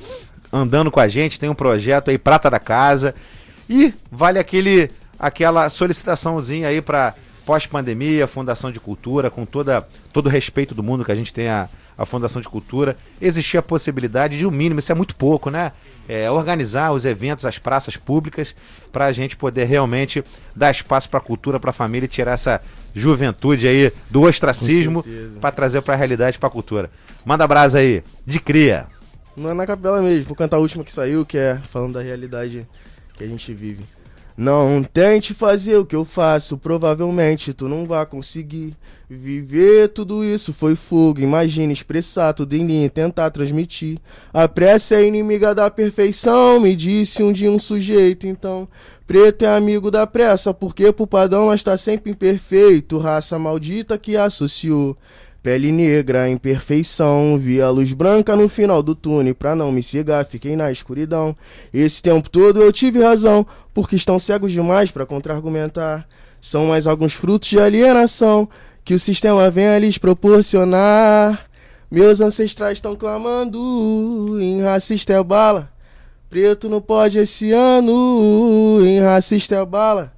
andando 0.51 0.89
com 0.89 0.99
a 0.99 1.07
gente. 1.07 1.39
Tem 1.39 1.49
um 1.49 1.55
projeto 1.55 2.09
aí, 2.09 2.17
Prata 2.17 2.49
da 2.49 2.59
Casa. 2.59 3.13
E 3.69 3.93
vale 4.11 4.39
aquele 4.39 4.91
aquela 5.17 5.69
solicitaçãozinha 5.69 6.67
aí 6.67 6.81
para 6.81 7.15
pós-pandemia, 7.45 8.27
Fundação 8.27 8.71
de 8.71 8.79
Cultura, 8.79 9.29
com 9.29 9.45
toda, 9.45 9.87
todo 10.11 10.25
o 10.25 10.29
respeito 10.29 10.73
do 10.73 10.81
mundo 10.81 11.05
que 11.05 11.11
a 11.11 11.15
gente 11.15 11.33
tem 11.33 11.47
a, 11.47 11.69
a 11.97 12.05
Fundação 12.05 12.41
de 12.41 12.49
Cultura, 12.49 12.97
existir 13.21 13.57
a 13.57 13.61
possibilidade 13.61 14.37
de 14.37 14.47
um 14.47 14.51
mínimo, 14.51 14.79
isso 14.79 14.91
é 14.91 14.95
muito 14.95 15.15
pouco, 15.15 15.49
né? 15.49 15.71
É, 16.07 16.29
organizar 16.29 16.91
os 16.91 17.05
eventos, 17.05 17.45
as 17.45 17.57
praças 17.57 17.95
públicas, 17.95 18.55
para 18.91 19.05
a 19.05 19.11
gente 19.11 19.35
poder 19.35 19.65
realmente 19.65 20.23
dar 20.55 20.71
espaço 20.71 21.09
para 21.09 21.19
a 21.19 21.21
cultura, 21.21 21.59
para 21.59 21.69
a 21.69 21.73
família 21.73 22.05
e 22.05 22.09
tirar 22.09 22.33
essa 22.33 22.61
juventude 22.93 23.67
aí 23.67 23.91
do 24.09 24.23
ostracismo 24.23 25.03
para 25.39 25.51
trazer 25.51 25.81
para 25.81 25.93
a 25.93 25.97
realidade, 25.97 26.37
para 26.37 26.47
a 26.47 26.51
cultura. 26.51 26.89
Manda 27.23 27.47
brasa 27.47 27.79
aí, 27.79 28.03
de 28.25 28.39
cria. 28.39 28.87
Não 29.35 29.49
é 29.49 29.53
na 29.53 29.65
capela 29.65 30.01
mesmo, 30.01 30.25
vou 30.25 30.35
cantar 30.35 30.57
a 30.57 30.59
última 30.59 30.83
que 30.83 30.93
saiu, 30.93 31.25
que 31.25 31.37
é 31.37 31.59
falando 31.71 31.93
da 31.93 32.01
realidade 32.01 32.67
que 33.17 33.23
a 33.23 33.27
gente 33.27 33.53
vive. 33.53 33.83
Não 34.37 34.83
tente 34.83 35.33
fazer 35.33 35.77
o 35.77 35.85
que 35.85 35.95
eu 35.95 36.03
faço, 36.03 36.57
provavelmente 36.57 37.53
tu 37.53 37.69
não 37.69 37.85
vai 37.85 38.05
conseguir. 38.05 38.75
Viver 39.09 39.89
tudo 39.89 40.25
isso 40.25 40.51
foi 40.51 40.75
fuga, 40.75 41.21
imagina 41.21 41.71
expressar 41.71 42.33
tudo 42.33 42.53
em 42.53 42.65
linha 42.65 42.87
e 42.87 42.89
tentar 42.89 43.29
transmitir. 43.29 43.97
A 44.33 44.45
pressa 44.45 44.95
é 44.95 45.07
inimiga 45.07 45.55
da 45.55 45.71
perfeição, 45.71 46.59
me 46.59 46.75
disse 46.75 47.23
um 47.23 47.31
dia 47.31 47.49
um 47.49 47.59
sujeito, 47.59 48.27
então. 48.27 48.67
Preto 49.07 49.45
é 49.45 49.55
amigo 49.55 49.89
da 49.89 50.05
pressa, 50.05 50.53
porque 50.53 50.91
pro 50.91 51.07
padrão 51.07 51.53
está 51.53 51.77
sempre 51.77 52.11
imperfeito, 52.11 52.97
raça 52.97 53.39
maldita 53.39 53.97
que 53.97 54.17
associou. 54.17 54.97
Pele 55.45 55.71
negra, 55.71 56.27
imperfeição, 56.27 57.37
vi 57.37 57.61
a 57.61 57.69
luz 57.69 57.93
branca 57.93 58.35
no 58.35 58.49
final 58.49 58.81
do 58.81 58.95
túnel, 58.95 59.35
pra 59.35 59.55
não 59.55 59.71
me 59.71 59.83
cegar, 59.83 60.25
fiquei 60.25 60.55
na 60.55 60.71
escuridão. 60.71 61.37
Esse 61.71 62.01
tempo 62.01 62.31
todo 62.31 62.63
eu 62.63 62.73
tive 62.73 63.03
razão, 63.03 63.45
porque 63.71 63.95
estão 63.95 64.17
cegos 64.17 64.51
demais 64.51 64.89
para 64.89 65.05
contra-argumentar. 65.05 66.07
São 66.41 66.65
mais 66.65 66.87
alguns 66.87 67.13
frutos 67.13 67.47
de 67.47 67.59
alienação 67.59 68.49
que 68.83 68.95
o 68.95 68.99
sistema 68.99 69.51
vem 69.51 69.67
a 69.67 69.77
lhes 69.77 69.99
proporcionar. 69.99 71.47
Meus 71.91 72.21
ancestrais 72.21 72.79
estão 72.79 72.95
clamando, 72.95 74.41
em 74.41 74.63
racista 74.63 75.13
é 75.13 75.23
bala. 75.23 75.71
Preto 76.27 76.67
não 76.67 76.81
pode 76.81 77.19
esse 77.19 77.51
ano, 77.51 78.79
em 78.81 78.99
racista 78.99 79.53
é 79.53 79.63
bala. 79.63 80.11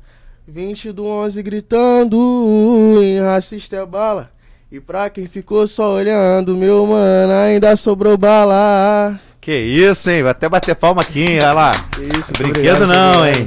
20 0.47 0.93
do 0.93 1.03
11 1.03 1.43
gritando, 1.43 2.97
em 3.03 3.19
racista 3.19 3.75
é 3.75 3.85
bala. 3.85 4.36
E 4.71 4.79
pra 4.81 5.09
quem 5.09 5.25
ficou 5.27 5.65
só 5.65 5.93
olhando, 5.93 6.55
meu 6.57 6.85
mano, 6.85 7.31
ainda 7.33 7.75
sobrou 7.75 8.17
bala. 8.17 9.17
Que 9.39 9.55
isso, 9.55 10.09
hein? 10.09 10.23
Vou 10.23 10.31
até 10.31 10.49
bater 10.49 10.75
palma 10.75 11.01
aqui, 11.01 11.21
hein? 11.21 11.39
Olha 11.39 11.53
lá. 11.53 11.71
Que 11.91 12.01
isso, 12.19 12.31
Brinquedo 12.33 12.49
obrigado, 12.83 12.87
não, 12.87 13.19
obrigado. 13.21 13.37
hein? 13.39 13.45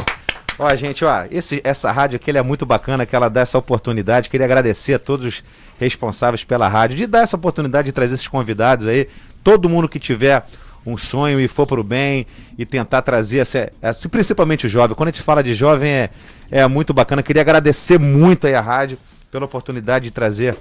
Ó, 0.58 0.76
gente, 0.76 1.04
ó, 1.04 1.24
esse, 1.30 1.60
essa 1.64 1.90
rádio 1.90 2.16
aqui 2.16 2.30
é 2.36 2.42
muito 2.42 2.64
bacana, 2.64 3.04
que 3.04 3.14
ela 3.14 3.28
dá 3.28 3.40
essa 3.42 3.58
oportunidade. 3.58 4.30
Queria 4.30 4.46
agradecer 4.46 4.94
a 4.94 4.98
todos 4.98 5.26
os 5.26 5.44
responsáveis 5.78 6.42
pela 6.44 6.68
rádio, 6.68 6.96
de 6.96 7.06
dar 7.06 7.20
essa 7.22 7.36
oportunidade 7.36 7.86
de 7.86 7.92
trazer 7.92 8.14
esses 8.14 8.28
convidados 8.28 8.86
aí. 8.86 9.06
Todo 9.44 9.68
mundo 9.68 9.88
que 9.88 9.98
tiver 9.98 10.44
um 10.86 10.96
sonho 10.96 11.38
e 11.38 11.46
for 11.48 11.66
pro 11.66 11.84
bem 11.84 12.26
e 12.58 12.64
tentar 12.64 13.02
trazer 13.02 13.38
essa, 13.40 13.70
essa- 13.82 14.08
principalmente 14.08 14.66
o 14.66 14.68
jovem. 14.70 14.94
Quando 14.96 15.08
a 15.08 15.12
gente 15.12 15.22
fala 15.22 15.42
de 15.42 15.54
jovem 15.54 15.90
é, 15.90 16.10
é 16.50 16.66
muito 16.66 16.92
bacana. 16.94 17.22
Queria 17.22 17.42
agradecer 17.42 17.98
muito 17.98 18.46
aí 18.46 18.54
a 18.54 18.60
rádio 18.62 18.98
pela 19.30 19.44
oportunidade 19.44 20.06
de 20.06 20.10
trazer 20.10 20.56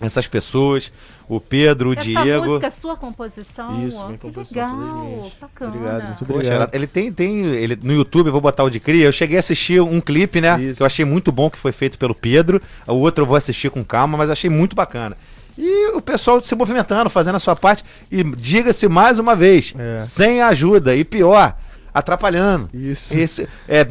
essas 0.00 0.26
pessoas, 0.26 0.92
o 1.28 1.40
Pedro, 1.40 1.90
o 1.90 1.92
Essa 1.92 2.02
Diego. 2.02 2.46
música 2.46 2.66
é 2.66 2.70
sua 2.70 2.96
composição? 2.96 3.86
Isso, 3.86 4.04
minha 4.06 4.18
que 4.18 4.26
composição, 4.26 4.78
legal, 4.80 5.04
minha. 5.04 5.30
bacana. 5.40 5.70
Obrigado, 5.74 6.04
muito 6.06 6.18
Poxa, 6.24 6.32
obrigado. 6.34 6.54
ela- 6.60 6.70
ele 6.72 6.86
tem, 6.86 7.12
tem 7.12 7.44
ele, 7.46 7.78
no 7.82 7.92
YouTube, 7.92 8.26
eu 8.26 8.32
vou 8.32 8.40
botar 8.40 8.64
o 8.64 8.70
de 8.70 8.78
cria. 8.80 9.04
Eu 9.06 9.12
cheguei 9.12 9.36
a 9.36 9.40
assistir 9.40 9.80
um 9.80 10.00
clipe, 10.00 10.40
né? 10.40 10.60
Isso. 10.62 10.76
Que 10.76 10.82
eu 10.82 10.86
achei 10.86 11.04
muito 11.04 11.30
bom, 11.32 11.50
que 11.50 11.58
foi 11.58 11.72
feito 11.72 11.98
pelo 11.98 12.14
Pedro. 12.14 12.60
O 12.86 12.94
outro 12.94 13.22
eu 13.22 13.26
vou 13.26 13.36
assistir 13.36 13.70
com 13.70 13.84
calma, 13.84 14.16
mas 14.16 14.30
achei 14.30 14.48
muito 14.48 14.74
bacana. 14.76 15.16
E 15.60 15.88
o 15.88 16.00
pessoal 16.00 16.40
se 16.40 16.54
movimentando, 16.54 17.10
fazendo 17.10 17.34
a 17.34 17.38
sua 17.40 17.56
parte. 17.56 17.84
E 18.12 18.22
diga-se 18.22 18.86
mais 18.88 19.18
uma 19.18 19.34
vez, 19.34 19.74
É. 19.76 19.98
sem 19.98 20.40
ajuda. 20.40 20.94
E 20.94 21.02
pior, 21.04 21.56
atrapalhando. 21.92 22.68
Isso. 22.74 23.16
Esse 23.16 23.48
é, 23.68 23.80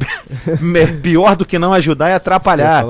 é 0.74 0.86
pior 1.00 1.36
do 1.36 1.44
que 1.44 1.58
não 1.58 1.72
ajudar 1.72 2.08
é 2.08 2.12
Você 2.12 2.16
atrapalhar. 2.16 2.84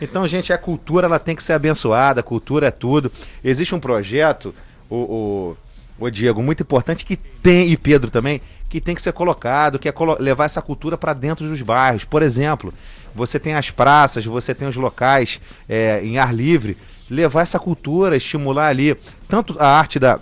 Então, 0.00 0.26
gente, 0.26 0.52
a 0.52 0.58
cultura 0.58 1.06
ela 1.06 1.18
tem 1.18 1.36
que 1.36 1.42
ser 1.42 1.52
abençoada, 1.52 2.20
a 2.20 2.22
cultura 2.22 2.68
é 2.68 2.70
tudo. 2.70 3.10
Existe 3.42 3.74
um 3.74 3.80
projeto, 3.80 4.54
o, 4.88 4.96
o, 5.98 6.04
o 6.06 6.10
Diego, 6.10 6.42
muito 6.42 6.62
importante 6.62 7.04
que 7.04 7.16
tem, 7.16 7.70
e 7.70 7.76
Pedro 7.76 8.10
também, 8.10 8.40
que 8.68 8.80
tem 8.80 8.94
que 8.94 9.02
ser 9.02 9.12
colocado, 9.12 9.78
que 9.78 9.88
é 9.88 9.92
colo- 9.92 10.16
levar 10.18 10.44
essa 10.46 10.60
cultura 10.60 10.98
para 10.98 11.12
dentro 11.12 11.46
dos 11.48 11.62
bairros. 11.62 12.04
Por 12.04 12.22
exemplo, 12.22 12.74
você 13.14 13.38
tem 13.38 13.54
as 13.54 13.70
praças, 13.70 14.24
você 14.24 14.54
tem 14.54 14.66
os 14.66 14.76
locais 14.76 15.40
é, 15.68 16.00
em 16.02 16.18
ar 16.18 16.34
livre, 16.34 16.76
levar 17.08 17.42
essa 17.42 17.58
cultura, 17.58 18.16
estimular 18.16 18.68
ali 18.68 18.96
tanto 19.28 19.56
a 19.60 19.68
arte 19.68 19.98
da, 19.98 20.18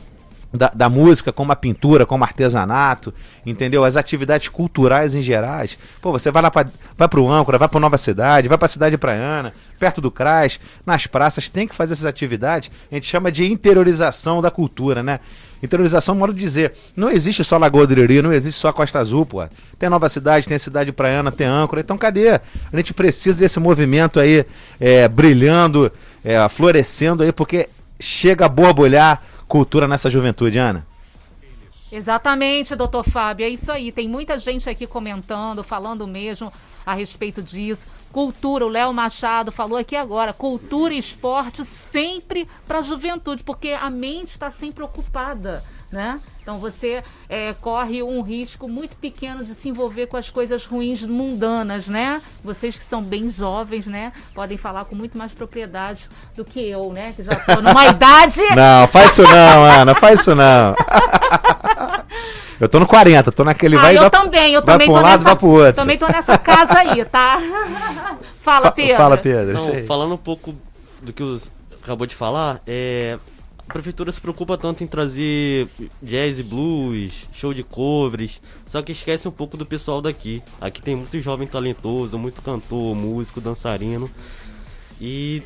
da, 0.52 0.70
da 0.74 0.88
música, 0.88 1.32
como 1.32 1.52
a 1.52 1.56
pintura, 1.56 2.04
como 2.04 2.24
artesanato, 2.24 3.12
entendeu? 3.44 3.84
As 3.84 3.96
atividades 3.96 4.48
culturais 4.48 5.14
em 5.14 5.22
gerais. 5.22 5.78
Pô, 6.00 6.12
você 6.12 6.30
vai 6.30 6.42
lá 6.42 6.50
pra, 6.50 6.66
vai 6.96 7.08
pro 7.08 7.28
Âncora, 7.28 7.58
vai 7.58 7.68
pra 7.68 7.80
Nova 7.80 7.96
Cidade, 7.96 8.48
vai 8.48 8.58
pra 8.58 8.68
Cidade 8.68 8.98
Praiana, 8.98 9.52
perto 9.78 10.00
do 10.00 10.10
CRAS, 10.10 10.60
nas 10.84 11.06
praças, 11.06 11.48
tem 11.48 11.66
que 11.66 11.74
fazer 11.74 11.94
essas 11.94 12.06
atividades. 12.06 12.70
A 12.90 12.94
gente 12.94 13.06
chama 13.06 13.32
de 13.32 13.50
interiorização 13.50 14.42
da 14.42 14.50
cultura, 14.50 15.02
né? 15.02 15.20
Interiorização, 15.62 16.16
modo 16.16 16.34
de 16.34 16.40
dizer. 16.40 16.72
Não 16.96 17.08
existe 17.08 17.44
só 17.44 17.56
Lagoa 17.56 17.86
do 17.86 17.92
Iriri, 17.92 18.20
não 18.20 18.32
existe 18.32 18.58
só 18.60 18.72
Costa 18.72 18.98
Azul, 18.98 19.24
pô. 19.24 19.44
Tem 19.78 19.88
Nova 19.88 20.08
Cidade, 20.08 20.48
tem 20.48 20.56
a 20.56 20.58
Cidade 20.58 20.90
Praiana, 20.92 21.30
tem 21.30 21.46
Âncora. 21.46 21.80
Então 21.80 21.96
cadê? 21.96 22.30
A 22.30 22.40
gente 22.74 22.92
precisa 22.92 23.38
desse 23.38 23.60
movimento 23.60 24.18
aí 24.18 24.44
é, 24.80 25.06
brilhando, 25.06 25.90
é, 26.24 26.48
florescendo 26.48 27.22
aí, 27.22 27.30
porque 27.32 27.68
chega 28.00 28.46
a 28.46 28.48
borbulhar 28.48 29.22
cultura 29.52 29.86
nessa 29.86 30.08
juventude, 30.08 30.56
Ana. 30.56 30.86
Exatamente, 31.92 32.74
doutor 32.74 33.04
Fábio, 33.04 33.44
é 33.44 33.50
isso 33.50 33.70
aí. 33.70 33.92
Tem 33.92 34.08
muita 34.08 34.38
gente 34.38 34.70
aqui 34.70 34.86
comentando, 34.86 35.62
falando 35.62 36.08
mesmo 36.08 36.50
a 36.86 36.94
respeito 36.94 37.42
disso. 37.42 37.86
Cultura, 38.10 38.64
o 38.64 38.70
Léo 38.70 38.94
Machado 38.94 39.52
falou 39.52 39.76
aqui 39.76 39.94
agora, 39.94 40.32
cultura 40.32 40.94
e 40.94 40.98
esporte 40.98 41.66
sempre 41.66 42.48
para 42.66 42.78
a 42.78 42.82
juventude, 42.82 43.44
porque 43.44 43.72
a 43.78 43.90
mente 43.90 44.30
está 44.30 44.50
sempre 44.50 44.82
ocupada, 44.82 45.62
né? 45.92 46.18
Então 46.42 46.58
você 46.58 47.04
é, 47.28 47.52
corre 47.60 48.02
um 48.02 48.20
risco 48.22 48.66
muito 48.68 48.96
pequeno 48.96 49.44
de 49.44 49.54
se 49.54 49.68
envolver 49.68 50.06
com 50.06 50.16
as 50.16 50.30
coisas 50.30 50.64
ruins 50.64 51.02
mundanas, 51.04 51.86
né? 51.86 52.20
Vocês 52.42 52.76
que 52.76 52.82
são 52.82 53.02
bem 53.02 53.30
jovens, 53.30 53.86
né? 53.86 54.12
Podem 54.34 54.56
falar 54.58 54.86
com 54.86 54.96
muito 54.96 55.16
mais 55.16 55.30
propriedade 55.32 56.08
do 56.34 56.44
que 56.44 56.60
eu, 56.60 56.92
né? 56.92 57.12
Que 57.14 57.22
já 57.22 57.36
tô 57.36 57.60
numa 57.60 57.86
idade 57.86 58.40
Não, 58.56 58.88
faz 58.88 59.12
isso 59.12 59.22
não, 59.22 59.64
Ana, 59.80 59.94
faz 59.94 60.18
isso 60.20 60.34
não. 60.34 60.74
Eu 62.58 62.68
tô 62.68 62.78
no 62.78 62.86
40, 62.86 63.32
tô 63.32 63.44
naquele 63.44 63.76
ah, 63.76 63.80
vai 63.80 63.92
e 63.94 63.96
eu 63.96 64.02
vai- 64.02 64.10
também, 64.10 64.52
eu 64.54 64.62
vai 64.62 64.74
também 64.74 64.86
pra 64.88 64.94
um 64.96 64.98
tô 65.00 65.02
lado, 65.04 65.12
nessa, 65.18 65.24
vai 65.24 65.36
pro 65.36 65.48
outro. 65.48 65.72
Também 65.74 65.98
tô 65.98 66.06
nessa 66.06 66.38
casa 66.38 66.78
aí, 66.78 67.04
tá? 67.04 67.38
Fala, 68.42 68.62
Fa- 68.66 68.72
Pedro. 68.72 68.96
Fala, 68.96 69.16
Pedro. 69.18 69.52
Não, 69.54 69.86
falando 69.86 70.14
um 70.14 70.18
pouco 70.18 70.54
do 71.00 71.12
que 71.12 71.22
você 71.22 71.50
acabou 71.82 72.06
de 72.06 72.14
falar, 72.14 72.60
é, 72.66 73.18
a 73.68 73.72
prefeitura 73.72 74.12
se 74.12 74.20
preocupa 74.20 74.58
tanto 74.58 74.84
em 74.84 74.86
trazer 74.86 75.68
jazz 76.02 76.38
e 76.38 76.42
blues, 76.42 77.28
show 77.32 77.54
de 77.54 77.62
covers, 77.62 78.40
só 78.66 78.82
que 78.82 78.92
esquece 78.92 79.26
um 79.28 79.32
pouco 79.32 79.56
do 79.56 79.64
pessoal 79.64 80.02
daqui. 80.02 80.42
Aqui 80.60 80.82
tem 80.82 80.96
muito 80.96 81.20
jovem 81.20 81.46
talentoso, 81.46 82.18
muito 82.18 82.42
cantor, 82.42 82.94
músico, 82.94 83.40
dançarino. 83.40 84.10
E 85.00 85.42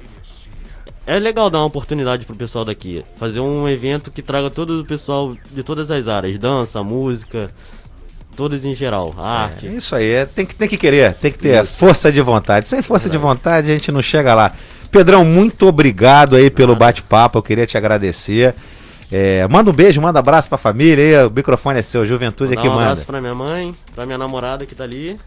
é 1.06 1.18
legal 1.18 1.48
dar 1.48 1.58
uma 1.58 1.66
oportunidade 1.66 2.26
pro 2.26 2.34
pessoal 2.34 2.64
daqui. 2.64 3.02
Fazer 3.18 3.40
um 3.40 3.68
evento 3.68 4.10
que 4.10 4.22
traga 4.22 4.50
todo 4.50 4.80
o 4.80 4.84
pessoal 4.84 5.36
de 5.52 5.62
todas 5.62 5.90
as 5.90 6.08
áreas, 6.08 6.38
dança, 6.38 6.82
música, 6.82 7.52
todas 8.36 8.64
em 8.64 8.74
geral, 8.74 9.14
arte. 9.16 9.66
É 9.66 9.70
isso 9.70 9.94
aí, 9.94 10.10
é, 10.10 10.26
tem, 10.26 10.44
que, 10.44 10.54
tem 10.54 10.68
que 10.68 10.76
querer, 10.76 11.14
tem 11.14 11.32
que 11.32 11.38
ter 11.38 11.62
Isso. 11.64 11.78
força 11.78 12.12
de 12.12 12.20
vontade. 12.20 12.68
Sem 12.68 12.82
força 12.82 13.08
de 13.08 13.16
vontade 13.16 13.70
a 13.70 13.74
gente 13.74 13.90
não 13.90 14.02
chega 14.02 14.34
lá. 14.34 14.52
Pedrão, 14.90 15.24
muito 15.24 15.66
obrigado 15.66 16.36
aí 16.36 16.50
pelo 16.50 16.74
bate-papo, 16.76 17.38
eu 17.38 17.42
queria 17.42 17.66
te 17.66 17.76
agradecer. 17.76 18.54
É, 19.10 19.46
manda 19.48 19.70
um 19.70 19.74
beijo, 19.74 20.00
manda 20.00 20.18
um 20.18 20.20
abraço 20.20 20.48
pra 20.48 20.58
família 20.58 21.20
aí, 21.20 21.26
o 21.26 21.30
microfone 21.30 21.78
é 21.78 21.82
seu, 21.82 22.04
juventude 22.04 22.54
aqui 22.54 22.66
um 22.66 22.72
manda. 22.72 22.82
abraço 22.84 23.06
pra 23.06 23.20
minha 23.20 23.34
mãe, 23.34 23.74
pra 23.94 24.04
minha 24.04 24.18
namorada 24.18 24.66
que 24.66 24.74
tá 24.74 24.84
ali. 24.84 25.18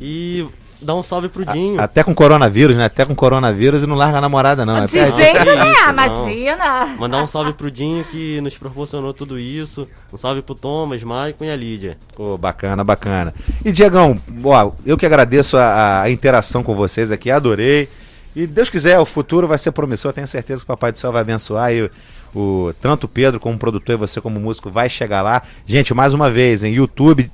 E 0.00 0.44
dar 0.80 0.96
um 0.96 1.02
salve 1.02 1.28
pro 1.28 1.44
Dinho. 1.44 1.80
Até 1.80 2.02
com 2.02 2.12
coronavírus, 2.12 2.76
né? 2.76 2.86
Até 2.86 3.04
com 3.04 3.14
coronavírus 3.14 3.84
e 3.84 3.86
não 3.86 3.94
larga 3.94 4.18
a 4.18 4.20
namorada 4.20 4.66
não. 4.66 4.74
né? 4.80 4.86
De 4.86 4.92
Perde- 4.92 5.14
jeito 5.16 5.44
nenhum, 5.44 5.56
não. 5.72 5.90
imagina. 5.92 6.86
Mandar 6.98 7.22
um 7.22 7.26
salve 7.28 7.52
pro 7.52 7.70
Dinho 7.70 8.02
que 8.10 8.40
nos 8.40 8.56
proporcionou 8.58 9.12
tudo 9.14 9.38
isso. 9.38 9.86
Um 10.12 10.16
salve 10.16 10.42
pro 10.42 10.56
Thomas, 10.56 11.00
Maicon 11.04 11.44
e 11.44 11.50
a 11.50 11.54
Lídia. 11.56 11.98
Pô, 12.16 12.36
bacana, 12.36 12.82
bacana. 12.82 13.32
E 13.64 13.70
Diegão, 13.70 14.18
ó, 14.42 14.72
eu 14.84 14.96
que 14.98 15.06
agradeço 15.06 15.56
a, 15.56 16.00
a 16.02 16.10
interação 16.10 16.64
com 16.64 16.74
vocês 16.74 17.12
aqui, 17.12 17.30
adorei. 17.30 17.88
E 18.34 18.46
Deus 18.46 18.70
quiser, 18.70 18.98
o 18.98 19.04
futuro 19.04 19.46
vai 19.46 19.58
ser 19.58 19.72
promissor, 19.72 20.12
tenho 20.12 20.26
certeza 20.26 20.60
que 20.62 20.64
o 20.64 20.68
Papai 20.74 20.90
do 20.92 20.98
Céu 20.98 21.12
vai 21.12 21.20
abençoar 21.20 21.72
e 21.72 21.82
o, 21.82 21.90
o- 22.34 22.72
tanto 22.80 23.04
o 23.04 23.08
Pedro 23.08 23.38
como 23.38 23.58
produtor 23.58 23.94
e 23.94 23.98
você 23.98 24.20
como 24.20 24.40
músico 24.40 24.70
vai 24.70 24.88
chegar 24.88 25.20
lá. 25.22 25.42
Gente, 25.66 25.92
mais 25.92 26.14
uma 26.14 26.30
vez, 26.30 26.64
em 26.64 26.72
YouTube, 26.72 27.30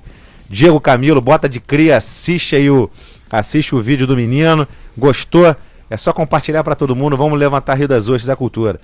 Diego 0.51 0.81
Camilo, 0.81 1.21
bota 1.21 1.49
de 1.49 1.61
cria, 1.61 1.97
assiste 1.97 2.57
aí 2.57 2.69
o 2.69 2.91
assiste 3.31 3.75
o 3.77 3.81
vídeo 3.81 4.07
do 4.07 4.17
menino. 4.17 4.67
Gostou? 4.97 5.55
É 5.91 5.97
só 5.97 6.13
compartilhar 6.13 6.65
pra 6.65 6.75
todo 6.75 6.97
mundo. 6.97 7.17
Vamos 7.17 7.39
levantar 7.39 7.75
Rio 7.75 7.87
das 7.87 8.09
Ostras 8.09 8.27
da 8.27 8.35
cultura. 8.37 8.81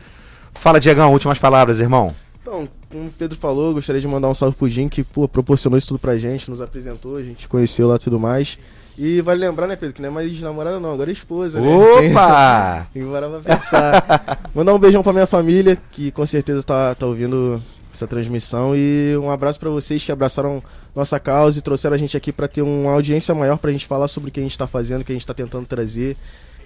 Fala, 0.54 0.78
Diegão, 0.78 1.12
últimas 1.12 1.38
palavras, 1.38 1.80
irmão. 1.80 2.14
Então, 2.40 2.68
como 2.90 3.06
o 3.06 3.10
Pedro 3.10 3.36
falou, 3.38 3.72
gostaria 3.74 4.00
de 4.00 4.06
mandar 4.06 4.28
um 4.28 4.34
salve 4.34 4.54
pro 4.54 4.68
Jim, 4.68 4.88
que 4.88 5.02
pô, 5.02 5.26
proporcionou 5.26 5.78
isso 5.78 5.88
tudo 5.88 5.98
pra 5.98 6.16
gente, 6.18 6.48
nos 6.50 6.60
apresentou, 6.60 7.16
a 7.16 7.22
gente 7.22 7.48
conheceu 7.48 7.88
lá 7.88 7.96
e 7.96 7.98
tudo 7.98 8.20
mais. 8.20 8.58
E 8.96 9.20
vale 9.20 9.40
lembrar, 9.40 9.66
né, 9.66 9.74
Pedro, 9.74 9.94
que 9.94 10.00
não 10.00 10.08
é 10.08 10.12
mais 10.12 10.40
namorada 10.40 10.78
não, 10.78 10.92
agora 10.92 11.10
é 11.10 11.12
esposa, 11.12 11.60
né? 11.60 11.68
Opa! 11.68 12.86
Tem 12.92 13.04
que 13.04 13.10
parar 13.10 13.28
pra 13.28 13.40
pensar. 13.40 14.50
Mandar 14.54 14.72
um 14.72 14.78
beijão 14.78 15.02
pra 15.02 15.12
minha 15.12 15.26
família, 15.26 15.76
que 15.90 16.12
com 16.12 16.24
certeza 16.24 16.62
tá, 16.62 16.94
tá 16.94 17.04
ouvindo 17.04 17.60
essa 17.92 18.06
transmissão. 18.06 18.74
E 18.76 19.16
um 19.16 19.30
abraço 19.30 19.58
para 19.58 19.70
vocês 19.70 20.04
que 20.04 20.12
abraçaram 20.12 20.62
nossa 20.94 21.18
causa 21.18 21.58
e 21.58 21.62
trouxeram 21.62 21.94
a 21.94 21.98
gente 21.98 22.16
aqui 22.16 22.32
para 22.32 22.46
ter 22.46 22.62
uma 22.62 22.92
audiência 22.92 23.34
maior 23.34 23.58
para 23.58 23.70
a 23.70 23.72
gente 23.72 23.86
falar 23.86 24.06
sobre 24.06 24.30
o 24.30 24.32
que 24.32 24.38
a 24.38 24.42
gente 24.42 24.52
está 24.52 24.66
fazendo, 24.66 25.02
o 25.02 25.04
que 25.04 25.12
a 25.12 25.14
gente 25.14 25.22
está 25.22 25.34
tentando 25.34 25.66
trazer. 25.66 26.16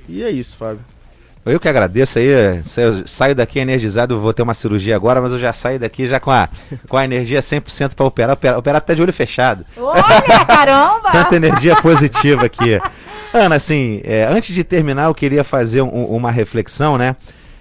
E 0.06 0.22
é 0.22 0.30
isso, 0.30 0.56
Fábio. 0.56 0.84
Eu 1.48 1.58
que 1.58 1.68
agradeço 1.68 2.18
aí, 2.18 2.26
eu 2.26 3.06
saio 3.06 3.34
daqui 3.34 3.58
energizado, 3.58 4.20
vou 4.20 4.32
ter 4.32 4.42
uma 4.42 4.54
cirurgia 4.54 4.94
agora, 4.94 5.20
mas 5.20 5.32
eu 5.32 5.38
já 5.38 5.52
saio 5.52 5.78
daqui 5.78 6.06
já 6.06 6.20
com 6.20 6.30
a, 6.30 6.48
com 6.88 6.96
a 6.96 7.04
energia 7.04 7.40
100% 7.40 7.94
para 7.94 8.06
operar, 8.06 8.34
operar, 8.34 8.58
operar 8.58 8.78
até 8.78 8.94
de 8.94 9.02
olho 9.02 9.12
fechado. 9.12 9.64
Olha, 9.76 10.02
caramba! 10.46 11.10
Tanta 11.10 11.36
energia 11.36 11.76
positiva 11.76 12.46
aqui. 12.46 12.80
Ana, 13.32 13.56
assim, 13.56 14.00
é, 14.04 14.24
antes 14.24 14.54
de 14.54 14.64
terminar, 14.64 15.04
eu 15.04 15.14
queria 15.14 15.44
fazer 15.44 15.82
um, 15.82 16.04
uma 16.04 16.30
reflexão, 16.30 16.96
né? 16.96 17.16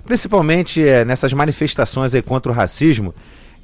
Principalmente 0.05 0.85
é, 0.85 1.03
nessas 1.03 1.33
manifestações 1.33 2.15
aí 2.15 2.21
contra 2.21 2.51
o 2.51 2.55
racismo, 2.55 3.13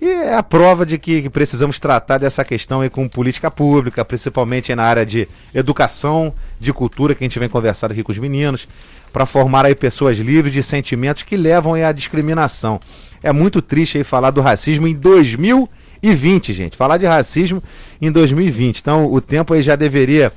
e 0.04 0.06
é 0.06 0.36
a 0.36 0.44
prova 0.44 0.86
de 0.86 0.98
que 0.98 1.30
precisamos 1.30 1.80
tratar 1.80 2.18
dessa 2.18 2.44
questão 2.44 2.82
aí 2.82 2.90
com 2.90 3.08
política 3.08 3.50
pública, 3.50 4.04
principalmente 4.04 4.76
na 4.76 4.84
área 4.84 5.06
de 5.06 5.30
educação, 5.56 6.34
de 6.60 6.74
cultura, 6.74 7.16
que 7.16 7.24
a 7.24 7.26
gente 7.26 7.40
vem 7.40 7.48
conversando 7.48 7.92
aqui 7.92 8.04
com 8.04 8.12
os 8.12 8.20
meninos, 8.20 8.68
para 9.14 9.28
formar 9.28 9.66
aí 9.66 9.76
pessoas 9.76 10.18
livres 10.18 10.52
de 10.52 10.64
sentimentos 10.64 11.22
que 11.22 11.38
levam 11.38 11.76
à 11.76 11.92
discriminação. 11.92 12.82
É 13.22 13.32
muito 13.32 13.62
triste 13.62 14.00
aí 14.00 14.04
falar 14.04 14.32
do 14.32 14.42
racismo 14.42 14.88
em 14.88 14.96
2020, 14.96 16.52
gente. 16.52 16.76
Falar 16.76 16.98
de 16.98 17.06
racismo 17.06 17.62
em 18.02 18.12
2020. 18.12 18.80
Então, 18.80 19.14
o 19.14 19.22
tempo 19.22 19.54
aí 19.54 19.62
já 19.62 19.76
deveria 19.76 20.34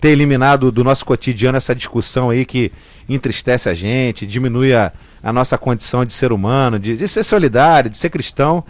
ter 0.00 0.10
eliminado 0.10 0.70
do 0.70 0.82
nosso 0.82 1.04
cotidiano 1.04 1.58
essa 1.58 1.74
discussão 1.74 2.30
aí 2.30 2.46
que 2.46 2.72
entristece 3.08 3.68
a 3.68 3.74
gente, 3.74 4.26
diminui 4.26 4.72
a, 4.72 4.92
a 5.22 5.32
nossa 5.32 5.58
condição 5.58 6.04
de 6.04 6.12
ser 6.12 6.32
humano, 6.32 6.78
de, 6.78 6.96
de 6.96 7.08
ser 7.08 7.24
solidário, 7.24 7.90
de 7.90 7.98
ser 7.98 8.08
cristão. 8.08 8.64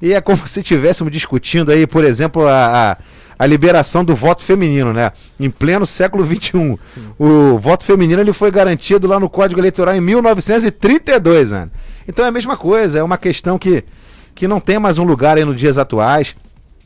E 0.00 0.14
é 0.14 0.20
como 0.20 0.46
se 0.48 0.60
estivéssemos 0.60 1.12
discutindo 1.12 1.72
aí, 1.72 1.86
por 1.86 2.04
exemplo, 2.04 2.46
a, 2.46 2.92
a, 2.92 2.96
a, 3.40 3.46
liberação 3.46 4.04
do 4.04 4.14
voto 4.14 4.42
feminino, 4.42 4.92
né? 4.92 5.12
Em 5.38 5.48
pleno 5.48 5.86
século 5.86 6.24
XXI. 6.24 6.78
O 7.18 7.58
voto 7.58 7.84
feminino 7.84 8.20
ele 8.20 8.32
foi 8.32 8.50
garantido 8.50 9.08
lá 9.08 9.18
no 9.18 9.30
Código 9.30 9.60
Eleitoral 9.60 9.94
em 9.94 10.00
1932, 10.00 11.50
né? 11.50 11.68
Então 12.06 12.24
é 12.24 12.28
a 12.28 12.32
mesma 12.32 12.56
coisa, 12.56 12.98
é 12.98 13.02
uma 13.02 13.16
questão 13.16 13.58
que, 13.58 13.84
que 14.34 14.46
não 14.46 14.60
tem 14.60 14.78
mais 14.78 14.98
um 14.98 15.04
lugar 15.04 15.36
aí 15.36 15.44
nos 15.44 15.56
dias 15.56 15.78
atuais. 15.78 16.36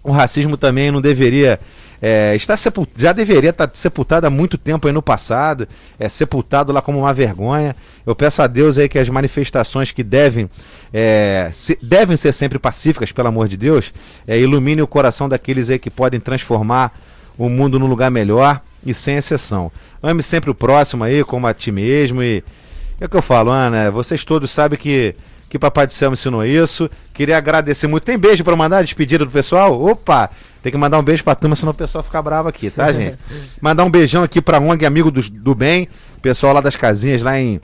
O 0.02 0.12
racismo 0.12 0.56
também 0.56 0.90
não 0.90 1.00
deveria 1.00 1.58
é, 2.06 2.36
está 2.36 2.54
sepult... 2.54 2.90
já 2.94 3.12
deveria 3.14 3.48
estar 3.48 3.70
sepultado 3.72 4.26
há 4.26 4.30
muito 4.30 4.58
tempo 4.58 4.86
aí 4.86 4.92
no 4.92 5.00
passado, 5.00 5.66
é 5.98 6.06
sepultado 6.06 6.70
lá 6.70 6.82
como 6.82 6.98
uma 6.98 7.14
vergonha. 7.14 7.74
Eu 8.04 8.14
peço 8.14 8.42
a 8.42 8.46
Deus 8.46 8.76
aí 8.78 8.90
que 8.90 8.98
as 8.98 9.08
manifestações 9.08 9.90
que 9.90 10.02
devem, 10.02 10.50
é, 10.92 11.48
se... 11.50 11.78
devem 11.80 12.14
ser 12.14 12.32
sempre 12.32 12.58
pacíficas, 12.58 13.10
pelo 13.10 13.28
amor 13.28 13.48
de 13.48 13.56
Deus, 13.56 13.90
é, 14.28 14.38
ilumine 14.38 14.82
o 14.82 14.86
coração 14.86 15.30
daqueles 15.30 15.70
aí 15.70 15.78
que 15.78 15.88
podem 15.88 16.20
transformar 16.20 16.92
o 17.38 17.48
mundo 17.48 17.78
num 17.78 17.86
lugar 17.86 18.10
melhor 18.10 18.60
e 18.84 18.92
sem 18.92 19.16
exceção. 19.16 19.72
Ame 20.02 20.22
sempre 20.22 20.50
o 20.50 20.54
próximo 20.54 21.04
aí, 21.04 21.24
como 21.24 21.46
a 21.46 21.54
ti 21.54 21.72
mesmo 21.72 22.22
e 22.22 22.44
é 23.00 23.06
o 23.06 23.08
que 23.08 23.16
eu 23.16 23.22
falo, 23.22 23.50
Ana, 23.50 23.90
vocês 23.90 24.26
todos 24.26 24.50
sabem 24.50 24.78
que 24.78 25.14
que 25.48 25.58
Papai 25.58 25.86
do 25.86 25.92
Céu 25.92 26.10
me 26.10 26.14
ensinou 26.14 26.44
isso. 26.44 26.90
Queria 27.12 27.38
agradecer 27.38 27.86
muito. 27.86 28.02
Tem 28.02 28.18
beijo 28.18 28.42
para 28.42 28.56
mandar, 28.56 28.82
despedida 28.82 29.24
do 29.24 29.30
pessoal? 29.30 29.80
Opa! 29.80 30.28
Tem 30.64 30.72
que 30.72 30.78
mandar 30.78 30.98
um 30.98 31.02
beijo 31.02 31.22
pra 31.22 31.34
turma, 31.34 31.54
senão 31.54 31.72
o 31.72 31.74
pessoal 31.74 32.02
fica 32.02 32.22
bravo 32.22 32.48
aqui, 32.48 32.70
tá, 32.70 32.90
gente? 32.90 33.18
mandar 33.60 33.84
um 33.84 33.90
beijão 33.90 34.22
aqui 34.22 34.40
pra 34.40 34.58
ONG 34.58 34.86
Amigo 34.86 35.10
do, 35.10 35.20
do 35.20 35.54
Bem, 35.54 35.86
pessoal 36.22 36.54
lá 36.54 36.62
das 36.62 36.74
casinhas, 36.74 37.22
lá 37.22 37.38
em 37.38 37.60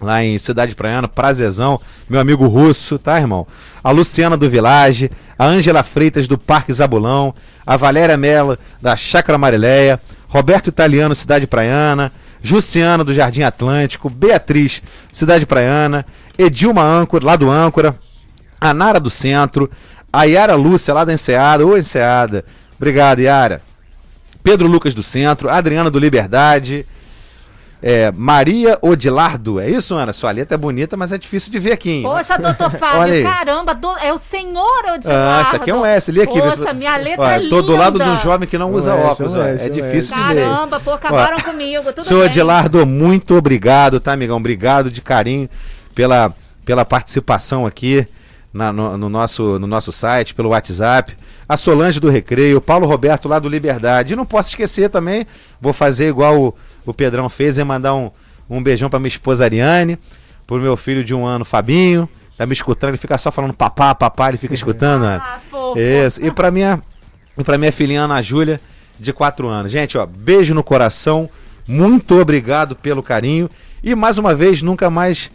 lá 0.00 0.22
em 0.22 0.38
Cidade 0.38 0.72
Praiana, 0.76 1.08
prazerzão, 1.08 1.80
meu 2.08 2.20
amigo 2.20 2.46
Russo, 2.46 3.00
tá, 3.00 3.18
irmão? 3.18 3.48
A 3.82 3.90
Luciana 3.90 4.36
do 4.36 4.48
Village, 4.48 5.10
a 5.36 5.44
Ângela 5.44 5.82
Freitas 5.82 6.28
do 6.28 6.38
Parque 6.38 6.72
Zabulão, 6.72 7.34
a 7.66 7.76
Valéria 7.76 8.16
Mello 8.16 8.56
da 8.80 8.94
Chácara 8.94 9.36
Marileia, 9.36 10.00
Roberto 10.28 10.68
Italiano, 10.68 11.16
Cidade 11.16 11.48
Praiana, 11.48 12.12
Juciana 12.40 13.02
do 13.02 13.12
Jardim 13.12 13.42
Atlântico, 13.42 14.08
Beatriz, 14.08 14.82
Cidade 15.12 15.46
Praiana, 15.46 16.06
Edilma 16.38 16.82
Âncora, 16.82 17.26
lá 17.26 17.34
do 17.34 17.50
Âncora, 17.50 17.98
a 18.60 18.72
Nara 18.72 19.00
do 19.00 19.10
Centro, 19.10 19.68
a 20.16 20.24
Yara 20.24 20.54
Lúcia, 20.54 20.94
lá 20.94 21.04
da 21.04 21.12
Enseada. 21.12 21.66
Ô, 21.66 21.76
Enseada. 21.76 22.44
Obrigado, 22.76 23.20
Yara. 23.20 23.60
Pedro 24.42 24.66
Lucas 24.66 24.94
do 24.94 25.02
Centro, 25.02 25.50
Adriana 25.50 25.90
do 25.90 25.98
Liberdade, 25.98 26.86
é, 27.82 28.12
Maria 28.12 28.78
Odilardo, 28.80 29.60
é 29.60 29.68
isso, 29.68 29.94
Ana? 29.94 30.12
Sua 30.12 30.30
letra 30.30 30.54
é 30.54 30.58
bonita, 30.58 30.96
mas 30.96 31.12
é 31.12 31.18
difícil 31.18 31.50
de 31.50 31.58
ver 31.58 31.72
aqui. 31.72 31.90
Hein? 31.90 32.02
Poxa, 32.04 32.38
doutor 32.38 32.70
Fábio, 32.78 33.24
caramba, 33.24 33.74
do, 33.74 33.90
é 33.98 34.12
o 34.12 34.18
senhor 34.18 34.84
Odilardo. 34.94 35.08
Ah, 35.08 35.42
isso 35.42 35.56
aqui 35.56 35.70
é 35.70 35.74
um 35.74 35.84
S, 35.84 36.12
li 36.12 36.22
aqui. 36.22 36.40
Poxa, 36.40 36.72
minha 36.72 36.96
letra 36.96 37.24
Olha, 37.24 37.34
é 37.34 37.38
linda. 37.38 37.50
Tô 37.50 37.62
do 37.62 37.76
lado 37.76 37.98
de 37.98 38.08
um 38.08 38.16
jovem 38.16 38.48
que 38.48 38.56
não 38.56 38.72
usa 38.72 38.94
um 38.94 39.04
óculos, 39.04 39.34
é, 39.34 39.36
um 39.36 39.42
S, 39.42 39.66
é, 39.66 39.68
difícil 39.68 40.14
de 40.14 40.22
ver. 40.34 40.46
Caramba, 40.46 40.80
pô, 40.80 40.92
acabaram 40.92 41.40
comigo, 41.40 41.92
tudo 41.92 42.04
Senhor 42.04 42.24
Odilardo, 42.24 42.86
muito 42.86 43.34
obrigado, 43.34 43.98
tá, 43.98 44.12
amigão? 44.12 44.36
Obrigado 44.36 44.90
de 44.90 45.02
carinho 45.02 45.50
pela, 45.94 46.32
pela 46.64 46.84
participação 46.84 47.66
aqui 47.66 48.06
na, 48.56 48.72
no, 48.72 48.96
no, 48.96 49.08
nosso, 49.08 49.58
no 49.58 49.66
nosso 49.66 49.92
site, 49.92 50.34
pelo 50.34 50.48
WhatsApp. 50.48 51.16
A 51.48 51.56
Solange 51.56 52.00
do 52.00 52.08
Recreio, 52.08 52.60
Paulo 52.60 52.86
Roberto 52.86 53.28
lá 53.28 53.38
do 53.38 53.48
Liberdade. 53.48 54.12
E 54.12 54.16
não 54.16 54.26
posso 54.26 54.48
esquecer 54.48 54.88
também, 54.90 55.26
vou 55.60 55.72
fazer 55.72 56.08
igual 56.08 56.40
o, 56.40 56.54
o 56.84 56.92
Pedrão 56.92 57.28
fez, 57.28 57.58
é 57.58 57.64
mandar 57.64 57.94
um, 57.94 58.10
um 58.50 58.62
beijão 58.62 58.90
para 58.90 58.98
minha 58.98 59.08
esposa 59.08 59.44
Ariane, 59.44 59.98
pro 60.46 60.58
meu 60.58 60.76
filho 60.76 61.04
de 61.04 61.14
um 61.14 61.24
ano, 61.24 61.44
Fabinho. 61.44 62.08
Tá 62.36 62.44
me 62.44 62.52
escutando, 62.52 62.90
ele 62.90 62.98
fica 62.98 63.16
só 63.16 63.30
falando 63.30 63.54
papá, 63.54 63.94
papá, 63.94 64.28
ele 64.28 64.38
fica 64.38 64.54
escutando. 64.54 65.02
Né? 65.02 65.20
ah, 65.22 65.38
fofo. 65.50 65.78
Isso. 65.78 66.24
E 66.24 66.30
pra 66.30 66.50
minha, 66.50 66.82
e 67.38 67.44
pra 67.44 67.56
minha 67.56 67.72
filhinha 67.72 68.02
Ana 68.02 68.20
Júlia, 68.20 68.60
de 68.98 69.12
4 69.12 69.46
anos. 69.46 69.70
Gente, 69.70 69.96
ó, 69.96 70.04
beijo 70.04 70.54
no 70.54 70.64
coração. 70.64 71.30
Muito 71.66 72.18
obrigado 72.20 72.76
pelo 72.76 73.02
carinho. 73.02 73.48
E 73.82 73.94
mais 73.94 74.18
uma 74.18 74.34
vez, 74.34 74.62
nunca 74.62 74.90
mais 74.90 75.30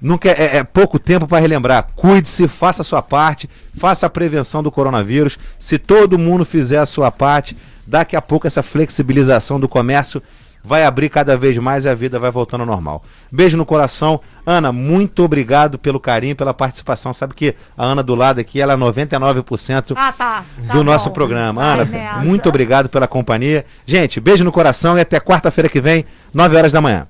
Nunca 0.00 0.28
é, 0.28 0.58
é 0.58 0.64
pouco 0.64 0.98
tempo 0.98 1.26
para 1.26 1.40
relembrar. 1.40 1.88
Cuide-se, 1.94 2.46
faça 2.46 2.82
a 2.82 2.84
sua 2.84 3.02
parte, 3.02 3.48
faça 3.76 4.06
a 4.06 4.10
prevenção 4.10 4.62
do 4.62 4.70
coronavírus. 4.70 5.38
Se 5.58 5.78
todo 5.78 6.18
mundo 6.18 6.44
fizer 6.44 6.78
a 6.78 6.86
sua 6.86 7.10
parte, 7.10 7.56
daqui 7.86 8.16
a 8.16 8.22
pouco 8.22 8.46
essa 8.46 8.62
flexibilização 8.62 9.58
do 9.58 9.68
comércio 9.68 10.22
vai 10.64 10.82
abrir 10.82 11.10
cada 11.10 11.36
vez 11.36 11.58
mais 11.58 11.84
e 11.84 11.88
a 11.90 11.94
vida 11.94 12.18
vai 12.18 12.30
voltando 12.30 12.62
ao 12.62 12.66
normal. 12.66 13.04
Beijo 13.30 13.56
no 13.56 13.66
coração. 13.66 14.18
Ana, 14.46 14.72
muito 14.72 15.22
obrigado 15.22 15.78
pelo 15.78 16.00
carinho, 16.00 16.34
pela 16.34 16.54
participação. 16.54 17.12
Sabe 17.12 17.34
que 17.34 17.54
a 17.76 17.84
Ana 17.84 18.02
do 18.02 18.14
lado 18.14 18.40
aqui, 18.40 18.60
ela 18.60 18.72
é 18.72 18.76
99% 18.76 19.94
ah, 19.94 20.12
tá. 20.12 20.12
Tá 20.12 20.44
do 20.72 20.78
bom. 20.78 20.84
nosso 20.84 21.10
programa. 21.10 21.62
Ana, 21.62 21.84
muito 22.22 22.48
obrigado 22.48 22.88
pela 22.88 23.06
companhia. 23.06 23.66
Gente, 23.84 24.20
beijo 24.20 24.42
no 24.42 24.50
coração 24.50 24.96
e 24.96 25.02
até 25.02 25.20
quarta-feira 25.20 25.68
que 25.68 25.80
vem, 25.80 26.06
9 26.32 26.56
horas 26.56 26.72
da 26.72 26.80
manhã. 26.80 27.06